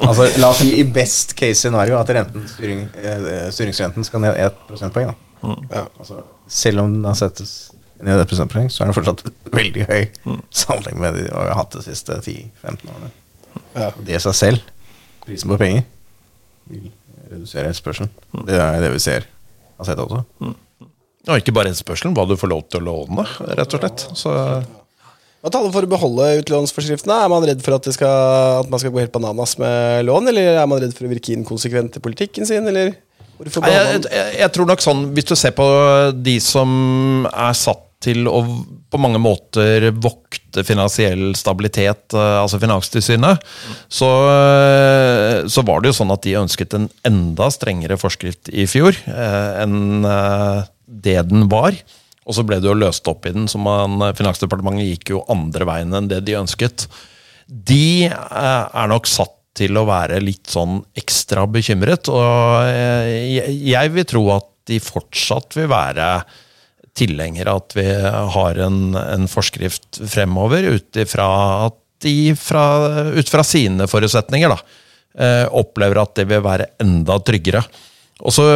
altså, 0.00 0.26
la 0.40 0.48
oss 0.48 0.62
si 0.62 0.72
i 0.80 0.84
best 0.84 1.34
case 1.38 1.60
scenario 1.60 1.98
at 1.98 2.10
renten, 2.16 2.46
styring, 2.50 2.86
eh, 2.96 3.48
styringsrenten 3.54 4.06
skal 4.06 4.22
ned 4.24 4.38
1 4.40 4.62
prosentpoeng. 4.68 5.12
Da. 5.12 5.56
Ja, 5.70 5.82
altså, 6.00 6.22
selv 6.48 6.82
om 6.82 6.94
den 6.96 7.04
har 7.04 7.18
settes 7.18 7.52
ned 8.00 8.22
1 8.24 8.30
prosentpoeng, 8.30 8.70
så 8.72 8.82
er 8.82 8.90
den 8.90 8.96
fortsatt 8.96 9.22
veldig 9.54 9.86
høy 9.90 10.08
sammenlignet 10.50 11.02
med 11.02 11.18
det 11.18 11.26
vi 11.28 11.34
har 11.36 11.54
hatt 11.60 11.76
de 11.76 11.84
siste 11.84 12.16
10-15 12.16 12.94
årene. 12.94 13.12
Ja. 13.74 13.90
Og 13.90 14.00
det 14.06 14.16
i 14.16 14.22
seg 14.24 14.38
selv, 14.40 14.72
prisen 15.26 15.52
på 15.52 15.60
penger, 15.60 15.84
vil 16.72 16.88
redusere 17.28 17.70
etterspørselen. 17.70 18.10
Det 18.48 18.56
er 18.56 18.80
det 18.82 18.94
vi 18.96 19.04
ser 19.04 19.28
har 19.78 19.86
sett 19.86 20.00
også. 20.02 20.24
Og 21.28 21.40
ikke 21.42 21.54
bare 21.54 21.70
etterspørselen, 21.70 22.16
hva 22.16 22.24
du 22.26 22.34
får 22.40 22.50
lov 22.50 22.64
til 22.72 22.80
å 22.80 22.86
låne, 22.88 23.24
rett 23.52 23.76
og 23.76 23.82
slett. 23.82 24.04
Så 24.18 24.34
Hva 25.38 25.52
taler 25.54 25.70
for 25.74 25.86
å 25.86 25.90
beholde 25.90 26.30
utlånsforskriftene? 26.40 27.18
Er 27.24 27.30
man 27.30 27.44
redd 27.46 27.60
for 27.62 27.76
at, 27.76 27.84
det 27.86 27.94
skal, 27.94 28.62
at 28.64 28.70
man 28.70 28.82
skal 28.82 28.94
gå 28.94 29.04
helt 29.04 29.14
bananas 29.14 29.54
med 29.60 30.06
lån, 30.08 30.32
eller 30.32 30.56
er 30.56 30.70
man 30.70 30.82
redd 30.82 30.96
for 30.96 31.06
å 31.06 31.12
virke 31.12 31.34
inkonsekvent 31.36 32.00
i 32.00 32.02
politikken 32.02 32.48
sin, 32.48 32.66
eller 32.66 32.96
Nei, 33.38 33.70
jeg, 33.70 34.00
jeg, 34.10 34.30
jeg 34.40 34.50
tror 34.50 34.66
nok 34.66 34.80
sånn, 34.82 35.02
hvis 35.14 35.28
du 35.28 35.36
ser 35.38 35.52
på 35.54 35.66
de 36.10 36.40
som 36.42 36.72
er 37.30 37.52
satt 37.54 37.84
til 38.02 38.26
å 38.30 38.40
på 38.88 39.00
mange 39.00 39.18
måter 39.20 39.88
vokte 39.98 40.62
finansiell 40.66 41.34
stabilitet, 41.36 42.14
eh, 42.14 42.36
altså 42.40 42.60
Finanstilsynet, 42.62 43.42
så, 43.90 44.10
eh, 44.32 45.46
så 45.50 45.64
var 45.66 45.82
det 45.82 45.92
jo 45.92 45.98
sånn 45.98 46.14
at 46.14 46.22
de 46.24 46.36
ønsket 46.40 46.76
en 46.78 46.88
enda 47.08 47.50
strengere 47.52 47.98
forskrift 48.00 48.50
i 48.54 48.68
fjor 48.70 48.96
eh, 49.06 49.62
enn 49.64 50.06
det 50.88 51.18
den 51.28 51.48
var. 51.52 51.76
Og 52.28 52.36
så 52.36 52.44
ble 52.44 52.60
det 52.60 52.68
jo 52.68 52.76
løst 52.76 53.08
opp 53.08 53.26
i 53.26 53.32
den, 53.32 53.48
så 53.48 53.60
man, 53.60 53.96
Finansdepartementet 54.16 54.90
gikk 54.90 55.14
jo 55.14 55.24
andre 55.32 55.64
veien 55.68 55.96
enn 55.96 56.10
det 56.10 56.20
de 56.26 56.36
ønsket. 56.36 56.84
De 57.48 58.04
eh, 58.04 58.12
er 58.12 58.90
nok 58.92 59.08
satt 59.08 59.34
til 59.58 59.78
å 59.80 59.86
være 59.88 60.20
litt 60.22 60.50
sånn 60.52 60.82
ekstra 60.98 61.46
bekymret, 61.50 62.10
og 62.12 62.68
eh, 62.68 63.48
jeg, 63.72 63.94
vil 63.94 64.06
tro 64.08 64.22
at 64.36 64.52
de 64.68 64.78
fortsatt 64.84 65.56
vil 65.56 65.70
være 65.72 66.08
tilhengere 66.98 67.54
at 67.56 67.74
vi 67.78 67.86
har 68.34 68.60
en, 68.66 68.92
en 68.98 69.28
forskrift 69.30 70.02
fremover, 70.10 70.66
ut 70.76 71.00
ifra 71.00 71.28
at 71.68 71.78
de 72.04 72.34
fra, 72.38 72.64
ut 73.16 73.30
fra 73.30 73.42
sine 73.46 73.88
forutsetninger 73.90 74.52
da, 74.52 74.58
eh, 75.18 75.44
opplever 75.48 76.02
at 76.02 76.14
det 76.20 76.28
vil 76.30 76.44
være 76.44 76.72
enda 76.84 77.18
tryggere. 77.24 77.64
Og 78.24 78.34
så 78.34 78.46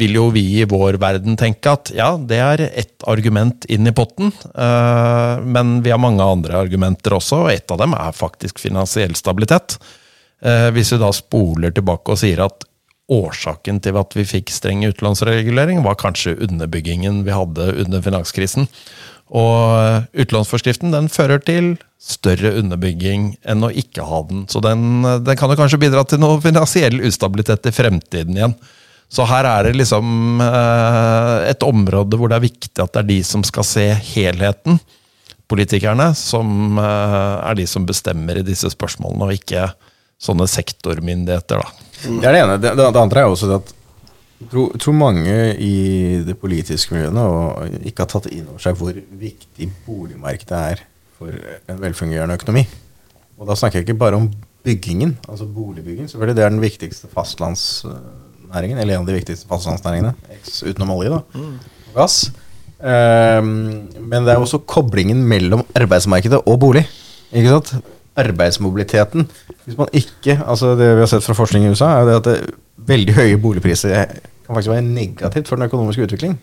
vil 0.00 0.14
jo 0.14 0.28
vi 0.34 0.44
i 0.60 0.66
vår 0.68 1.00
verden 1.02 1.36
tenke 1.38 1.72
at 1.74 1.90
ja, 1.94 2.12
det 2.14 2.38
er 2.38 2.62
ett 2.68 3.06
argument 3.10 3.66
inn 3.72 3.88
i 3.90 3.94
potten, 3.96 4.30
eh, 4.54 5.42
men 5.42 5.80
vi 5.84 5.90
har 5.92 6.00
mange 6.02 6.24
andre 6.24 6.60
argumenter 6.62 7.16
også, 7.18 7.44
og 7.44 7.52
ett 7.54 7.74
av 7.74 7.80
dem 7.82 7.96
er 7.98 8.16
faktisk 8.16 8.62
finansiell 8.62 9.16
stabilitet. 9.18 9.80
Eh, 10.40 10.70
hvis 10.76 10.94
vi 10.94 11.00
da 11.02 11.10
spoler 11.14 11.74
tilbake 11.74 12.14
og 12.14 12.22
sier 12.22 12.44
at 12.46 12.64
årsaken 13.10 13.80
til 13.82 13.98
at 13.98 14.14
vi 14.14 14.24
fikk 14.28 14.52
streng 14.54 14.86
utlånsregulering, 14.86 15.82
var 15.82 15.98
kanskje 15.98 16.38
underbyggingen 16.46 17.24
vi 17.26 17.34
hadde 17.34 17.72
under 17.82 18.04
finanskrisen. 18.04 18.70
Og 19.30 20.06
utlånsforskriften 20.18 20.94
den 20.94 21.10
fører 21.10 21.42
til 21.42 21.74
større 22.00 22.54
underbygging 22.58 23.34
enn 23.46 23.66
å 23.66 23.70
ikke 23.70 24.06
ha 24.06 24.22
den. 24.26 24.46
Så 24.50 24.62
den, 24.64 25.02
den 25.26 25.38
kan 25.38 25.52
jo 25.52 25.58
kanskje 25.58 25.82
bidra 25.82 26.02
til 26.06 26.22
noe 26.22 26.40
finansiell 26.42 27.02
ustabilitet 27.06 27.68
i 27.70 27.74
fremtiden 27.74 28.38
igjen. 28.38 28.56
Så 29.10 29.26
her 29.26 29.46
er 29.48 29.66
det 29.66 29.74
liksom 29.74 30.38
eh, 30.44 31.50
et 31.50 31.66
område 31.66 32.18
hvor 32.18 32.30
det 32.30 32.38
er 32.38 32.46
viktig 32.46 32.78
at 32.78 32.92
det 32.94 33.02
er 33.02 33.08
de 33.08 33.18
som 33.26 33.42
skal 33.46 33.66
se 33.66 33.86
helheten, 34.12 34.78
politikerne, 35.50 36.12
som 36.14 36.78
eh, 36.78 37.36
er 37.50 37.58
de 37.58 37.66
som 37.66 37.88
bestemmer 37.88 38.38
i 38.38 38.46
disse 38.46 38.70
spørsmålene, 38.70 39.26
og 39.26 39.34
ikke 39.34 39.66
sånne 40.20 40.46
sektormyndigheter, 40.50 41.58
da. 41.58 41.86
Det 42.00 42.28
er 42.28 42.36
det 42.36 42.42
ene. 42.44 42.56
Det, 42.62 42.74
det, 42.78 42.88
andre 43.00 43.24
er 43.24 43.32
også 43.32 43.50
det 43.50 43.58
at 43.60 43.74
jeg 44.40 44.78
tror, 44.80 44.94
mange 44.96 45.34
i 45.60 45.74
det 46.24 46.32
politiske 46.40 46.94
miljøet 46.94 47.82
ikke 47.90 48.06
har 48.06 48.08
tatt 48.08 48.30
inn 48.32 48.46
over 48.48 48.62
seg 48.62 48.78
hvor 48.78 48.94
viktig 48.96 49.66
boligmarkedet 49.84 50.60
er 50.70 50.80
for 51.18 51.34
en 51.68 51.82
velfungerende 51.82 52.38
økonomi. 52.38 52.62
Og 53.36 53.50
da 53.50 53.56
snakker 53.58 53.80
jeg 53.80 53.88
ikke 53.88 54.00
bare 54.00 54.16
om 54.16 54.30
byggingen, 54.64 55.18
altså 55.28 55.44
boligbygging. 55.44 56.08
Selvfølgelig 56.08 56.38
det 56.38 56.46
er 56.46 56.54
den 56.54 56.64
viktigste 56.64 57.12
fastlandsnæringen, 58.50 58.78
eller 58.78 58.94
en 58.94 59.00
av 59.02 59.06
de 59.06 59.16
viktigste 59.16 59.48
fastlandsnæringene, 59.48 60.14
utenom 60.66 60.90
olje 60.96 61.10
da, 61.10 61.20
og 61.90 61.94
gass. 61.96 62.30
Um, 62.80 63.88
men 64.00 64.24
det 64.24 64.32
er 64.32 64.40
også 64.40 64.62
koblingen 64.66 65.22
mellom 65.28 65.64
arbeidsmarkedet 65.76 66.42
og 66.46 66.60
bolig. 66.60 66.86
Ikke 67.32 67.48
sant? 67.48 67.74
Arbeidsmobiliteten. 68.16 69.28
Hvis 69.64 69.78
man 69.78 69.88
ikke, 69.92 70.40
altså 70.46 70.74
Det 70.76 70.94
vi 70.96 71.00
har 71.00 71.06
sett 71.06 71.24
fra 71.24 71.34
forskning 71.34 71.64
i 71.64 71.70
USA, 71.70 72.00
er 72.00 72.04
det 72.08 72.16
at 72.16 72.24
det, 72.24 72.54
veldig 72.90 73.14
høye 73.14 73.36
boligpriser 73.38 74.06
kan 74.46 74.56
faktisk 74.56 74.72
være 74.72 74.82
negativt 74.82 75.48
for 75.48 75.56
den 75.56 75.68
økonomiske 75.68 76.02
utvikling. 76.08 76.38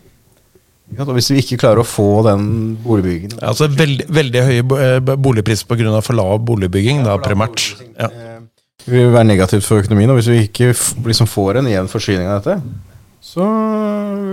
Og 0.99 1.09
Hvis 1.17 1.31
vi 1.33 1.41
ikke 1.41 1.57
klarer 1.59 1.81
å 1.81 1.83
få 1.83 2.21
den 2.23 2.77
boligbyggingen 2.79 3.41
Ja, 3.41 3.49
Altså 3.49 3.67
veldig, 3.67 4.05
veldig 4.07 4.43
høye 4.45 4.61
eh, 4.85 5.15
boligpriser 5.19 5.67
pga. 5.67 5.99
for 5.99 6.15
lav 6.15 6.39
boligbygging, 6.45 7.03
da 7.03 7.17
primært. 7.17 7.73
Ja. 7.99 8.07
Vil 8.87 9.09
være 9.13 9.27
negativt 9.27 9.65
for 9.67 9.83
økonomien. 9.83 10.11
Og 10.13 10.19
hvis 10.19 10.29
vi 10.31 10.43
ikke 10.47 10.73
liksom 11.05 11.27
får 11.27 11.61
en 11.61 11.71
jevn 11.71 11.89
forsyning 11.91 12.27
av 12.27 12.39
dette, 12.39 12.59
så 13.23 13.47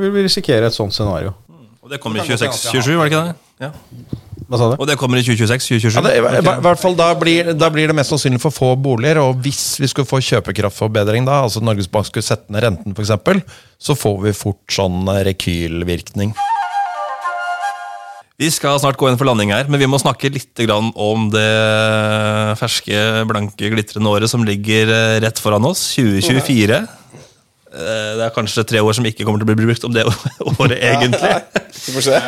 vil 0.01 0.13
vi 0.15 0.27
risikere 0.29 0.71
et 0.71 0.77
sånt 0.77 0.95
scenario. 0.95 1.35
Og 1.85 1.91
det 1.91 1.99
kommer 2.01 2.23
i 2.23 2.29
26-27, 2.29 2.95
var 2.97 3.09
det 3.09 3.13
ikke 3.13 3.25
det? 3.27 3.35
Ja. 3.61 3.73
Hva 4.49 4.61
sa 4.61 4.69
du? 4.71 4.77
Og 4.79 4.89
det 4.89 4.97
kommer 5.01 5.21
i 5.21 5.25
2026-2027. 5.25 5.99
Ja, 5.99 6.03
det, 6.07 6.15
i, 6.41 6.55
hvert 6.65 6.81
fall 6.81 6.97
da 6.97 7.11
blir, 7.19 7.51
da 7.57 7.69
blir 7.73 7.91
det 7.91 7.97
mest 7.97 8.13
sannsynlig 8.13 8.41
for 8.43 8.55
få 8.55 8.71
boliger, 8.81 9.21
og 9.21 9.41
hvis 9.45 9.79
vi 9.83 9.89
skulle 9.91 10.09
få 10.09 10.21
kjøpekraftforbedring 10.25 11.29
da, 11.29 11.43
altså 11.47 11.63
Norges 11.65 11.91
Bank 11.93 12.09
skulle 12.09 12.27
sette 12.27 12.53
ned 12.53 12.65
renten 12.65 12.97
f.eks., 12.97 13.45
så 13.85 13.97
får 13.99 14.19
vi 14.25 14.37
fort 14.37 14.77
sånn 14.79 15.09
rekylvirkning. 15.29 16.33
Vi 18.35 18.49
skal 18.51 18.81
snart 18.83 18.99
gå 18.99 19.07
inn 19.07 19.19
for 19.19 19.29
landing 19.29 19.53
her, 19.55 19.69
men 19.71 19.79
vi 19.79 19.87
må 19.87 19.99
snakke 20.03 20.33
litt 20.35 20.59
om 20.67 21.29
det 21.31 21.47
ferske, 22.59 22.97
blanke, 23.31 23.71
glitrende 23.71 24.11
året 24.11 24.31
som 24.31 24.43
ligger 24.43 24.91
eh, 24.91 25.21
rett 25.23 25.39
foran 25.39 25.69
oss, 25.69 25.93
2024. 25.95 26.81
Eh, 27.75 28.11
Det 28.19 28.23
er 28.29 28.33
kanskje 28.37 28.63
tre 28.71 28.79
år 28.85 28.95
som 28.95 29.07
ikke 29.09 29.25
kommer 29.27 29.43
til 29.43 29.49
å 29.49 29.51
bli 29.51 29.67
brukt 29.67 29.85
om 29.89 29.93
det 29.95 30.05
året, 30.55 30.77
egentlig. 30.79 31.31
Vi 31.75 31.95
får 31.97 32.05
se. 32.07 32.19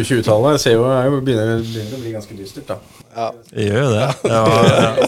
2020-tallet 0.00 0.62
ser 0.62 0.78
jo, 0.78 0.84
er 0.88 1.10
jo 1.10 1.18
begynner, 1.20 1.60
begynner 1.60 1.98
å 1.98 2.00
bli 2.00 2.12
ganske 2.14 2.36
dystert, 2.38 2.70
da. 2.72 3.26
Det 3.52 3.66
gjør 3.68 3.82
jo 3.84 3.90
det. 3.92 4.06
Ja, 4.32 4.44
ja. 4.80 4.94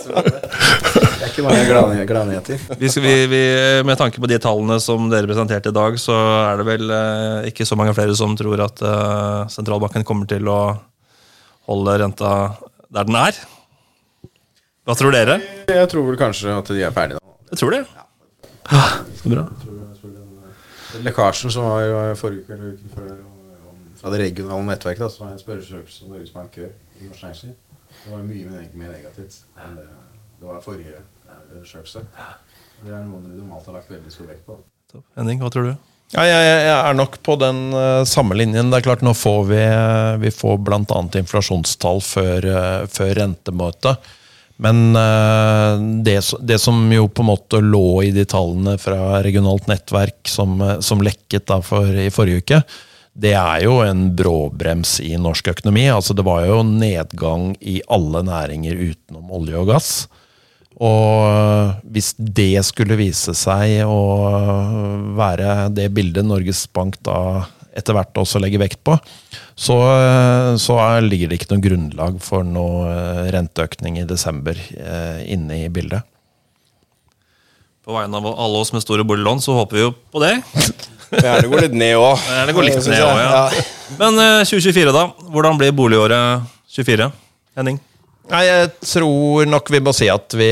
Det 1.16 1.24
er 1.24 1.30
ikke 1.32 1.44
mange 1.46 1.62
glade- 1.66 2.04
gladnyheter. 2.06 2.60
Vi 2.78 2.88
vi, 3.02 3.14
vi, 3.32 3.40
med 3.88 3.96
tanke 3.98 4.20
på 4.20 4.28
de 4.28 4.36
tallene 4.38 4.76
som 4.84 5.08
dere 5.10 5.26
presenterte 5.26 5.72
i 5.72 5.74
dag, 5.74 5.96
så 5.98 6.12
er 6.52 6.60
det 6.60 6.66
vel 6.68 6.92
eh, 6.92 7.48
ikke 7.50 7.64
så 7.66 7.78
mange 7.80 7.94
flere 7.96 8.14
som 8.18 8.36
tror 8.36 8.60
at 8.66 8.82
eh, 8.84 9.48
sentralbanken 9.50 10.04
kommer 10.06 10.28
til 10.30 10.46
å 10.52 10.58
holde 11.66 11.96
renta 12.04 12.34
der 12.92 13.08
den 13.08 13.16
er. 13.18 13.40
Hva 14.86 14.94
tror 14.94 15.16
dere? 15.16 15.40
Jeg 15.72 15.88
tror 15.90 16.04
vel 16.12 16.20
kanskje 16.20 16.52
at 16.54 16.68
de 16.70 16.84
er 16.86 16.94
ferdige 16.94 17.18
nå. 17.18 17.32
Jeg 17.50 17.58
tror 17.64 17.74
det. 17.74 17.82
Ja. 18.70 18.84
Så 19.22 19.32
bra. 19.32 19.48
Lekkasjen 21.04 21.52
som 21.52 21.66
var 21.68 22.14
forrige 22.20 22.44
uke 22.44 22.56
eller 22.56 22.76
uken 22.76 22.94
før 22.94 23.16
fra 23.96 24.12
det 24.12 24.20
regionale 24.20 24.68
nettverket, 24.68 25.02
da, 25.02 25.10
som 25.10 25.26
er 25.26 25.34
en 25.34 25.40
spørreundersøkelse 25.40 25.98
som 25.98 26.12
Norges 26.12 26.32
Bank 26.34 26.56
gjør 26.60 26.70
i 27.00 27.08
norsk 27.08 27.24
næringsliv, 27.24 27.54
det 27.96 28.12
var 28.12 28.24
mye 28.28 28.50
mer, 28.52 28.68
mer 28.76 28.92
negativt 28.92 29.38
enn 29.64 29.76
det, 29.80 29.86
det 30.36 30.48
var 30.50 30.62
forrige 30.64 31.00
eh, 31.00 31.42
undersøkelse. 31.56 32.02
Det 32.84 32.92
er 32.92 33.04
noe 33.08 33.22
de 33.24 33.34
normalt 33.38 33.66
har 33.70 33.78
lagt 33.78 33.90
veldig 33.90 34.12
stor 34.12 34.28
vekt 34.30 34.44
på. 34.46 34.58
Henning, 35.16 35.40
hva 35.40 35.50
tror 35.52 35.70
du? 35.70 35.72
Ja, 36.14 36.22
jeg, 36.22 36.42
jeg 36.68 36.74
er 36.76 36.94
nok 36.94 37.16
på 37.26 37.34
den 37.40 37.64
uh, 37.74 38.04
samme 38.06 38.36
linjen. 38.38 38.68
Det 38.70 38.78
er 38.78 38.84
klart, 38.86 39.02
Nå 39.02 39.10
får 39.16 39.40
vi, 39.48 39.58
uh, 39.58 40.20
vi 40.22 40.30
får 40.30 40.60
bl.a. 40.62 41.00
inflasjonstall 41.18 41.98
før, 42.04 42.46
uh, 42.46 42.84
før 42.86 43.10
rentemøtet. 43.18 44.06
Men 44.56 44.96
eh, 44.96 46.02
det, 46.02 46.20
det 46.40 46.58
som 46.58 46.80
jo 46.92 47.08
på 47.08 47.22
en 47.24 47.30
måte 47.30 47.60
lå 47.60 48.02
i 48.06 48.10
de 48.16 48.24
tallene 48.28 48.76
fra 48.80 49.20
regionalt 49.24 49.68
nettverk 49.68 50.30
som, 50.32 50.60
eh, 50.64 50.78
som 50.80 51.04
lekket 51.04 51.52
for, 51.66 51.90
i 51.92 52.10
forrige 52.12 52.44
uke, 52.44 52.62
det 53.16 53.32
er 53.36 53.64
jo 53.64 53.78
en 53.84 54.10
bråbrems 54.16 54.98
i 55.04 55.14
norsk 55.20 55.48
økonomi. 55.54 55.86
Altså 55.92 56.16
Det 56.16 56.24
var 56.24 56.44
jo 56.48 56.60
nedgang 56.66 57.54
i 57.60 57.80
alle 57.88 58.22
næringer 58.26 58.76
utenom 58.76 59.32
olje 59.32 59.60
og 59.60 59.70
gass. 59.72 59.90
Og 60.76 61.76
hvis 61.88 62.12
det 62.18 62.60
skulle 62.68 62.98
vise 63.00 63.32
seg 63.36 63.86
å 63.88 64.00
være 65.16 65.70
det 65.72 65.88
bildet 65.96 66.28
Norges 66.28 66.66
Bank 66.68 66.98
da 67.06 67.46
etter 67.76 67.96
hvert 67.96 68.16
også 68.22 68.40
legger 68.42 68.62
vekt 68.62 68.80
på, 68.86 68.96
så, 69.56 69.76
så 70.60 70.76
er- 70.80 71.04
ligger 71.06 71.28
det 71.30 71.38
ikke 71.40 71.50
noe 71.54 71.64
grunnlag 71.64 72.18
for 72.24 72.44
noe 72.46 72.88
eh, 72.90 73.26
renteøkning 73.36 73.98
i 74.00 74.06
desember 74.08 74.56
eh, 74.56 75.22
inne 75.36 75.62
i 75.64 75.68
bildet. 75.72 76.02
På 77.86 77.94
vegne 77.94 78.18
av 78.18 78.26
alle 78.32 78.58
oss 78.64 78.72
med 78.74 78.82
store 78.82 79.04
boliglån, 79.06 79.38
så 79.44 79.54
håper 79.54 79.78
vi 79.78 79.84
jo 79.84 79.92
på 80.10 80.22
det. 80.24 80.32
Gjerne 81.12 81.46
går 81.52 81.60
litt 81.68 81.76
ned 81.78 81.94
òg. 82.02 82.18
Det 82.48 82.54
går 82.56 82.64
litt 82.66 82.80
ned 82.80 83.02
også, 83.04 83.20
ja. 83.22 83.42
Men 84.00 84.18
eh, 84.18 84.40
2024, 84.48 84.94
da? 84.96 85.04
Hvordan 85.30 85.60
blir 85.60 85.70
boligåret 85.76 86.48
24? 86.74 87.06
Henning? 87.60 87.78
Nei, 88.26 88.42
jeg 88.42 88.70
tror 88.82 89.46
nok 89.46 89.68
vi 89.70 89.80
må 89.86 89.92
si 89.94 90.08
at 90.10 90.34
vi, 90.34 90.48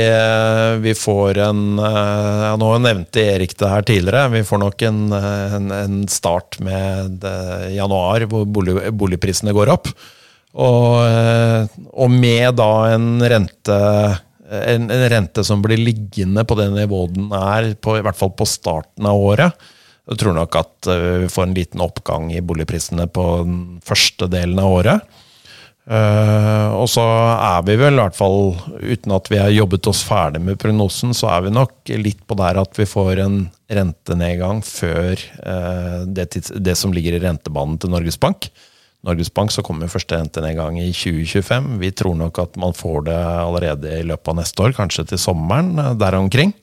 vi 0.85 0.93
får 0.95 1.41
en 1.43 1.63
eh, 1.83 2.43
ja, 2.45 2.53
Nå 2.61 2.69
nevnte 2.85 3.25
Erik 3.33 3.57
det 3.59 3.71
her 3.71 3.87
tidligere. 3.89 4.29
Vi 4.37 4.45
får 4.47 4.61
nok 4.63 4.85
en, 4.87 5.01
en, 5.11 5.73
en 5.75 5.97
start 6.11 6.61
med 6.63 7.27
eh, 7.27 7.73
januar, 7.75 8.29
hvor 8.31 8.47
bolig, 8.47 8.77
boligprisene 8.95 9.55
går 9.57 9.73
opp. 9.75 9.91
Og, 10.55 11.03
eh, 11.03 11.67
og 11.99 12.15
med 12.15 12.55
da 12.61 12.71
en 12.95 13.19
rente 13.35 13.81
en, 14.55 14.91
en 14.93 15.07
rente 15.11 15.43
som 15.45 15.63
blir 15.65 15.81
liggende 15.81 16.45
på 16.47 16.57
det 16.59 16.69
nivået 16.75 17.15
den 17.17 17.33
er, 17.35 17.73
på, 17.75 17.97
i 17.99 18.05
hvert 18.05 18.19
fall 18.19 18.31
på 18.37 18.47
starten 18.49 19.09
av 19.09 19.19
året. 19.19 19.67
Jeg 20.11 20.21
tror 20.21 20.37
nok 20.37 20.59
at 20.61 20.91
eh, 20.93 21.11
vi 21.25 21.31
får 21.33 21.49
en 21.49 21.57
liten 21.57 21.85
oppgang 21.85 22.31
i 22.35 22.45
boligprisene 22.45 23.09
på 23.11 23.29
den 23.43 23.61
første 23.85 24.29
delen 24.31 24.61
av 24.61 24.79
året. 24.79 25.21
Eh, 25.85 26.69
og 26.73 26.87
så 26.89 27.03
er 27.05 27.65
vi 27.67 27.77
vel, 27.77 27.99
i 27.99 28.01
hvert 28.01 28.17
fall 28.17 28.55
uten 28.81 29.13
at 29.13 29.29
vi 29.29 29.41
har 29.41 29.53
jobbet 29.53 29.89
oss 29.91 30.01
ferdig 30.07 30.41
med 30.45 30.57
prognosen, 30.61 31.13
så 31.17 31.29
er 31.35 31.45
vi 31.45 31.53
nok 31.53 31.93
litt 32.01 32.23
på 32.25 32.39
der 32.41 32.61
at 32.63 32.79
vi 32.79 32.89
får 32.89 33.21
en 33.25 33.43
rentenedgang 33.75 34.63
før 34.65 35.13
uh, 35.41 36.05
det, 36.09 36.29
tids, 36.35 36.53
det 36.57 36.77
som 36.79 36.93
ligger 36.95 37.17
i 37.17 37.23
rentebanen 37.25 37.77
til 37.81 37.93
Norges 37.93 38.19
Bank. 38.21 38.49
Norges 39.05 39.33
Bank 39.33 39.53
så 39.53 39.65
kommer 39.65 39.93
første 39.93 40.17
rentenedgang 40.17 40.79
i 40.81 40.89
2025. 40.95 41.75
Vi 41.83 41.93
tror 41.97 42.17
nok 42.17 42.41
at 42.41 42.57
man 42.61 42.77
får 42.77 43.09
det 43.11 43.19
allerede 43.21 43.99
i 43.99 44.07
løpet 44.09 44.33
av 44.33 44.39
neste 44.41 44.65
år, 44.65 44.77
kanskje 44.77 45.05
til 45.11 45.21
sommeren, 45.21 45.75
eh, 45.81 45.97
der 46.01 46.17
omkring. 46.17 46.57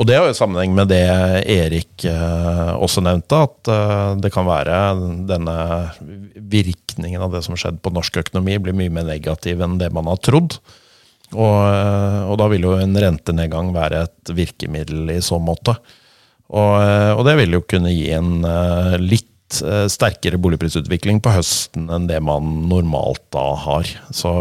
Og 0.00 0.08
det 0.08 0.16
har 0.16 0.24
jo 0.24 0.36
sammenheng 0.36 0.72
med 0.72 0.88
det 0.88 1.04
Erik 1.52 2.06
eh, 2.08 2.70
også 2.80 3.02
nevnte, 3.04 3.42
at 3.44 3.68
eh, 3.68 4.12
det 4.24 4.30
kan 4.32 4.48
være 4.48 4.76
denne 5.28 5.56
virkningen 6.54 7.20
av 7.20 7.34
det 7.34 7.42
som 7.44 7.52
har 7.52 7.66
skjedd 7.66 7.82
på 7.84 7.92
norsk 7.92 8.22
økonomi, 8.22 8.56
blir 8.62 8.76
mye 8.76 8.92
mer 8.94 9.04
negativ 9.10 9.60
enn 9.60 9.76
det 9.82 9.90
man 9.92 10.08
har 10.08 10.22
trodd. 10.24 10.56
Og, 11.32 11.58
eh, 11.68 12.22
og 12.24 12.38
da 12.40 12.48
vil 12.52 12.64
jo 12.70 12.78
en 12.80 12.96
rentenedgang 13.04 13.74
være 13.76 14.06
et 14.06 14.32
virkemiddel 14.32 15.12
i 15.12 15.20
så 15.24 15.36
måte. 15.42 15.76
Og, 16.52 16.72
og 17.16 17.22
det 17.24 17.36
vil 17.38 17.54
jo 17.56 17.62
kunne 17.64 17.92
gi 17.94 18.10
en 18.12 18.42
litt 19.00 19.28
sterkere 19.88 20.36
boligprisutvikling 20.40 21.20
på 21.24 21.32
høsten 21.32 21.86
enn 21.92 22.08
det 22.10 22.18
man 22.24 22.66
normalt 22.68 23.22
da 23.32 23.44
har. 23.62 23.88
Så 24.12 24.32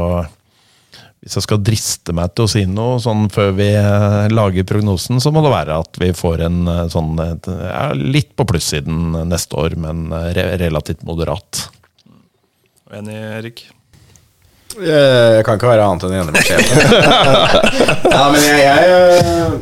hvis 1.21 1.37
jeg 1.37 1.45
skal 1.45 1.59
driste 1.61 2.13
meg 2.17 2.31
til 2.33 2.47
å 2.47 2.49
si 2.49 2.63
noe 2.65 2.95
sånn 3.01 3.27
før 3.33 3.51
vi 3.53 3.67
eh, 3.77 4.31
lager 4.33 4.65
prognosen, 4.65 5.21
så 5.21 5.29
må 5.33 5.43
det 5.45 5.51
være 5.53 5.75
at 5.83 5.99
vi 6.01 6.09
får 6.17 6.47
en 6.47 6.63
eh, 6.65 6.87
sånn 6.89 7.13
ja, 7.21 7.91
litt 7.93 8.33
på 8.33 8.47
plussiden 8.49 9.13
neste 9.29 9.59
år, 9.61 9.77
men 9.77 10.07
eh, 10.17 10.31
re 10.37 10.47
relativt 10.63 11.05
moderat. 11.05 11.67
Enig, 12.91 13.19
Erik? 13.37 13.63
Jeg 14.71 15.43
kan 15.43 15.59
ikke 15.59 15.67
være 15.67 15.83
annet 15.83 16.07
enn 16.07 16.17
enig 16.23 16.33
med 16.33 16.45
sjefen. 16.47 16.93
ja, 18.15 18.25
men 18.31 18.41
jeg, 18.41 18.65
jeg, 18.65 18.91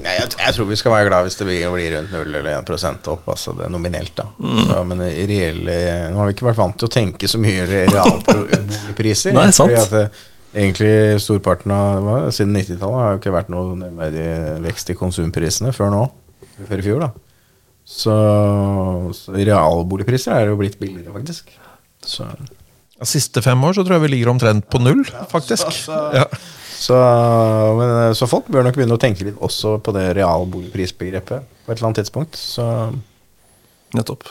jeg, 0.05 0.31
jeg, 0.37 0.55
tror 0.55 0.71
vi 0.71 0.79
skal 0.79 0.95
være 0.95 1.09
glad 1.09 1.27
hvis 1.27 1.39
det 1.41 1.49
blir, 1.49 1.67
blir 1.75 1.95
rundt 1.97 2.15
0 2.15 2.39
eller 2.39 2.51
1 2.61 3.13
opp, 3.17 3.29
altså 3.35 3.57
det 3.59 3.71
nominelt. 3.73 4.15
da 4.21 4.29
så, 4.69 4.83
Men 4.87 5.03
i 5.09 5.27
reelle 5.27 5.79
Nå 6.13 6.21
har 6.21 6.29
vi 6.29 6.37
ikke 6.37 6.51
vært 6.53 6.61
vant 6.61 6.79
til 6.79 6.87
å 6.87 6.97
tenke 7.01 7.27
så 7.27 7.41
mye 7.41 7.67
realpriser. 7.67 9.35
Nei, 9.35 9.49
sant. 9.51 9.75
Fordi 9.75 10.07
at 10.07 10.27
egentlig 10.53 11.21
storparten 11.23 11.73
av 11.73 12.05
hva, 12.05 12.17
Siden 12.35 12.55
90-tallet 12.57 13.03
har 13.03 13.15
jo 13.15 13.21
ikke 13.21 13.35
vært 13.35 13.51
noe 13.53 13.75
nevneverdig 13.77 14.27
vekst 14.65 14.93
i 14.93 14.97
konsumprisene 14.99 15.73
før 15.75 15.91
nå. 15.93 16.05
Før 16.67 16.81
i 16.81 16.85
fjor, 16.85 17.03
da. 17.05 17.11
Så, 17.89 18.15
så 19.17 19.33
realboligpriser 19.33 20.35
er 20.35 20.51
jo 20.51 20.59
blitt 20.59 20.77
billigere, 20.81 21.13
faktisk. 21.15 21.49
Så 22.05 22.27
De 22.37 23.07
siste 23.09 23.41
fem 23.41 23.61
år 23.65 23.77
så 23.77 23.85
tror 23.85 23.97
jeg 23.97 24.05
vi 24.05 24.13
ligger 24.13 24.33
omtrent 24.33 24.67
på 24.69 24.81
null, 24.83 25.05
faktisk. 25.31 25.71
Ja. 25.87 26.25
Så, 26.79 26.95
men, 27.75 28.13
så 28.15 28.27
folk 28.29 28.47
bør 28.51 28.63
nok 28.67 28.77
begynne 28.77 28.95
å 28.95 29.01
tenke 29.01 29.25
litt 29.27 29.39
også 29.43 29.77
på 29.83 29.91
det 29.95 30.05
realboligprisbegrepet 30.19 31.47
på 31.65 31.71
et 31.73 31.75
eller 31.75 31.89
annet 31.89 32.03
tidspunkt. 32.03 32.39
Så 32.39 32.65
Nettopp. 33.97 34.29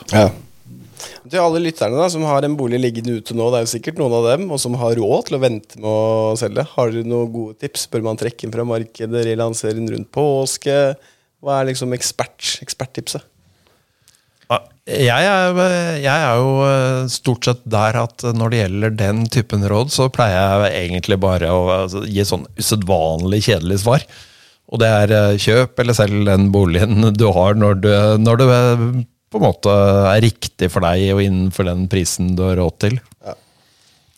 Til 1.29 1.41
alle 1.43 1.63
lytterne 1.63 1.99
da 1.99 2.09
som 2.13 2.25
har 2.29 2.47
en 2.47 2.57
bolig 2.59 2.81
liggende 2.81 3.19
ute 3.19 3.37
nå, 3.37 3.49
det 3.53 3.61
er 3.61 3.67
jo 3.67 3.73
sikkert 3.75 4.01
noen 4.01 4.17
av 4.19 4.29
dem, 4.31 4.47
og 4.53 4.61
som 4.63 4.77
har 4.81 4.99
råd 4.99 5.29
til 5.29 5.39
å 5.39 5.43
vente 5.43 5.81
med 5.81 5.89
å 5.89 6.37
selge. 6.41 6.67
Har 6.75 6.93
dere 6.95 7.09
noen 7.09 7.33
gode 7.35 7.59
tips? 7.63 7.89
Bør 7.93 8.07
man 8.09 8.21
trekke 8.21 8.47
den 8.47 8.55
fra 8.55 8.67
markedet, 8.69 9.25
relansere 9.29 9.79
den 9.79 9.91
rundt 9.95 10.11
påske? 10.15 10.79
Hva 11.45 11.61
er 11.61 11.71
liksom 11.71 11.95
ekspert, 11.97 12.57
eksperttipset? 12.65 13.27
Jeg 14.89 15.25
er, 15.29 15.59
jeg 16.01 16.09
er 16.09 16.39
jo 16.41 16.53
eh, 16.65 17.03
stort 17.13 17.45
sett 17.45 17.59
der 17.69 17.99
at 18.01 18.25
når 18.33 18.53
det 18.53 18.61
gjelder 18.63 18.95
den 18.97 19.19
typen 19.29 19.67
råd, 19.69 19.93
så 19.93 20.07
pleier 20.09 20.65
jeg 20.65 20.87
egentlig 20.87 21.19
bare 21.21 21.51
å 21.53 21.67
altså, 21.83 22.07
gi 22.09 22.25
sånn 22.25 22.47
usedvanlig 22.57 23.43
kjedelig 23.51 23.83
svar. 23.83 24.07
Og 24.73 24.81
det 24.81 24.89
er 24.89 25.13
eh, 25.13 25.37
kjøp 25.45 25.83
eller 25.83 25.97
selg 25.97 26.25
den 26.31 26.49
boligen 26.55 27.11
du 27.13 27.27
har 27.37 27.61
når 27.61 27.79
du, 27.85 27.91
når 28.25 28.41
det 28.41 28.49
eh, 28.55 28.87
på 29.29 29.39
en 29.41 29.45
måte 29.45 29.73
er 30.15 30.23
riktig 30.25 30.71
for 30.73 30.85
deg 30.87 31.11
og 31.15 31.21
innenfor 31.25 31.67
den 31.69 31.87
prisen 31.93 32.35
du 32.39 32.43
har 32.47 32.57
råd 32.61 32.79
til. 32.87 32.99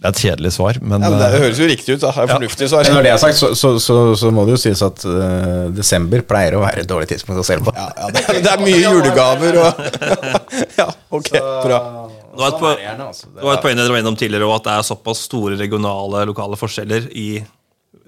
Det 0.01 0.09
er 0.09 0.15
et 0.15 0.21
kjedelig 0.23 0.51
svar, 0.55 0.79
men, 0.81 1.03
Ja, 1.05 1.11
men 1.13 1.19
det 1.21 1.27
eh, 1.29 1.43
høres 1.43 1.59
jo 1.61 1.67
riktig 1.69 1.93
ut. 1.99 2.01
da 2.01 2.09
Det 2.15 2.23
er 2.23 2.31
fornuftig 2.31 2.69
svar. 2.73 2.87
Når 2.89 3.03
det 3.05 3.11
er 3.13 3.19
sagt, 3.21 3.37
så, 3.37 3.51
så, 3.59 3.75
så, 3.85 3.97
så 4.17 4.31
må 4.33 4.47
det 4.49 4.55
jo 4.55 4.61
sies 4.63 4.81
at 4.87 5.03
uh, 5.05 5.67
desember 5.77 6.23
pleier 6.25 6.57
å 6.57 6.63
være 6.63 6.87
et 6.87 6.89
dårlig 6.89 7.11
tidspunkt 7.11 7.43
å 7.43 7.45
selge 7.45 7.67
på. 7.69 7.75
Ja, 7.77 7.91
ja, 7.99 8.09
det, 8.17 8.23
er- 8.33 8.39
det 8.47 8.55
er 8.55 8.63
mye 8.65 8.79
julegaver 8.81 9.59
og 9.61 9.83
Ja, 10.81 10.87
ok, 11.13 11.29
bra. 11.67 11.81
Det 12.31 12.41
var 12.41 12.49
et, 12.49 12.57
po 12.63 12.69
Varierende, 12.71 13.11
altså. 13.11 13.29
det 13.35 13.45
var 13.45 13.61
poeng 13.61 13.77
dere 13.77 13.93
var 13.93 14.01
innom 14.01 14.17
tidligere, 14.17 14.49
og 14.49 14.57
at 14.63 14.69
det 14.71 14.79
er 14.79 14.89
såpass 14.89 15.21
store 15.29 15.59
regionale, 15.61 16.25
lokale 16.31 16.57
forskjeller 16.57 17.11
i 17.21 17.29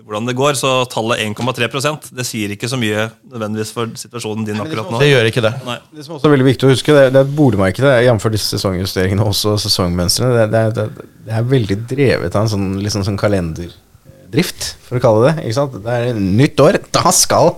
hvordan 0.05 0.29
det 0.29 0.35
går. 0.39 0.57
Så 0.59 0.71
tallet 0.93 1.23
1,3% 1.25 2.11
det 2.17 2.27
sier 2.29 2.55
ikke 2.55 2.71
så 2.71 2.79
mye 2.81 3.09
nødvendigvis 3.31 3.73
for 3.75 3.93
situasjonen 3.99 4.47
din 4.49 4.61
akkurat 4.63 4.91
nå. 4.93 5.01
det 5.03 5.11
gjør 5.11 5.31
ikke 5.31 5.45
det. 5.45 5.53
Nei. 5.69 5.79
Det 5.93 6.07
som 6.07 6.17
også 6.17 6.31
er 6.31 6.35
veldig 6.37 6.49
viktig 6.51 6.69
å 6.69 6.73
huske, 6.73 6.97
det 6.97 7.07
er, 7.09 7.15
det 7.15 7.23
er 7.23 7.35
boligmarkedet, 7.39 7.95
jf. 8.07 8.29
disse 8.37 8.57
sesongjusteringene 8.57 9.25
og 9.25 9.33
også 9.33 9.57
sesongmønstrene, 9.67 10.33
det, 10.39 10.47
det, 10.53 10.65
det, 10.79 11.11
det 11.29 11.37
er 11.39 11.51
veldig 11.55 11.79
drevet 11.91 12.39
av 12.39 12.47
en 12.47 12.55
sånn, 12.55 12.71
liksom 12.85 13.07
sånn 13.09 13.21
kalenderdrift, 13.21 14.73
for 14.87 14.99
å 14.99 15.05
kalle 15.05 15.29
det. 15.29 15.37
Ikke 15.47 15.61
sant? 15.61 15.79
Det 15.85 16.01
er 16.01 16.19
nytt 16.19 16.65
år, 16.65 16.83
da 16.95 17.15
skal 17.15 17.55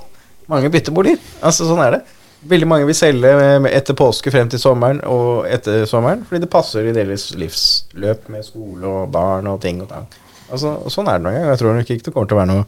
mange 0.50 0.70
bytte 0.72 0.92
boliger. 0.94 1.22
Altså, 1.44 1.68
sånn 1.68 1.82
er 1.84 1.98
det. 1.98 2.02
Veldig 2.44 2.66
mange 2.68 2.88
vil 2.88 2.96
selge 2.96 3.30
etter 3.70 3.96
påske 3.96 4.28
frem 4.32 4.50
til 4.52 4.60
sommeren 4.60 5.00
og 5.08 5.46
etter 5.48 5.86
sommeren, 5.88 6.26
fordi 6.28 6.42
det 6.44 6.50
passer 6.52 6.90
i 6.90 6.92
deres 6.92 7.30
livsløp 7.40 8.28
med 8.32 8.44
skole 8.44 8.84
og 8.84 9.08
barn 9.14 9.48
og 9.48 9.62
ting 9.64 9.80
og 9.80 9.88
tang. 9.88 10.04
Altså, 10.52 10.74
sånn 10.92 11.08
er 11.08 11.18
det 11.18 11.24
noen 11.26 11.36
ganger. 11.38 11.52
Jeg 11.54 11.60
tror 11.62 11.78
nok 11.78 11.90
ikke 11.94 12.04
det 12.08 12.12
kommer 12.14 12.28
til 12.30 12.36
å 12.36 12.40
være 12.42 12.50
noen 12.52 12.66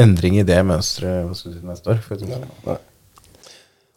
endring 0.00 0.38
i 0.40 0.46
det 0.46 0.60
mønsteret 0.64 1.36
si, 1.36 1.52
neste 1.66 1.92
år. 1.92 2.00
For 2.04 2.16
tror- 2.20 2.78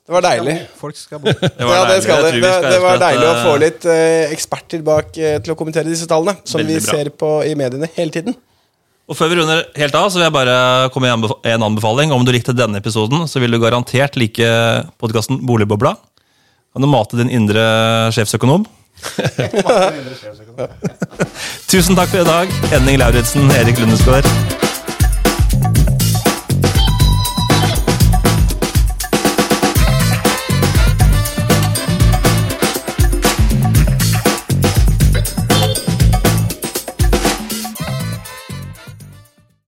Det 0.04 0.12
var 0.12 0.26
deilig. 0.26 0.56
Folk 0.76 0.98
skal 1.00 1.22
bo. 1.24 1.32
Det 1.40 1.52
Ja, 1.64 1.84
det, 1.88 2.00
skal 2.04 2.24
det. 2.26 2.32
Det, 2.44 2.54
det 2.74 2.80
var 2.84 3.00
deilig 3.00 3.28
å 3.30 3.36
få 3.46 3.54
litt 3.62 3.86
eh, 3.88 4.32
eksperter 4.36 4.84
bak 4.84 5.16
eh, 5.18 5.38
til 5.44 5.54
å 5.54 5.60
kommentere 5.60 5.88
disse 5.88 6.10
tallene, 6.10 6.36
som 6.44 6.60
vi 6.60 6.76
bra. 6.76 6.98
ser 6.98 7.10
på 7.16 7.30
i 7.48 7.54
mediene 7.56 7.88
hele 7.96 8.12
tiden. 8.12 8.36
Og 9.08 9.18
før 9.20 9.32
vi 9.32 9.36
runder 9.40 9.66
helt 9.76 9.96
av, 10.00 10.10
så 10.12 10.20
vil 10.20 10.26
jeg 10.28 10.36
bare 10.36 10.58
komme 10.96 11.10
med 11.12 11.28
en 11.28 11.56
en 11.56 11.66
anbefaling. 11.68 12.12
Om 12.16 12.24
du 12.28 12.32
likte 12.36 12.56
denne 12.56 12.80
episoden, 12.80 13.26
så 13.28 13.40
vil 13.44 13.52
du 13.52 13.60
garantert 13.60 14.16
like 14.20 14.48
podkasten 15.00 15.42
Boligbobla. 15.48 15.96
Kan 16.74 16.82
du 16.82 16.88
mate 16.88 17.20
din 17.20 17.30
indre 17.32 17.64
sjefsøkonom? 18.16 18.64
Tusen 21.68 21.96
takk 21.96 22.10
for 22.10 22.22
i 22.22 22.28
dag. 22.28 22.48
Henning 22.74 23.00
Lauritzen, 23.02 23.50
Erik 23.62 23.80
Lundesgaard. 23.82 24.63